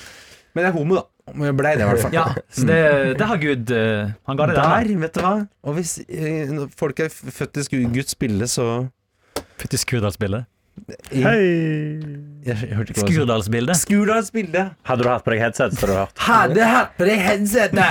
Men 0.57 0.65
jeg 0.65 0.71
er 0.73 0.75
homo, 0.79 0.97
da. 0.97 1.05
Blei 1.53 1.73
det 1.77 1.83
i 1.83 1.87
hvert 1.91 1.99
fall. 2.01 2.13
Ja, 2.15 2.25
så 2.55 2.63
det, 2.65 2.77
det 3.19 3.25
har 3.29 3.39
Gud 3.41 3.71
eh, 3.75 4.13
Han 4.29 4.37
ga 4.39 4.45
det 4.49 4.55
der. 4.57 4.85
Der, 4.87 4.99
vet 5.03 5.17
du 5.17 5.23
hva. 5.25 5.33
Og 5.67 5.75
hvis 5.77 5.97
eh, 6.07 6.47
når 6.55 6.69
folk 6.79 7.01
er 7.03 7.11
født 7.13 7.59
i 7.61 7.65
sku- 7.67 7.89
Guds 7.93 8.15
bilde, 8.15 8.47
så 8.49 8.67
Fytti 9.59 9.77
Skurdalsbildet. 9.81 10.45
i, 11.11 11.21
Hei! 11.25 11.35
jeg, 12.47 12.55
jeg 12.69 12.77
hørte 12.77 12.93
ikke 12.93 13.01
hva 13.01 13.07
du 13.07 13.11
sa. 13.11 13.17
Skurdalsbildet. 13.17 13.79
Skurdals 13.81 14.31
bilde. 14.31 14.63
Hadde 14.87 15.03
du 15.03 15.09
hatt 15.11 15.25
på 15.27 15.33
deg 15.35 15.41
headset, 15.43 15.75
så 15.75 15.83
hadde 15.83 15.93
du 15.93 15.99
hørt. 15.99 16.23
Hadde 16.29 16.67
hatt 16.71 16.95
på 16.99 17.07
deg 17.09 17.23
headsetet! 17.27 17.87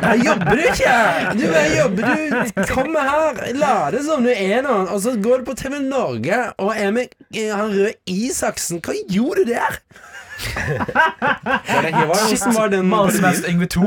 Her 0.00 0.22
jobber 0.24 0.56
du 0.56 0.62
ikke! 0.70 0.94
Du 1.40 1.44
her 1.52 1.68
jobber 1.76 2.06
du 2.06 2.62
Kommer 2.72 3.10
her, 3.12 3.42
later 3.60 4.00
som 4.06 4.24
du 4.24 4.30
er 4.32 4.62
noen, 4.66 4.86
og 4.88 5.02
så 5.04 5.16
går 5.20 5.42
du 5.44 5.50
på 5.50 5.56
TV 5.60 5.80
Norge 5.84 6.38
og 6.62 6.72
er 6.76 6.94
med 6.96 7.12
eh, 7.34 7.50
han 7.52 7.74
røde 7.74 7.92
Isaksen. 8.08 8.80
Hva 8.86 8.96
gjorde 9.10 9.44
du 9.44 9.52
der? 9.52 9.80
Hvordan 10.40 12.54
var 12.56 12.68
den 12.72 12.88
Mannen 12.90 13.12
som 13.14 13.24
elsket 13.28 13.48
Yngve 13.50 13.66
2. 13.74 13.80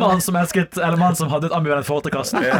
Mannen 0.00 0.20
som 0.24 0.34
elsket 0.40 0.72
Eller 0.78 0.98
mannen 1.00 1.16
som 1.18 1.28
hadde 1.32 1.46
et 1.50 1.54
ambivalent 1.56 1.86
forhold 1.88 2.04
til 2.06 2.12
Karsten. 2.14 2.38
det, 2.44 2.50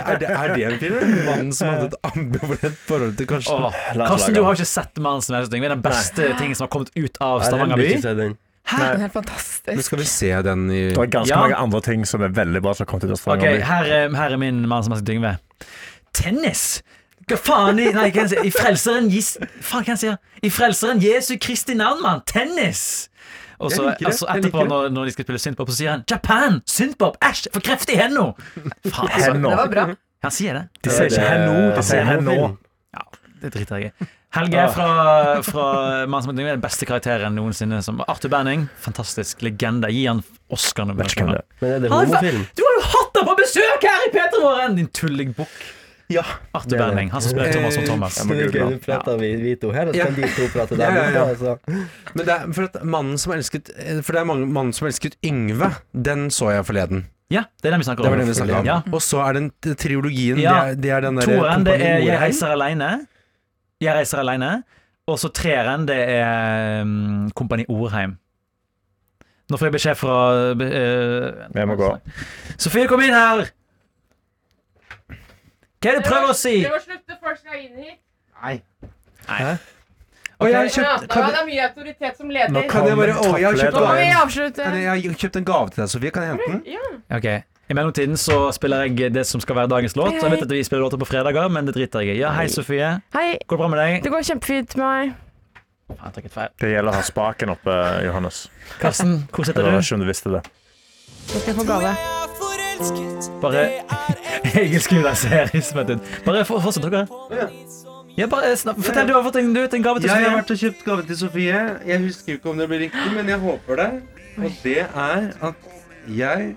er, 0.00 0.16
det, 0.20 0.28
er 0.30 0.46
det 0.54 0.62
en 0.68 0.78
film? 0.82 0.98
Mannen 1.26 1.52
som 1.56 1.66
hadde 1.72 1.86
et 1.90 1.96
ambivalent 2.12 2.78
forhold 2.88 3.14
til 3.18 3.26
Karsten? 3.30 3.58
Åh, 3.68 3.72
Karsten, 4.06 4.34
du 4.36 4.40
har 4.46 4.52
ikke 4.58 4.68
sett 4.72 4.94
Mannen 5.02 5.22
som 5.24 5.32
elsket 5.38 5.54
Yngve. 5.58 5.68
Den 5.74 5.84
beste 5.84 6.22
tingen 6.40 6.56
som 6.58 6.64
har 6.68 6.72
kommet 6.76 6.90
ut 6.98 7.14
av 7.24 7.36
Stavanger 7.46 7.76
by. 7.80 7.84
Hæ? 8.02 8.14
den. 8.22 8.32
Er 8.72 8.76
helt 8.78 9.00
Men 9.02 9.10
fantastisk. 9.10 9.82
skal 9.88 9.98
vi 9.98 10.04
se 10.06 10.28
den 10.46 10.60
i 10.70 10.82
Det 10.94 10.98
er 11.02 11.06
ganske 11.10 11.34
Ja. 11.34 11.40
mange 11.42 11.56
andre 11.58 11.80
ting 11.82 12.04
som 12.08 12.22
er 12.22 12.28
veldig 12.32 12.60
bra 12.62 12.72
som 12.74 12.84
har 12.86 12.90
kommet 12.92 13.04
ut 13.04 13.10
av 13.16 13.20
Stavanger. 13.20 13.56
by. 13.58 13.62
her, 13.66 13.84
er- 13.84 14.14
her 14.16 14.30
er 14.32 14.36
min 14.40 14.62
mann 14.70 14.82
som 14.86 14.92
elsket 14.94 15.10
Yngve. 15.16 15.32
Tennis! 16.14 16.82
Hva 17.32 17.38
faen 17.40 17.80
i, 17.80 17.86
nei, 17.96 18.10
hva 18.12 18.26
sier 18.28 18.44
I 18.44 18.50
Frelseren 18.52 19.08
gis 19.12 19.34
Faen, 19.64 19.86
hva 19.86 19.96
sier 19.96 20.18
I 20.44 20.50
Frelseren 20.52 21.00
Jesu 21.00 21.38
Kristi 21.40 21.76
navn, 21.78 22.02
mann! 22.04 22.20
Tennis! 22.28 23.08
Og 23.62 23.70
så 23.70 23.92
altså, 23.94 24.26
etterpå, 24.26 24.64
når, 24.66 24.88
når 24.92 25.08
de 25.08 25.14
skal 25.14 25.24
spille 25.24 25.40
synthpop, 25.40 25.70
så 25.70 25.78
sier 25.78 25.94
han 25.94 26.02
Japan! 26.10 26.60
Synthpop! 26.68 27.16
Æsj! 27.24 27.46
For 27.54 27.64
kreft 27.64 27.92
i 27.94 27.96
henda! 28.00 28.32
Faen, 28.88 29.08
altså. 29.08 29.32
Det 29.38 29.54
var 29.62 29.70
bra. 29.72 29.86
Han 30.22 30.34
sier 30.34 30.58
det. 30.58 30.66
De 30.84 30.92
sier 30.92 31.08
ikke 31.08 31.30
henno, 31.30 31.54
de 31.76 31.86
sier 31.86 32.06
henno. 32.06 32.36
Det 33.42 33.50
driter 33.50 33.80
jeg 33.80 33.90
i. 33.90 34.06
Helge 34.32 34.64
fra, 34.72 34.90
fra 35.44 35.64
Mann 36.08 36.22
som 36.24 36.30
er 36.32 36.54
den 36.54 36.62
beste 36.62 36.86
karakteren 36.88 37.34
noensinne. 37.36 37.82
Som 37.84 37.98
Arthur 38.06 38.30
Banning. 38.32 38.68
Fantastisk 38.80 39.42
legende. 39.44 39.90
Gi 39.92 40.06
han 40.06 40.22
Oscar 40.54 40.86
nå. 40.88 40.94
Vet 41.00 41.12
ikke 41.12 41.26
hvem 41.26 41.34
det 41.34 41.42
er. 41.42 41.48
Men 41.60 41.74
er 41.74 41.82
det 41.82 41.90
Han 41.92 41.98
er 41.98 42.06
fa- 42.06 42.20
homofilm? 42.22 42.46
Du 42.56 42.62
har 42.64 42.78
jo 42.78 42.84
hatt 42.94 43.18
ham 43.18 43.28
på 43.28 43.34
besøk 43.42 43.86
her 43.90 44.06
i 44.06 44.12
P3-våren! 44.14 44.78
Din 44.78 44.88
tullegbukk. 44.94 45.58
Ja. 46.12 46.22
Arthur 46.52 46.70
Det 46.70 46.76
er 46.76 46.82
det. 46.82 46.88
Banning. 46.92 47.10
Han 47.14 47.24
som 47.24 47.32
spiller 47.34 47.52
Thomas 47.56 47.78
og 47.80 47.86
Thomas. 47.88 48.18
Det 48.20 48.38
er 48.46 48.52
gøy, 48.52 48.60
han. 48.64 48.78
prater 48.84 49.18
vi, 49.20 49.30
vi 49.40 49.54
to 49.62 49.70
her, 49.74 49.88
og 49.90 49.96
så 49.96 50.06
kan 50.08 50.18
de 50.18 50.28
to 50.36 50.48
prate 50.52 50.78
der 50.78 50.98
Ja, 50.98 51.06
ja, 51.10 51.24
ja. 51.32 51.56
Men 52.14 52.26
det 52.28 52.34
er 52.36 52.52
for 52.52 52.68
at 52.68 52.84
mannen 52.84 53.18
som 53.18 53.32
elsket 53.36 53.72
For 54.02 54.12
det 54.12 54.20
er 54.22 54.28
mange, 54.28 54.46
mannen 54.46 54.76
som 54.76 54.86
elsket 54.90 55.16
Yngve. 55.24 55.72
Den 55.92 56.28
så 56.30 56.50
jeg 56.54 56.66
forleden. 56.68 57.06
Ja, 57.32 57.46
det 57.62 57.70
er 57.70 57.76
den 57.76 57.80
vi 57.80 57.84
snakker 57.88 58.04
Det 58.04 58.10
om. 58.10 58.12
var 58.12 58.20
den 58.20 58.28
vi 58.28 58.34
snakker 58.36 58.58
om. 58.60 58.66
Ja. 58.68 58.80
Og 58.92 59.02
så 59.02 59.22
er 59.24 59.38
den 59.38 59.50
triologien. 59.80 60.38
Ja. 60.42 60.52
Det, 60.52 60.70
er, 60.70 60.74
det 60.74 60.90
er 60.90 61.00
den 61.06 61.16
der 61.16 61.30
Toeren, 61.30 61.64
det 61.64 61.74
er 61.80 61.98
'Jeg 62.04 62.20
reiser 62.20 62.52
aleine'. 62.52 63.06
Jeg 63.80 63.94
reiser 63.94 64.18
aleine. 64.18 64.62
Og 65.06 65.18
så 65.18 65.28
treeren, 65.28 65.88
det 65.88 65.96
er 65.98 66.82
um, 66.82 67.30
Kompani 67.34 67.64
Orheim. 67.68 68.18
Nå 69.50 69.58
får 69.58 69.66
jeg 69.66 69.72
beskjed 69.72 69.98
fra 69.98 70.18
uh, 70.54 70.62
Jeg 71.54 71.68
må 71.68 71.74
gå. 71.74 71.88
Sofie, 72.58 72.86
kom 72.86 73.02
inn 73.02 73.14
her! 73.16 73.50
Hva 75.82 75.90
er 75.90 75.98
det 75.98 76.02
du 76.04 76.08
prøver 76.08 76.30
å 76.30 76.34
si? 76.38 76.56
Prøv 76.62 76.78
å 76.78 76.82
slutte, 76.84 77.16
folk 77.18 77.38
skal 77.40 77.58
inn 77.58 77.78
hit. 77.82 77.98
Og 80.42 80.50
jeg 80.50 80.58
har 80.58 80.68
kjøpt 80.74 81.08
det 81.12 81.38
er 81.38 81.46
mye 81.46 81.64
autoritet 81.68 82.18
som 82.18 82.30
leder. 82.30 82.52
Nå 82.54 82.62
kan 82.70 82.86
jeg 82.88 82.98
bare 82.98 83.14
Å, 83.14 83.32
jeg 83.38 83.46
har 83.46 83.58
kjøpt 83.60 83.76
Nå 83.78 83.82
må 83.86 83.94
vi 83.98 84.10
avslutte. 84.18 84.66
Kan 84.66 84.76
jeg, 84.78 84.84
jeg 84.86 85.10
har 85.14 85.18
kjøpt 85.24 85.40
en 85.40 85.48
gave 85.48 85.72
til 85.74 85.82
deg, 85.82 85.90
Sofie. 85.92 86.12
Kan 86.14 86.26
jeg 86.26 86.32
hente 86.34 86.48
den? 86.50 86.62
Ja. 86.74 86.92
Okay. 87.18 87.42
I 87.70 87.76
mellomtiden 87.78 88.18
så 88.20 88.38
spiller 88.52 88.88
jeg 88.88 89.12
det 89.14 89.22
som 89.28 89.42
skal 89.42 89.56
være 89.60 89.70
dagens 89.70 89.94
låt. 89.96 90.16
Jeg 90.18 90.32
vet 90.34 90.42
at 90.44 90.54
vi 90.54 90.62
spiller 90.66 90.82
låter 90.84 91.00
på 91.00 91.08
fredager, 91.08 91.50
men 91.52 91.68
det 91.68 91.76
driter 91.78 92.04
jeg 92.04 92.18
i. 92.18 92.22
Ja, 92.24 92.32
hei, 92.36 92.48
Sofie. 92.52 92.96
Hei, 93.14 93.28
Går 93.46 93.58
det 93.58 93.62
bra 93.62 93.70
med 93.72 93.82
deg? 93.82 93.98
det 94.04 94.12
går 94.12 94.26
kjempefint 94.32 94.76
med 94.80 94.86
meg. 94.86 95.20
Jeg. 95.92 96.48
Det 96.58 96.72
gjelder 96.72 96.90
å 96.90 96.96
ha 96.96 97.04
spaken 97.04 97.52
oppe, 97.52 97.76
Johannes. 98.06 98.46
Karsten, 98.80 99.22
hvor 99.30 99.44
Jeg 99.44 99.52
sitter 99.52 99.68
vet 99.68 99.78
du? 99.78 99.86
ikke 99.86 100.00
om 100.00 100.04
du 100.06 100.10
visste 100.10 100.34
det. 100.38 100.42
Jeg 101.28 101.44
skal 101.44 101.52
jeg 101.52 101.60
få 101.60 101.68
gave. 101.68 102.21
Bare 103.42 103.62
Egil 104.58 104.80
skriver 104.82 105.08
en 105.12 105.16
serie 105.18 105.62
som 105.62 105.78
heter 105.82 106.00
Bare 106.26 106.44
for- 106.48 106.60
fortsett, 106.64 106.86
dere. 106.90 107.06
Ja, 108.16 108.26
bare 108.28 108.50
snab, 108.60 108.76
Fortell, 108.84 109.06
du 109.08 109.14
har 109.14 109.22
fått 109.24 109.36
en, 109.40 109.52
du 109.54 109.60
vet, 109.62 109.72
en 109.78 109.82
gave 109.86 110.00
til 110.02 110.10
Jeg 110.10 110.16
har 110.16 110.24
Sofie. 110.24 110.36
vært 110.42 110.50
og 110.50 110.58
kjøpt 110.62 110.82
gave 110.84 111.02
til 111.08 111.16
Sofie. 111.16 111.60
Jeg 111.88 112.00
husker 112.02 112.34
ikke 112.36 112.50
om 112.50 112.58
det 112.60 112.66
blir 112.68 112.82
riktig, 112.86 113.12
men 113.14 113.28
jeg 113.32 113.38
håper 113.40 113.76
det. 113.80 113.86
Og 114.36 114.58
det 114.64 114.74
er 114.82 115.30
at 115.48 115.54
jeg 116.08 116.54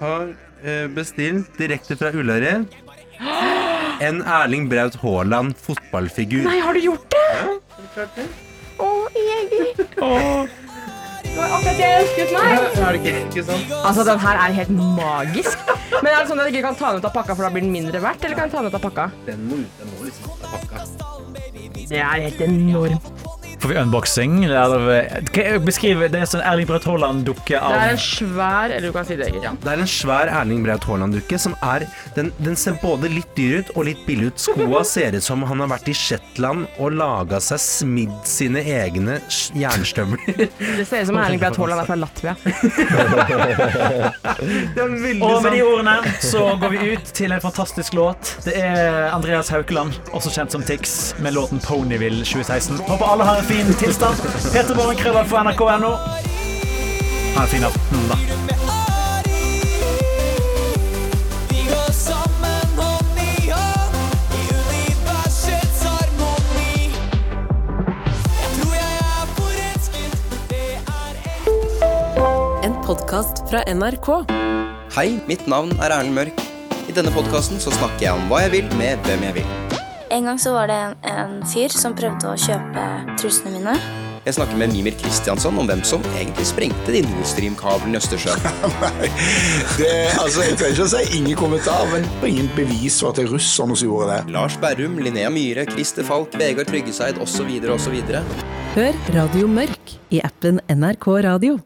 har 0.00 0.26
eh, 0.64 0.86
bestilt 0.92 1.56
direkte 1.58 1.96
fra 1.96 2.10
Ullared 2.12 2.66
en 4.04 4.20
Erling 4.22 4.68
Braut 4.70 4.94
Haaland 5.00 5.54
fotballfigur. 5.64 6.44
Nei, 6.44 6.60
har 6.60 6.76
du 6.76 6.80
gjort 6.90 7.08
det? 7.10 7.24
Ja, 7.40 7.56
klart 7.94 8.20
det. 8.20 8.28
Å, 8.78 8.90
Egil. 9.18 9.86
Det 11.38 11.44
var 11.44 11.52
akkurat 11.54 11.76
det 11.78 11.84
jeg 11.86 11.98
ønsket 12.02 12.32
meg. 12.34 12.48
Er 12.82 12.96
det 12.96 12.98
ikke, 12.98 13.10
ikke 13.28 13.42
sant? 13.46 13.74
Altså, 13.78 14.04
den 14.08 14.18
her 14.24 14.40
er 14.42 14.56
helt 14.56 14.72
magisk. 14.74 15.68
Men 16.02 16.08
er 16.10 16.16
det 16.18 16.26
sånn 16.32 16.40
at 16.42 16.48
jeg 16.48 16.56
ikke 16.56 16.64
kan 16.66 16.78
ta 16.80 16.90
den 16.90 16.98
ut 16.98 17.06
av 17.06 17.14
pakka, 17.14 17.36
for 17.38 17.46
da 17.46 17.50
blir 17.54 17.62
den 17.62 17.70
mindre 17.76 18.00
verdt? 18.02 18.26
Eller 18.26 18.40
kan 18.40 18.48
jeg 18.48 18.56
ta 18.56 18.64
den 18.64 18.72
ut 18.72 18.78
av 18.80 18.82
pakka? 18.82 19.04
Den 19.28 19.44
må. 19.46 19.60
Den 19.78 19.92
må 19.92 20.08
liksom 20.08 20.34
ut 20.34 20.42
av 20.42 20.56
pakka. 20.56 20.82
Det 21.78 22.02
er 22.02 22.26
helt 22.26 22.42
enormt. 22.48 23.37
Får 23.58 23.68
vi 23.68 23.76
unboxing? 23.80 24.34
Hva- 24.48 25.58
beskriv 25.64 26.04
Det 26.12 26.20
er 26.20 26.26
sånn 26.30 26.42
Erling 26.46 26.66
Braut 26.68 26.84
Haaland-dukke 26.86 27.58
Det 27.58 27.78
er 27.78 27.90
en 27.94 27.98
svær 27.98 28.70
Eller 28.70 28.86
du 28.88 28.92
kan 28.94 29.04
si 29.08 29.16
det, 29.18 29.26
Egil. 29.32 29.42
Ja. 29.42 29.52
Det 29.62 29.72
er 29.72 29.82
en 29.82 29.90
svær 29.90 30.30
Erling 30.40 30.62
Braut 30.66 30.84
Haaland-dukke 30.86 31.38
som 31.42 31.56
er 31.66 31.86
den, 32.14 32.30
den 32.38 32.56
ser 32.58 32.76
både 32.82 33.10
litt 33.10 33.30
dyr 33.36 33.58
ut 33.60 33.70
og 33.76 33.84
litt 33.88 34.00
billig 34.06 34.26
ut. 34.32 34.38
Skoa 34.42 34.84
ser 34.94 35.16
ut 35.18 35.24
som 35.24 35.42
han 35.48 35.60
har 35.64 35.70
vært 35.72 35.88
i 35.90 35.94
Shetland 35.96 36.66
og 36.78 36.92
laga 36.98 37.40
seg 37.42 37.58
smidd 37.62 38.14
sine 38.28 38.62
egne 38.62 39.18
jernstøvler. 39.58 40.22
Det 40.78 40.86
ser 40.88 41.02
ut 41.02 41.10
som 41.10 41.18
Erling 41.22 41.40
Braut 41.42 41.58
Haaland 41.58 41.82
er 41.82 41.88
fra 41.88 41.98
Latvia. 41.98 42.34
Det 44.74 44.82
er 44.82 44.88
veldig 44.88 45.22
Og 45.24 45.42
med 45.42 45.52
de 45.54 45.60
sånn 45.60 45.72
ordene 45.72 45.96
så 46.24 46.44
går 46.62 46.74
vi 46.74 46.92
ut 46.94 47.12
til 47.16 47.34
en 47.34 47.42
fantastisk 47.42 47.96
låt. 47.98 48.32
Det 48.46 48.54
er 48.58 49.08
Andreas 49.12 49.50
Haukeland, 49.52 49.98
også 50.14 50.32
kjent 50.34 50.54
som 50.54 50.62
Tix, 50.66 50.96
med 51.24 51.34
låten 51.36 51.60
Ponyville 51.64 52.22
2016. 52.26 52.78
Håper 52.88 53.06
alle 53.14 53.26
har 53.28 53.42
en 53.42 53.47
fin 53.48 53.74
tilstand. 53.80 54.16
Peter 54.52 54.74
Borgen 54.76 54.96
Krøller 54.96 55.24
for 55.24 55.40
nrk.no. 55.40 55.92
Ha 57.36 57.42
en 57.42 57.48
fin 57.48 57.64
aften, 57.64 58.08
da. 58.10 58.18
En 72.66 72.74
podkast 72.84 73.44
fra 73.48 73.62
NRK. 73.72 74.10
Hei, 74.98 75.20
mitt 75.30 75.46
navn 75.48 75.72
er 75.78 75.94
Erlend 75.94 76.16
Mørk. 76.16 76.44
I 76.88 76.92
denne 76.96 77.12
podkasten 77.16 77.60
så 77.62 77.72
snakker 77.72 78.08
jeg 78.10 78.16
om 78.18 78.28
hva 78.28 78.44
jeg 78.44 78.58
vil 78.58 78.76
med 78.80 79.08
hvem 79.08 79.28
jeg 79.28 79.40
vil. 79.40 79.67
En 80.10 80.24
gang 80.24 80.38
så 80.40 80.52
var 80.52 80.68
det 80.70 80.74
en, 80.74 80.94
en 81.04 81.40
fyr 81.46 81.72
som 81.72 81.96
prøvde 81.96 82.30
å 82.30 82.36
kjøpe 82.40 82.84
trusene 83.20 83.58
mine. 83.58 83.74
Jeg 84.24 84.34
snakker 84.36 84.58
med 84.60 84.72
Mimir 84.74 84.96
Kristiansson 85.00 85.56
om 85.60 85.68
hvem 85.68 85.80
som 85.88 86.02
egentlig 86.10 86.44
sprengte 86.48 86.92
de 86.92 87.00
Nord 87.06 87.28
Stream-kablene 87.28 87.96
i 87.96 88.00
Østersjøen. 88.00 88.42
Det, 89.78 89.92
altså, 90.18 90.42
jeg 90.44 90.58
trenger 90.58 90.74
ikke 90.74 90.88
å 90.88 90.90
si 90.92 91.20
ingen 91.20 91.38
kommentar, 91.38 91.86
men 91.92 92.08
ingen 92.28 92.50
bevis 92.56 92.98
for 93.00 93.12
at 93.12 93.20
det 93.20 93.28
er 93.28 93.32
russerne 93.36 93.76
som 93.78 93.88
gjorde 93.88 94.10
det. 94.10 94.34
Lars 94.34 94.58
Berrum, 94.60 94.98
Linnea 95.04 95.30
Myhre, 95.32 95.68
Christer 95.70 96.04
Falk, 96.08 96.36
Vegard 96.40 96.68
Tryggeseid 96.72 97.20
osv. 97.24 97.54
osv. 97.76 97.96
Hør 98.76 99.00
Radio 99.16 99.48
Mørk 99.48 99.96
i 100.12 100.24
appen 100.24 100.60
NRK 100.72 101.08
Radio. 101.28 101.60